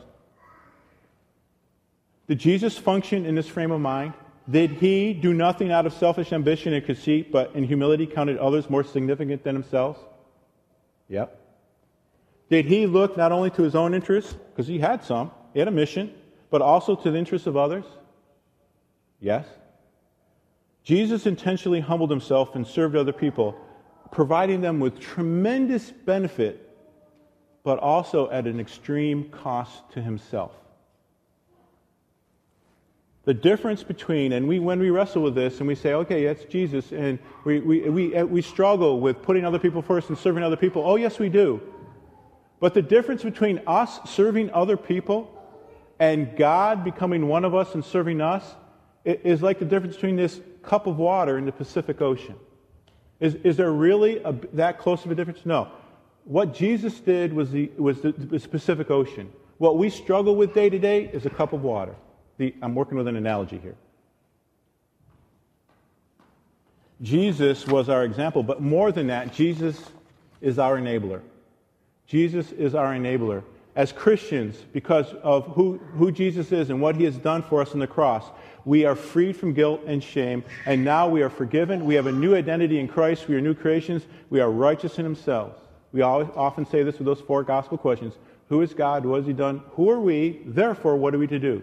Did 2.28 2.40
Jesus 2.40 2.78
function 2.78 3.26
in 3.26 3.36
this 3.36 3.48
frame 3.48 3.72
of 3.72 3.82
mind? 3.82 4.14
Did 4.50 4.72
he 4.72 5.14
do 5.14 5.34
nothing 5.34 5.72
out 5.72 5.86
of 5.86 5.94
selfish 5.94 6.34
ambition 6.34 6.74
and 6.74 6.86
conceit, 6.86 7.32
but 7.32 7.54
in 7.56 7.64
humility 7.64 8.06
counted 8.06 8.38
others 8.38 8.70
more 8.70 8.84
significant 8.84 9.44
than 9.44 9.56
himself? 9.56 9.98
Yep. 11.08 11.40
Did 12.50 12.66
he 12.66 12.86
look 12.86 13.18
not 13.18 13.32
only 13.32 13.50
to 13.52 13.64
his 13.64 13.76
own 13.76 13.94
interests, 13.94 14.34
because 14.34 14.68
he 14.68 14.80
had 14.80 15.04
some, 15.04 15.32
he 15.54 15.60
had 15.60 15.68
a 15.68 15.72
mission, 15.72 16.14
but 16.50 16.62
also 16.62 16.96
to 16.96 17.12
the 17.12 17.18
interests 17.18 17.48
of 17.48 17.58
others? 17.58 17.86
Yes. 19.20 19.46
Jesus 20.84 21.26
intentionally 21.26 21.80
humbled 21.80 22.10
himself 22.10 22.56
and 22.56 22.68
served 22.68 22.96
other 22.96 23.14
people, 23.14 23.56
providing 24.12 24.60
them 24.60 24.80
with 24.80 25.00
tremendous 25.00 25.90
benefit, 25.92 26.70
but 27.64 27.80
also 27.80 28.30
at 28.30 28.46
an 28.46 28.60
extreme 28.60 29.30
cost 29.30 29.90
to 29.94 30.02
himself. 30.02 30.52
The 33.26 33.34
difference 33.34 33.84
between, 33.84 34.34
and 34.34 34.48
we, 34.48 34.60
when 34.60 34.80
we 34.80 34.90
wrestle 34.90 35.22
with 35.22 35.34
this 35.34 35.60
and 35.60 35.68
we 35.68 35.76
say, 35.76 35.94
okay, 35.94 36.26
that's 36.26 36.44
Jesus, 36.44 36.92
and 36.92 37.20
we, 37.46 37.62
we, 37.62 37.90
we, 37.90 38.16
uh, 38.16 38.26
we 38.26 38.42
struggle 38.42 39.00
with 39.00 39.22
putting 39.22 39.46
other 39.46 39.60
people 39.60 39.82
first 39.82 40.10
and 40.10 40.18
serving 40.18 40.44
other 40.44 40.58
people. 40.58 40.84
Oh, 40.86 40.98
yes, 40.98 41.20
we 41.20 41.30
do. 41.30 41.62
But 42.60 42.74
the 42.74 42.82
difference 42.82 43.24
between 43.24 43.62
us 43.66 44.00
serving 44.10 44.52
other 44.52 44.76
people 44.76 45.30
and 46.00 46.36
God 46.36 46.84
becoming 46.84 47.28
one 47.30 47.46
of 47.46 47.56
us 47.56 47.76
and 47.76 47.84
serving 47.84 48.20
us 48.20 48.44
is 49.06 49.42
like 49.42 49.60
the 49.60 49.66
difference 49.66 49.96
between 49.96 50.18
this 50.18 50.42
cup 50.62 50.88
of 50.88 50.98
water 50.98 51.38
in 51.38 51.46
the 51.46 51.52
Pacific 51.52 52.02
Ocean. 52.02 52.36
Is, 53.20 53.36
is 53.36 53.56
there 53.56 53.72
really 53.72 54.20
a, 54.24 54.34
that 54.54 54.80
close 54.80 55.06
of 55.06 55.12
a 55.12 55.16
difference? 55.16 55.46
No. 55.46 55.70
What 56.26 56.54
Jesus 56.54 57.00
did 57.00 57.32
was 57.32 57.52
the, 57.52 57.72
was 57.78 58.02
the, 58.02 58.12
the 58.12 58.40
Pacific 58.40 58.92
Ocean. 58.92 59.32
What 59.60 59.78
we 59.78 59.90
struggle 59.90 60.36
with 60.36 60.54
day 60.54 60.70
to 60.70 60.80
day 60.80 61.10
is 61.14 61.26
a 61.26 61.30
cup 61.30 61.54
of 61.54 61.64
water. 61.64 61.96
The, 62.38 62.54
I'm 62.62 62.76
working 62.76 62.98
with 62.98 63.08
an 63.08 63.16
analogy 63.16 63.58
here. 63.58 63.76
Jesus 67.02 67.68
was 67.68 67.90
our 67.90 68.04
example, 68.04 68.44
but 68.44 68.62
more 68.62 68.92
than 68.92 69.08
that, 69.08 69.34
Jesus 69.34 69.80
is 70.42 70.58
our 70.58 70.78
enabler. 70.78 71.22
Jesus 72.08 72.52
is 72.54 72.76
our 72.76 72.94
enabler. 72.94 73.44
As 73.76 73.92
Christians, 73.92 74.56
because 74.72 75.14
of 75.24 75.48
who, 75.48 75.80
who 75.96 76.12
Jesus 76.12 76.52
is 76.52 76.70
and 76.70 76.80
what 76.80 76.96
he 76.96 77.04
has 77.06 77.18
done 77.18 77.42
for 77.42 77.62
us 77.62 77.74
on 77.74 77.80
the 77.80 77.88
cross, 77.88 78.26
we 78.66 78.86
are 78.86 78.96
freed 78.96 79.36
from 79.36 79.54
guilt 79.54 79.82
and 79.86 80.02
shame, 80.02 80.44
and 80.66 80.86
now 80.86 81.10
we 81.10 81.22
are 81.24 81.30
forgiven. 81.30 81.84
We 81.84 81.96
have 81.96 82.08
a 82.08 82.12
new 82.12 82.36
identity 82.36 82.80
in 82.80 82.88
Christ. 82.88 83.28
We 83.28 83.36
are 83.36 83.42
new 83.42 83.54
creations. 83.54 84.04
We 84.30 84.40
are 84.40 84.50
righteous 84.50 85.00
in 85.00 85.04
himself. 85.04 85.58
We 85.92 86.02
always, 86.02 86.30
often 86.36 86.66
say 86.66 86.84
this 86.84 86.98
with 86.98 87.06
those 87.06 87.22
four 87.22 87.44
gospel 87.44 87.78
questions 87.78 88.14
Who 88.50 88.62
is 88.62 88.74
God? 88.74 89.06
What 89.06 89.18
has 89.18 89.28
he 89.28 89.34
done? 89.34 89.62
Who 89.72 89.90
are 89.90 90.00
we? 90.00 90.42
Therefore, 90.46 90.96
what 90.96 91.14
are 91.14 91.20
we 91.20 91.28
to 91.28 91.40
do? 91.40 91.62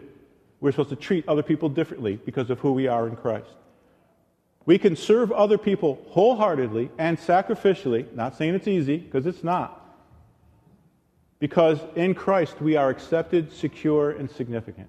We're 0.61 0.73
supposed 0.73 0.91
to 0.91 0.97
treat 0.97 1.27
other 1.29 1.43
people 1.43 1.69
differently 1.69 2.17
because 2.25 2.51
of 2.51 2.61
who 2.61 2.73
we 2.73 2.87
are 2.87 3.09
in 3.09 3.17
Christ. 3.17 3.51
We 4.67 4.79
can 4.79 4.95
serve 4.95 5.33
other 5.33 5.57
people 5.57 6.05
wholeheartedly 6.11 6.91
and 6.99 7.19
sacrificially, 7.19 8.13
not 8.15 8.37
saying 8.37 8.55
it's 8.55 8.69
easy, 8.69 8.99
because 8.99 9.27
it's 9.27 9.43
not. 9.43 9.77
Because 11.39 11.81
in 11.97 12.15
Christ 12.15 12.61
we 12.61 12.77
are 12.77 12.91
accepted, 12.91 13.51
secure, 13.53 14.11
and 14.11 14.31
significant. 14.31 14.89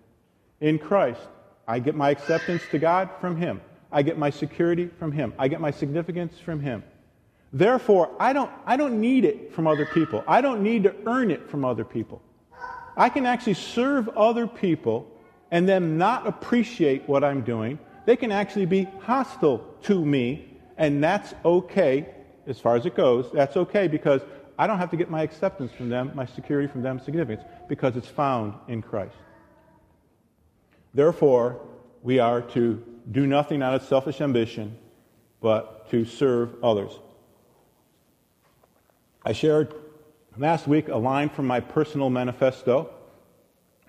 In 0.59 0.77
Christ, 0.77 1.21
I 1.67 1.79
get 1.79 1.95
my 1.95 2.09
acceptance 2.09 2.61
to 2.71 2.79
God 2.79 3.09
from 3.21 3.37
Him. 3.37 3.61
I 3.91 4.01
get 4.01 4.17
my 4.17 4.29
security 4.29 4.89
from 4.99 5.13
Him. 5.13 5.33
I 5.39 5.47
get 5.47 5.61
my 5.61 5.71
significance 5.71 6.37
from 6.37 6.59
Him. 6.59 6.83
Therefore, 7.53 8.09
I 8.19 8.33
don't, 8.33 8.51
I 8.65 8.75
don't 8.75 8.99
need 8.99 9.23
it 9.23 9.53
from 9.53 9.67
other 9.67 9.85
people. 9.85 10.23
I 10.27 10.41
don't 10.41 10.61
need 10.61 10.83
to 10.83 10.95
earn 11.05 11.31
it 11.31 11.49
from 11.49 11.63
other 11.63 11.85
people. 11.85 12.21
I 12.97 13.07
can 13.09 13.25
actually 13.25 13.53
serve 13.53 14.09
other 14.09 14.47
people 14.47 15.07
and 15.51 15.67
them 15.67 15.97
not 15.97 16.25
appreciate 16.25 17.07
what 17.07 17.23
I'm 17.23 17.41
doing, 17.41 17.77
they 18.05 18.15
can 18.15 18.31
actually 18.31 18.65
be 18.65 18.87
hostile 19.01 19.59
to 19.83 20.03
me, 20.03 20.57
and 20.77 21.03
that's 21.03 21.33
okay 21.45 22.07
as 22.47 22.59
far 22.59 22.75
as 22.75 22.85
it 22.85 22.95
goes. 22.95 23.31
That's 23.31 23.57
okay 23.57 23.87
because 23.87 24.21
I 24.57 24.65
don't 24.65 24.79
have 24.79 24.89
to 24.91 24.97
get 24.97 25.09
my 25.09 25.21
acceptance 25.21 25.71
from 25.73 25.89
them, 25.89 26.11
my 26.15 26.25
security 26.25 26.67
from 26.67 26.81
them, 26.81 26.99
significance, 26.99 27.43
because 27.67 27.97
it's 27.97 28.07
found 28.07 28.53
in 28.67 28.81
Christ. 28.81 29.15
Therefore, 30.93 31.61
we 32.01 32.19
are 32.19 32.41
to 32.41 32.83
do 33.11 33.27
nothing 33.27 33.61
out 33.61 33.73
of 33.73 33.83
selfish 33.83 34.21
ambition, 34.21 34.77
but 35.41 35.89
to 35.89 36.05
serve 36.05 36.55
others. 36.63 36.91
I 39.23 39.33
shared 39.33 39.73
last 40.37 40.67
week 40.67 40.87
a 40.87 40.97
line 40.97 41.29
from 41.29 41.45
my 41.45 41.59
personal 41.59 42.09
manifesto 42.09 42.89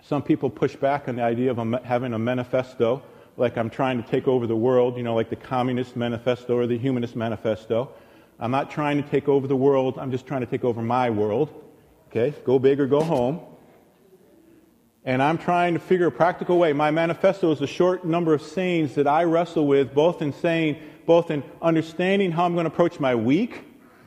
some 0.03 0.23
people 0.23 0.51
push 0.51 0.75
back 0.75 1.09
on 1.09 1.17
the 1.17 1.23
idea 1.23 1.53
of 1.53 1.85
having 1.85 2.13
a 2.13 2.19
manifesto, 2.19 3.03
like 3.37 3.57
I'm 3.57 3.71
trying 3.71 4.03
to 4.03 4.09
take 4.09 4.27
over 4.27 4.47
the 4.47 4.57
world, 4.57 4.97
you 4.97 5.05
know, 5.05 5.15
like 5.15 5.31
the 5.31 5.37
Communist 5.37 5.97
Manifesto 5.97 6.57
or 6.57 6.67
the 6.67 6.77
Humanist 6.77 7.15
Manifesto. 7.15 7.91
I'm 8.41 8.51
not 8.51 8.71
trying 8.71 9.01
to 9.03 9.09
take 9.09 9.29
over 9.29 9.47
the 9.47 9.57
world, 9.57 9.99
I'm 9.99 10.11
just 10.11 10.27
trying 10.27 10.41
to 10.41 10.47
take 10.47 10.65
over 10.65 10.83
my 10.83 11.09
world. 11.11 11.51
Okay? 12.09 12.35
Go 12.45 12.59
big 12.59 12.81
or 12.81 12.87
go 12.87 13.03
home. 13.03 13.41
And 15.05 15.23
I'm 15.23 15.39
trying 15.39 15.75
to 15.75 15.81
figure 15.81 16.09
a 16.09 16.13
practical 16.13 16.59
way. 16.59 16.73
My 16.73 16.91
manifesto 16.91 17.51
is 17.53 17.61
a 17.61 17.67
short 17.67 18.05
number 18.05 18.35
of 18.35 18.43
sayings 18.43 18.95
that 18.97 19.07
I 19.07 19.25
wrestle 19.25 19.67
with, 19.67 19.95
both 19.95 20.21
in 20.21 20.33
saying, 20.33 20.79
both 21.07 21.31
in 21.31 21.43
understanding 21.61 22.33
how 22.33 22.45
I'm 22.45 22.55
going 22.55 22.65
to 22.65 22.73
approach 22.73 23.01
my 23.01 23.15
week, 23.15 23.65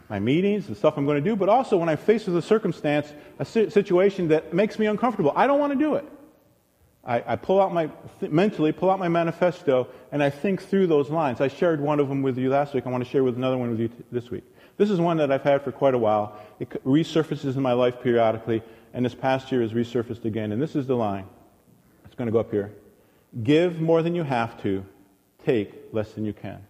my 0.09 0.19
meetings, 0.19 0.67
the 0.67 0.75
stuff 0.75 0.97
I'm 0.97 1.05
going 1.05 1.23
to 1.23 1.29
do, 1.29 1.35
but 1.35 1.49
also 1.49 1.77
when 1.77 1.89
I'm 1.89 1.97
faced 1.97 2.27
with 2.27 2.37
a 2.37 2.41
circumstance, 2.41 3.11
a 3.39 3.45
situation 3.45 4.27
that 4.29 4.53
makes 4.53 4.77
me 4.77 4.85
uncomfortable. 4.85 5.33
I 5.35 5.47
don't 5.47 5.59
want 5.59 5.73
to 5.73 5.79
do 5.79 5.95
it. 5.95 6.05
I, 7.03 7.23
I 7.25 7.35
pull 7.35 7.61
out 7.61 7.73
my, 7.73 7.89
mentally 8.21 8.71
pull 8.71 8.89
out 8.89 8.99
my 8.99 9.07
manifesto 9.07 9.87
and 10.11 10.23
I 10.23 10.29
think 10.29 10.63
through 10.63 10.87
those 10.87 11.09
lines. 11.09 11.39
I 11.39 11.47
shared 11.47 11.79
one 11.79 11.99
of 11.99 12.09
them 12.09 12.21
with 12.21 12.37
you 12.37 12.49
last 12.49 12.73
week. 12.73 12.85
I 12.87 12.89
want 12.89 13.03
to 13.03 13.09
share 13.09 13.23
with 13.23 13.35
another 13.35 13.57
one 13.57 13.69
with 13.69 13.79
you 13.79 13.87
t- 13.89 14.03
this 14.11 14.31
week. 14.31 14.43
This 14.77 14.89
is 14.89 14.99
one 14.99 15.17
that 15.17 15.31
I've 15.31 15.43
had 15.43 15.63
for 15.63 15.71
quite 15.71 15.93
a 15.93 15.97
while. 15.97 16.37
It 16.59 16.69
resurfaces 16.83 17.55
in 17.55 17.61
my 17.61 17.73
life 17.73 18.01
periodically, 18.01 18.61
and 18.93 19.05
this 19.05 19.15
past 19.15 19.51
year 19.51 19.61
has 19.61 19.71
resurfaced 19.71 20.25
again. 20.25 20.51
And 20.51 20.61
this 20.61 20.75
is 20.75 20.85
the 20.87 20.95
line. 20.95 21.25
It's 22.05 22.15
going 22.15 22.25
to 22.25 22.31
go 22.31 22.39
up 22.39 22.51
here. 22.51 22.73
Give 23.43 23.79
more 23.79 24.01
than 24.01 24.15
you 24.15 24.23
have 24.23 24.61
to, 24.63 24.85
take 25.45 25.73
less 25.93 26.11
than 26.13 26.25
you 26.25 26.33
can. 26.33 26.65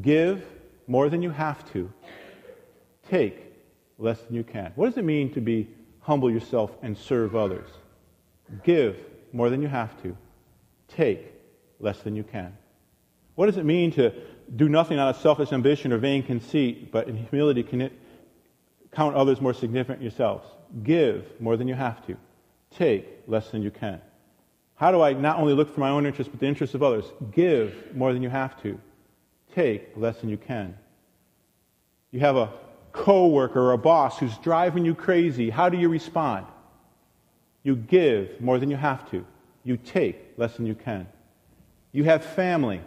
Give 0.00 0.44
more 0.86 1.08
than 1.08 1.22
you 1.22 1.30
have 1.30 1.70
to, 1.72 1.92
take 3.10 3.44
less 3.98 4.20
than 4.22 4.34
you 4.34 4.44
can. 4.44 4.72
What 4.76 4.86
does 4.86 4.98
it 4.98 5.04
mean 5.04 5.32
to 5.34 5.40
be 5.40 5.68
humble 6.00 6.30
yourself 6.30 6.70
and 6.82 6.96
serve 6.96 7.34
others? 7.34 7.68
Give 8.64 8.96
more 9.32 9.50
than 9.50 9.60
you 9.60 9.68
have 9.68 10.00
to, 10.02 10.16
take 10.88 11.32
less 11.80 11.98
than 12.00 12.16
you 12.16 12.22
can. 12.22 12.56
What 13.34 13.46
does 13.46 13.56
it 13.56 13.64
mean 13.64 13.92
to 13.92 14.12
do 14.56 14.68
nothing 14.68 14.98
out 14.98 15.14
of 15.14 15.20
selfish 15.20 15.52
ambition 15.52 15.92
or 15.92 15.98
vain 15.98 16.22
conceit, 16.22 16.90
but 16.90 17.08
in 17.08 17.16
humility 17.16 17.62
count 18.92 19.14
others 19.14 19.40
more 19.40 19.54
significant 19.54 20.02
yourselves? 20.02 20.46
Give 20.82 21.24
more 21.40 21.56
than 21.56 21.68
you 21.68 21.74
have 21.74 22.04
to, 22.06 22.16
take 22.70 23.06
less 23.26 23.50
than 23.50 23.62
you 23.62 23.70
can. 23.70 24.00
How 24.76 24.92
do 24.92 25.00
I 25.02 25.12
not 25.12 25.38
only 25.38 25.54
look 25.54 25.74
for 25.74 25.80
my 25.80 25.90
own 25.90 26.06
interests, 26.06 26.30
but 26.30 26.40
the 26.40 26.46
interests 26.46 26.74
of 26.74 26.82
others? 26.82 27.04
Give 27.32 27.74
more 27.94 28.12
than 28.12 28.22
you 28.22 28.30
have 28.30 28.60
to, 28.62 28.80
take 29.54 29.96
less 29.96 30.18
than 30.18 30.30
you 30.30 30.36
can. 30.36 30.76
You 32.10 32.20
have 32.20 32.36
a 32.36 32.50
coworker 33.08 33.58
or 33.58 33.72
a 33.72 33.78
boss 33.78 34.18
who's 34.18 34.36
driving 34.36 34.84
you 34.84 34.94
crazy. 34.94 35.48
How 35.48 35.70
do 35.70 35.78
you 35.78 35.88
respond? 35.88 36.44
You 37.62 37.74
give 37.74 38.38
more 38.38 38.58
than 38.58 38.68
you 38.68 38.76
have 38.76 39.10
to. 39.12 39.24
You 39.64 39.78
take 39.78 40.34
less 40.36 40.58
than 40.58 40.66
you 40.66 40.74
can. 40.74 41.08
You 41.90 42.04
have 42.04 42.22
family, 42.22 42.82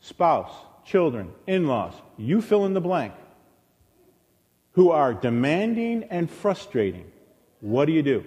spouse, 0.00 0.50
children, 0.84 1.30
in 1.46 1.68
laws, 1.68 1.94
you 2.16 2.42
fill 2.42 2.66
in 2.66 2.74
the 2.74 2.80
blank, 2.80 3.14
who 4.72 4.90
are 4.90 5.14
demanding 5.14 6.02
and 6.10 6.28
frustrating. 6.28 7.08
What 7.60 7.84
do 7.84 7.92
you 7.92 8.02
do? 8.02 8.24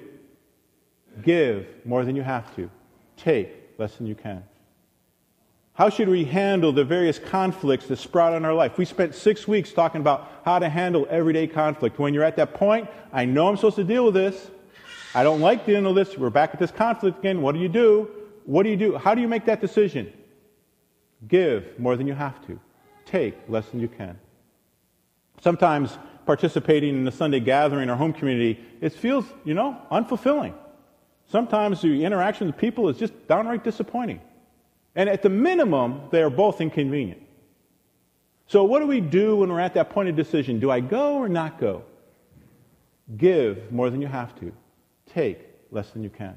Give 1.21 1.67
more 1.83 2.05
than 2.05 2.15
you 2.15 2.21
have 2.21 2.55
to. 2.55 2.69
Take 3.17 3.49
less 3.77 3.97
than 3.97 4.07
you 4.07 4.15
can. 4.15 4.45
How 5.73 5.89
should 5.89 6.09
we 6.09 6.25
handle 6.25 6.71
the 6.71 6.83
various 6.83 7.17
conflicts 7.17 7.87
that 7.87 7.97
sprout 7.97 8.33
in 8.33 8.43
our 8.43 8.53
life? 8.53 8.77
We 8.77 8.85
spent 8.85 9.15
six 9.15 9.47
weeks 9.47 9.71
talking 9.71 10.01
about 10.01 10.29
how 10.43 10.59
to 10.59 10.67
handle 10.67 11.07
everyday 11.09 11.47
conflict. 11.47 11.97
When 11.97 12.13
you're 12.13 12.25
at 12.25 12.35
that 12.35 12.53
point, 12.53 12.89
I 13.13 13.25
know 13.25 13.47
I'm 13.47 13.55
supposed 13.55 13.77
to 13.77 13.83
deal 13.83 14.05
with 14.05 14.13
this. 14.13 14.51
I 15.15 15.23
don't 15.23 15.39
like 15.39 15.65
dealing 15.65 15.85
with 15.85 15.95
this. 15.95 16.17
We're 16.17 16.29
back 16.29 16.51
at 16.53 16.59
this 16.59 16.71
conflict 16.71 17.19
again. 17.19 17.41
What 17.41 17.53
do 17.53 17.59
you 17.59 17.69
do? 17.69 18.09
What 18.45 18.63
do 18.63 18.69
you 18.69 18.75
do? 18.75 18.97
How 18.97 19.15
do 19.15 19.21
you 19.21 19.27
make 19.27 19.45
that 19.45 19.61
decision? 19.61 20.11
Give 21.27 21.79
more 21.79 21.95
than 21.95 22.07
you 22.07 22.13
have 22.13 22.45
to. 22.47 22.59
Take 23.05 23.35
less 23.47 23.67
than 23.69 23.79
you 23.79 23.87
can. 23.87 24.19
Sometimes 25.41 25.97
participating 26.25 26.95
in 26.95 27.05
the 27.05 27.11
Sunday 27.11 27.39
gathering 27.39 27.89
or 27.89 27.95
home 27.95 28.13
community, 28.13 28.59
it 28.81 28.93
feels, 28.93 29.25
you 29.45 29.53
know, 29.53 29.77
unfulfilling. 29.91 30.53
Sometimes 31.29 31.81
the 31.81 32.03
interaction 32.03 32.47
with 32.47 32.57
people 32.57 32.89
is 32.89 32.97
just 32.97 33.13
downright 33.27 33.63
disappointing. 33.63 34.19
And 34.95 35.09
at 35.09 35.21
the 35.21 35.29
minimum, 35.29 36.01
they 36.11 36.21
are 36.21 36.29
both 36.29 36.61
inconvenient. 36.61 37.21
So, 38.47 38.63
what 38.65 38.79
do 38.79 38.87
we 38.87 38.99
do 38.99 39.37
when 39.37 39.49
we're 39.49 39.61
at 39.61 39.73
that 39.75 39.89
point 39.89 40.09
of 40.09 40.15
decision? 40.15 40.59
Do 40.59 40.69
I 40.69 40.81
go 40.81 41.15
or 41.15 41.29
not 41.29 41.59
go? 41.59 41.83
Give 43.15 43.71
more 43.71 43.89
than 43.89 44.01
you 44.01 44.07
have 44.07 44.37
to 44.39 44.51
take 45.13 45.39
less 45.71 45.91
than 45.91 46.03
you 46.03 46.09
can. 46.09 46.35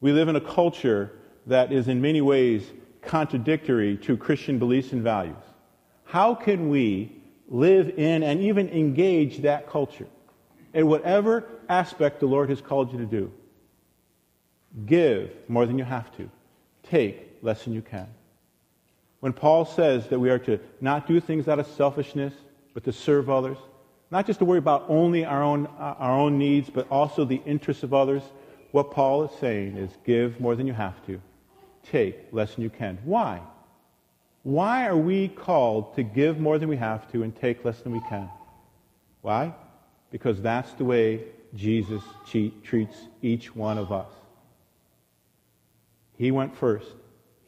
We 0.00 0.12
live 0.12 0.28
in 0.28 0.36
a 0.36 0.40
culture 0.40 1.12
that 1.46 1.72
is 1.72 1.88
in 1.88 2.00
many 2.00 2.20
ways 2.20 2.72
contradictory 3.00 3.96
to 3.98 4.16
Christian 4.16 4.58
beliefs 4.58 4.92
and 4.92 5.02
values. 5.02 5.42
How 6.04 6.34
can 6.34 6.68
we 6.68 7.22
live 7.48 7.98
in 7.98 8.22
and 8.22 8.40
even 8.40 8.68
engage 8.68 9.38
that 9.38 9.68
culture 9.68 10.06
in 10.74 10.86
whatever 10.86 11.48
aspect 11.68 12.20
the 12.20 12.26
Lord 12.26 12.50
has 12.50 12.60
called 12.60 12.92
you 12.92 12.98
to 12.98 13.06
do? 13.06 13.32
Give 14.84 15.30
more 15.48 15.64
than 15.64 15.78
you 15.78 15.84
have 15.84 16.14
to, 16.18 16.30
take 16.82 17.27
less 17.42 17.64
than 17.64 17.72
you 17.72 17.82
can. 17.82 18.08
When 19.20 19.32
Paul 19.32 19.64
says 19.64 20.08
that 20.08 20.18
we 20.18 20.30
are 20.30 20.38
to 20.40 20.60
not 20.80 21.06
do 21.06 21.20
things 21.20 21.48
out 21.48 21.58
of 21.58 21.66
selfishness, 21.66 22.34
but 22.74 22.84
to 22.84 22.92
serve 22.92 23.28
others, 23.28 23.58
not 24.10 24.26
just 24.26 24.38
to 24.38 24.44
worry 24.44 24.58
about 24.58 24.86
only 24.88 25.24
our 25.24 25.42
own, 25.42 25.66
uh, 25.78 25.96
our 25.98 26.18
own 26.18 26.38
needs, 26.38 26.70
but 26.70 26.88
also 26.90 27.24
the 27.24 27.42
interests 27.44 27.82
of 27.82 27.92
others. 27.92 28.22
What 28.70 28.90
Paul 28.90 29.24
is 29.24 29.30
saying 29.38 29.76
is 29.76 29.90
give 30.04 30.40
more 30.40 30.54
than 30.54 30.66
you 30.66 30.72
have 30.72 31.04
to, 31.06 31.20
take 31.90 32.32
less 32.32 32.54
than 32.54 32.64
you 32.64 32.70
can. 32.70 32.98
Why? 33.04 33.40
Why 34.42 34.86
are 34.86 34.96
we 34.96 35.28
called 35.28 35.96
to 35.96 36.02
give 36.02 36.38
more 36.38 36.58
than 36.58 36.68
we 36.68 36.76
have 36.76 37.10
to 37.12 37.22
and 37.22 37.34
take 37.34 37.64
less 37.64 37.80
than 37.80 37.92
we 37.92 38.00
can? 38.08 38.30
Why? 39.20 39.54
Because 40.10 40.40
that's 40.40 40.72
the 40.74 40.84
way 40.84 41.24
Jesus 41.54 42.02
treats 42.26 42.96
each 43.20 43.54
one 43.54 43.78
of 43.78 43.90
us. 43.90 44.10
He 46.16 46.30
went 46.30 46.56
first. 46.56 46.94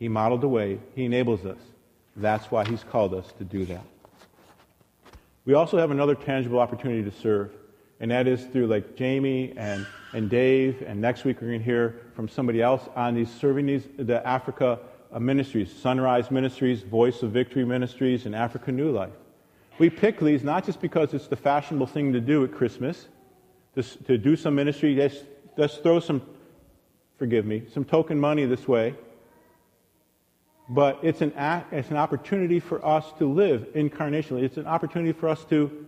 He 0.01 0.09
modeled 0.09 0.41
the 0.41 0.49
way. 0.49 0.81
He 0.97 1.05
enables 1.05 1.45
us. 1.45 1.59
That's 2.17 2.51
why 2.51 2.65
he's 2.65 2.83
called 2.83 3.15
us 3.15 3.31
to 3.39 3.45
do 3.45 3.67
that. 3.67 3.85
We 5.45 5.55
also 5.55 5.77
have 5.77 5.91
another 5.91 6.15
tangible 6.15 6.59
opportunity 6.59 7.09
to 7.09 7.17
serve, 7.17 7.53
and 8.01 8.11
that 8.11 8.27
is 8.27 8.45
through 8.47 8.67
like 8.67 8.97
Jamie 8.97 9.53
and, 9.57 9.87
and 10.13 10.31
Dave, 10.31 10.83
and 10.87 11.01
next 11.01 11.25
week 11.25 11.41
we're 11.41 11.49
going 11.49 11.61
to 11.61 11.65
hear 11.65 12.01
from 12.17 12.29
somebody 12.29 12.63
else 12.63 12.83
on 12.97 13.15
these 13.15 13.31
serving 13.31 13.67
these 13.67 13.87
the 13.99 14.27
Africa 14.27 14.79
uh, 15.13 15.21
ministries, 15.21 15.71
Sunrise 15.73 16.31
Ministries, 16.31 16.83
Voice 16.83 17.23
of 17.23 17.33
Victory 17.33 17.65
Ministries, 17.65 18.27
and 18.27 18.35
Africa 18.35 18.73
New 18.73 18.91
Life. 18.91 19.13
We 19.79 19.91
pick 19.91 20.19
these 20.19 20.43
not 20.43 20.65
just 20.65 20.81
because 20.81 21.13
it's 21.15 21.27
the 21.27 21.37
fashionable 21.37 21.87
thing 21.87 22.13
to 22.15 22.21
do 22.21 22.45
at 22.45 22.53
Christmas, 22.53 23.09
to, 23.75 23.83
to 23.83 24.17
do 24.17 24.35
some 24.37 24.55
ministry, 24.55 24.95
let's, 24.95 25.17
let's 25.57 25.77
throw 25.77 26.01
some, 26.01 26.23
forgive 27.19 27.45
me, 27.45 27.65
some 27.73 27.85
token 27.85 28.19
money 28.19 28.47
this 28.47 28.67
way 28.67 28.95
but 30.71 31.01
it's 31.03 31.21
an, 31.21 31.33
it's 31.73 31.91
an 31.91 31.97
opportunity 31.97 32.61
for 32.61 32.85
us 32.87 33.13
to 33.19 33.31
live 33.31 33.67
incarnationally. 33.75 34.45
It's 34.45 34.57
an 34.57 34.67
opportunity 34.67 35.13
for 35.13 35.29
us 35.29 35.45
to 35.47 35.87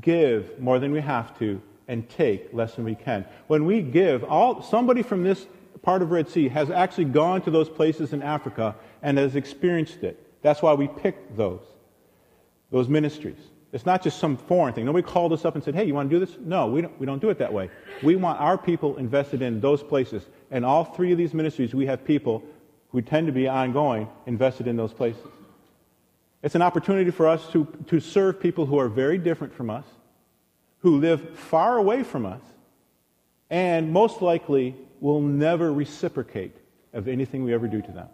give 0.00 0.58
more 0.58 0.80
than 0.80 0.90
we 0.90 1.00
have 1.00 1.38
to 1.38 1.62
and 1.86 2.08
take 2.08 2.52
less 2.52 2.74
than 2.74 2.84
we 2.84 2.96
can. 2.96 3.24
When 3.46 3.64
we 3.64 3.80
give, 3.82 4.24
all, 4.24 4.62
somebody 4.62 5.02
from 5.02 5.22
this 5.22 5.46
part 5.80 6.02
of 6.02 6.10
Red 6.10 6.28
Sea 6.28 6.48
has 6.48 6.72
actually 6.72 7.04
gone 7.04 7.40
to 7.42 7.52
those 7.52 7.68
places 7.68 8.12
in 8.12 8.20
Africa 8.20 8.74
and 9.00 9.16
has 9.16 9.36
experienced 9.36 10.02
it. 10.02 10.20
That's 10.42 10.60
why 10.60 10.74
we 10.74 10.88
pick 10.88 11.36
those, 11.36 11.62
those 12.72 12.88
ministries. 12.88 13.38
It's 13.72 13.86
not 13.86 14.02
just 14.02 14.18
some 14.18 14.36
foreign 14.36 14.74
thing. 14.74 14.86
Nobody 14.86 15.06
called 15.06 15.32
us 15.32 15.44
up 15.44 15.54
and 15.54 15.62
said, 15.62 15.76
hey, 15.76 15.84
you 15.84 15.94
want 15.94 16.10
to 16.10 16.18
do 16.18 16.24
this? 16.24 16.36
No, 16.40 16.66
we 16.66 16.82
don't, 16.82 16.98
we 16.98 17.06
don't 17.06 17.20
do 17.20 17.30
it 17.30 17.38
that 17.38 17.52
way. 17.52 17.70
We 18.02 18.16
want 18.16 18.40
our 18.40 18.58
people 18.58 18.96
invested 18.96 19.40
in 19.40 19.60
those 19.60 19.84
places. 19.84 20.24
And 20.50 20.64
all 20.64 20.84
three 20.84 21.12
of 21.12 21.18
these 21.18 21.32
ministries, 21.32 21.74
we 21.74 21.86
have 21.86 22.04
people 22.04 22.42
who 22.90 23.02
tend 23.02 23.26
to 23.26 23.32
be 23.32 23.48
ongoing 23.48 24.08
invested 24.26 24.66
in 24.66 24.76
those 24.76 24.92
places. 24.92 25.22
It's 26.42 26.54
an 26.54 26.62
opportunity 26.62 27.10
for 27.10 27.26
us 27.26 27.48
to, 27.48 27.66
to 27.88 27.98
serve 27.98 28.40
people 28.40 28.66
who 28.66 28.78
are 28.78 28.88
very 28.88 29.18
different 29.18 29.54
from 29.54 29.70
us, 29.70 29.84
who 30.78 30.98
live 30.98 31.36
far 31.38 31.76
away 31.76 32.02
from 32.02 32.24
us, 32.24 32.40
and 33.50 33.92
most 33.92 34.22
likely 34.22 34.76
will 35.00 35.20
never 35.20 35.72
reciprocate 35.72 36.54
of 36.92 37.08
anything 37.08 37.44
we 37.44 37.52
ever 37.52 37.66
do 37.68 37.82
to 37.82 37.92
them. 37.92 38.08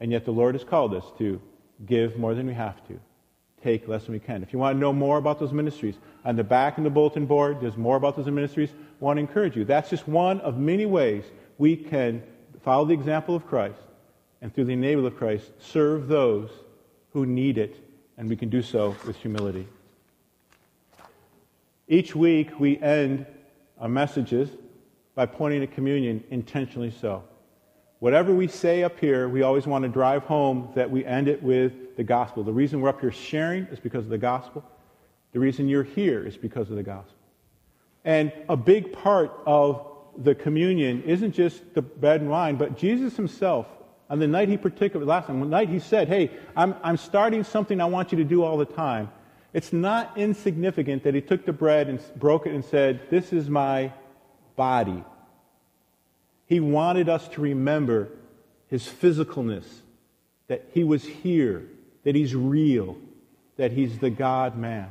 And 0.00 0.12
yet 0.12 0.24
the 0.24 0.32
Lord 0.32 0.54
has 0.54 0.64
called 0.64 0.94
us 0.94 1.04
to 1.18 1.40
give 1.86 2.18
more 2.18 2.34
than 2.34 2.46
we 2.46 2.54
have 2.54 2.86
to, 2.88 3.00
take 3.62 3.88
less 3.88 4.04
than 4.04 4.12
we 4.12 4.20
can. 4.20 4.42
If 4.42 4.52
you 4.52 4.58
want 4.58 4.76
to 4.76 4.80
know 4.80 4.92
more 4.92 5.18
about 5.18 5.38
those 5.38 5.52
ministries, 5.52 5.96
on 6.24 6.36
the 6.36 6.44
back 6.44 6.78
in 6.78 6.84
the 6.84 6.90
bulletin 6.90 7.26
board, 7.26 7.60
there's 7.60 7.76
more 7.76 7.96
about 7.96 8.16
those 8.16 8.26
ministries. 8.26 8.70
I 8.70 9.04
want 9.04 9.16
to 9.16 9.20
encourage 9.20 9.56
you. 9.56 9.64
That's 9.64 9.90
just 9.90 10.06
one 10.06 10.40
of 10.40 10.58
many 10.58 10.86
ways 10.86 11.24
we 11.58 11.76
can 11.76 12.22
follow 12.64 12.86
the 12.86 12.94
example 12.94 13.36
of 13.36 13.46
Christ, 13.46 13.78
and 14.40 14.52
through 14.52 14.64
the 14.64 14.72
enabling 14.72 15.06
of 15.06 15.16
Christ, 15.16 15.52
serve 15.60 16.08
those 16.08 16.50
who 17.12 17.26
need 17.26 17.58
it, 17.58 17.76
and 18.16 18.28
we 18.28 18.36
can 18.36 18.48
do 18.48 18.62
so 18.62 18.96
with 19.06 19.16
humility. 19.16 19.68
Each 21.86 22.16
week, 22.16 22.58
we 22.58 22.78
end 22.78 23.26
our 23.78 23.88
messages 23.88 24.48
by 25.14 25.26
pointing 25.26 25.60
to 25.60 25.66
communion 25.66 26.24
intentionally 26.30 26.90
so. 26.90 27.22
Whatever 28.00 28.34
we 28.34 28.48
say 28.48 28.82
up 28.82 28.98
here, 28.98 29.28
we 29.28 29.42
always 29.42 29.66
want 29.66 29.82
to 29.82 29.88
drive 29.88 30.22
home 30.24 30.70
that 30.74 30.90
we 30.90 31.04
end 31.04 31.28
it 31.28 31.42
with 31.42 31.96
the 31.96 32.04
gospel. 32.04 32.42
The 32.42 32.52
reason 32.52 32.80
we're 32.80 32.88
up 32.88 33.00
here 33.00 33.12
sharing 33.12 33.64
is 33.66 33.78
because 33.78 34.04
of 34.04 34.10
the 34.10 34.18
gospel. 34.18 34.64
The 35.32 35.38
reason 35.38 35.68
you're 35.68 35.84
here 35.84 36.26
is 36.26 36.36
because 36.36 36.70
of 36.70 36.76
the 36.76 36.82
gospel. 36.82 37.14
And 38.04 38.32
a 38.48 38.56
big 38.56 38.92
part 38.92 39.32
of 39.46 39.93
the 40.18 40.34
communion 40.34 41.02
isn't 41.02 41.32
just 41.32 41.74
the 41.74 41.82
bread 41.82 42.20
and 42.20 42.30
wine, 42.30 42.56
but 42.56 42.76
Jesus 42.76 43.16
himself, 43.16 43.66
on 44.10 44.18
the 44.18 44.26
night 44.26 44.48
he 44.48 44.56
particularly, 44.56 45.08
last 45.08 45.26
time, 45.26 45.40
the 45.40 45.46
night 45.46 45.68
he 45.68 45.80
said, 45.80 46.08
Hey, 46.08 46.30
I'm, 46.56 46.74
I'm 46.82 46.96
starting 46.96 47.42
something 47.44 47.80
I 47.80 47.86
want 47.86 48.12
you 48.12 48.18
to 48.18 48.24
do 48.24 48.42
all 48.42 48.56
the 48.56 48.64
time. 48.64 49.10
It's 49.52 49.72
not 49.72 50.16
insignificant 50.16 51.04
that 51.04 51.14
he 51.14 51.20
took 51.20 51.44
the 51.44 51.52
bread 51.52 51.88
and 51.88 52.00
broke 52.16 52.46
it 52.46 52.54
and 52.54 52.64
said, 52.64 53.08
This 53.10 53.32
is 53.32 53.48
my 53.48 53.92
body. 54.56 55.02
He 56.46 56.60
wanted 56.60 57.08
us 57.08 57.26
to 57.28 57.40
remember 57.40 58.10
his 58.68 58.86
physicalness, 58.86 59.64
that 60.48 60.68
he 60.72 60.84
was 60.84 61.04
here, 61.04 61.64
that 62.02 62.14
he's 62.14 62.34
real, 62.34 62.96
that 63.56 63.72
he's 63.72 63.98
the 63.98 64.10
God 64.10 64.56
man. 64.56 64.90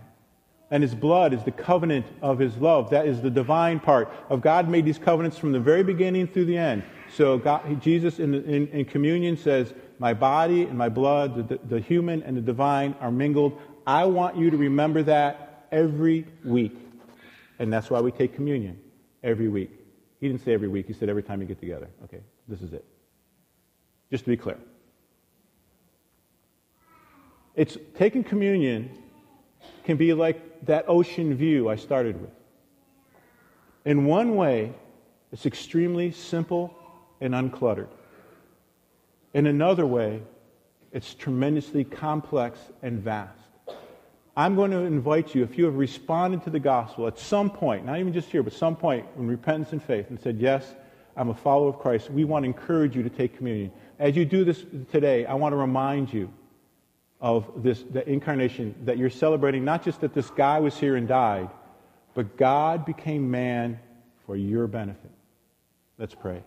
And 0.74 0.82
his 0.82 0.96
blood 0.96 1.34
is 1.36 1.44
the 1.44 1.52
covenant 1.52 2.08
of 2.24 2.40
his 2.40 2.58
love. 2.58 2.90
That 2.90 3.06
is 3.06 3.22
the 3.22 3.30
divine 3.30 3.80
part 3.80 4.12
of 4.30 4.42
God 4.42 4.68
made 4.68 4.86
these 4.86 4.98
covenants 4.98 5.38
from 5.38 5.52
the 5.52 5.60
very 5.60 5.84
beginning 5.84 6.26
through 6.26 6.46
the 6.46 6.58
end. 6.58 6.82
So 7.16 7.38
God, 7.38 7.80
Jesus 7.80 8.18
in, 8.18 8.34
in, 8.34 8.68
in, 8.70 8.86
communion 8.86 9.38
says, 9.38 9.76
my 10.00 10.16
body 10.16 10.64
and 10.64 10.76
my 10.76 10.90
blood, 10.90 11.48
the, 11.48 11.60
the 11.70 11.80
human 11.80 12.24
and 12.24 12.36
the 12.36 12.42
divine 12.42 12.96
are 13.00 13.12
mingled. 13.12 13.62
I 13.86 14.06
want 14.06 14.36
you 14.36 14.50
to 14.50 14.58
remember 14.58 15.04
that 15.04 15.68
every 15.72 16.26
week. 16.44 16.76
And 17.60 17.72
that's 17.72 17.92
why 17.92 18.02
we 18.02 18.10
take 18.10 18.34
communion 18.34 18.82
every 19.24 19.50
week. 19.50 19.70
He 20.22 20.28
didn't 20.28 20.44
say 20.44 20.56
every 20.56 20.70
week, 20.70 20.88
he 20.88 20.94
said 20.94 21.08
every 21.08 21.22
time 21.22 21.40
you 21.40 21.46
get 21.46 21.60
together. 21.60 21.88
Okay, 22.06 22.22
this 22.48 22.64
is 22.64 22.74
it. 22.74 22.84
Just 24.10 24.24
to 24.24 24.32
be 24.32 24.38
clear. 24.38 24.58
It's 27.56 27.78
taking 27.94 28.24
communion 28.24 29.03
can 29.84 29.98
be 29.98 30.14
like 30.14 30.66
that 30.66 30.86
ocean 30.88 31.36
view 31.36 31.70
I 31.70 31.76
started 31.76 32.20
with. 32.22 32.32
In 33.86 34.06
one 34.06 34.36
way, 34.36 34.74
it's 35.32 35.46
extremely 35.46 36.12
simple 36.12 36.74
and 37.20 37.34
uncluttered. 37.34 37.90
In 39.34 39.48
another 39.48 39.86
way, 39.86 40.22
it's 40.92 41.14
tremendously 41.16 41.84
complex 41.84 42.60
and 42.82 43.00
vast. 43.00 43.40
I'm 44.36 44.56
going 44.56 44.72
to 44.72 44.80
invite 44.80 45.36
you, 45.36 45.44
if 45.44 45.58
you 45.58 45.66
have 45.66 45.76
responded 45.76 46.44
to 46.44 46.50
the 46.50 46.60
gospel 46.60 47.08
at 47.08 47.20
some 47.20 47.50
point, 47.50 47.86
not 47.86 48.00
even 48.00 48.14
just 48.14 48.30
here, 48.30 48.42
but 48.42 48.54
some 48.54 48.76
point 48.76 49.06
in 49.18 49.28
repentance 49.28 49.74
and 49.74 49.84
faith, 49.84 50.10
and 50.10 50.20
said, 50.20 50.40
Yes, 50.40 50.74
I'm 51.16 51.30
a 51.30 51.36
follower 51.36 51.70
of 51.70 51.80
Christ, 51.80 52.10
we 52.10 52.24
want 52.24 52.44
to 52.44 52.48
encourage 52.48 52.96
you 52.96 53.04
to 53.04 53.10
take 53.10 53.38
communion. 53.38 53.72
As 54.00 54.16
you 54.16 54.26
do 54.26 54.44
this 54.44 54.64
today, 54.92 55.26
I 55.26 55.36
want 55.36 55.54
to 55.54 55.58
remind 55.58 56.12
you 56.12 56.32
of 57.24 57.64
this, 57.64 57.82
the 57.90 58.08
incarnation, 58.08 58.76
that 58.84 58.98
you're 58.98 59.10
celebrating 59.10 59.64
not 59.64 59.82
just 59.82 60.02
that 60.02 60.14
this 60.14 60.30
guy 60.30 60.60
was 60.60 60.78
here 60.78 60.98
and 60.98 61.08
died, 61.08 61.50
but 62.14 62.36
God 62.36 62.86
became 62.86 63.32
man 63.32 63.80
for 64.26 64.36
your 64.36 64.68
benefit. 64.68 65.10
Let's 65.98 66.14
pray. 66.14 66.44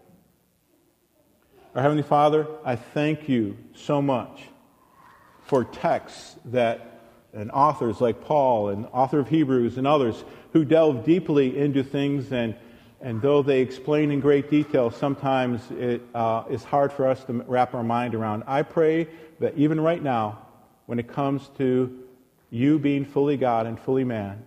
Our 1.74 1.80
Heavenly 1.80 2.02
Father, 2.02 2.46
I 2.62 2.76
thank 2.76 3.26
you 3.26 3.56
so 3.74 4.02
much 4.02 4.42
for 5.46 5.64
texts 5.64 6.36
that 6.46 6.92
and 7.32 7.50
authors 7.50 8.00
like 8.00 8.22
Paul 8.22 8.70
and 8.70 8.86
author 8.92 9.18
of 9.18 9.28
Hebrews 9.28 9.78
and 9.78 9.86
others 9.86 10.24
who 10.52 10.64
delve 10.64 11.04
deeply 11.04 11.58
into 11.58 11.82
things 11.82 12.32
and 12.32 12.54
and 13.00 13.20
though 13.20 13.42
they 13.42 13.60
explain 13.60 14.10
in 14.10 14.20
great 14.20 14.48
detail, 14.50 14.90
sometimes 14.90 15.60
it 15.70 16.00
uh, 16.14 16.44
is 16.48 16.64
hard 16.64 16.90
for 16.90 17.06
us 17.06 17.22
to 17.24 17.44
wrap 17.46 17.74
our 17.74 17.82
mind 17.84 18.14
around. 18.14 18.42
I 18.46 18.62
pray 18.62 19.06
that 19.38 19.56
even 19.56 19.78
right 19.78 20.02
now, 20.02 20.45
when 20.86 20.98
it 20.98 21.08
comes 21.08 21.50
to 21.58 22.04
you 22.50 22.78
being 22.78 23.04
fully 23.04 23.36
God 23.36 23.66
and 23.66 23.78
fully 23.78 24.04
man. 24.04 24.42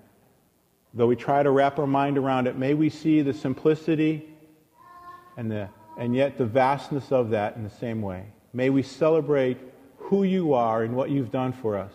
Though 0.93 1.07
we 1.07 1.15
try 1.15 1.43
to 1.43 1.51
wrap 1.51 1.77
our 1.77 1.87
mind 1.87 2.17
around 2.17 2.47
it, 2.47 2.57
may 2.57 2.73
we 2.73 2.89
see 2.89 3.21
the 3.21 3.33
simplicity 3.33 4.27
and, 5.37 5.51
the, 5.51 5.69
and 5.97 6.15
yet 6.15 6.37
the 6.37 6.45
vastness 6.45 7.11
of 7.11 7.29
that 7.29 7.55
in 7.55 7.63
the 7.63 7.69
same 7.69 8.01
way. 8.01 8.25
May 8.53 8.69
we 8.69 8.81
celebrate 8.81 9.57
who 9.97 10.23
you 10.23 10.53
are 10.53 10.83
and 10.83 10.95
what 10.95 11.11
you've 11.11 11.31
done 11.31 11.53
for 11.53 11.77
us. 11.77 11.91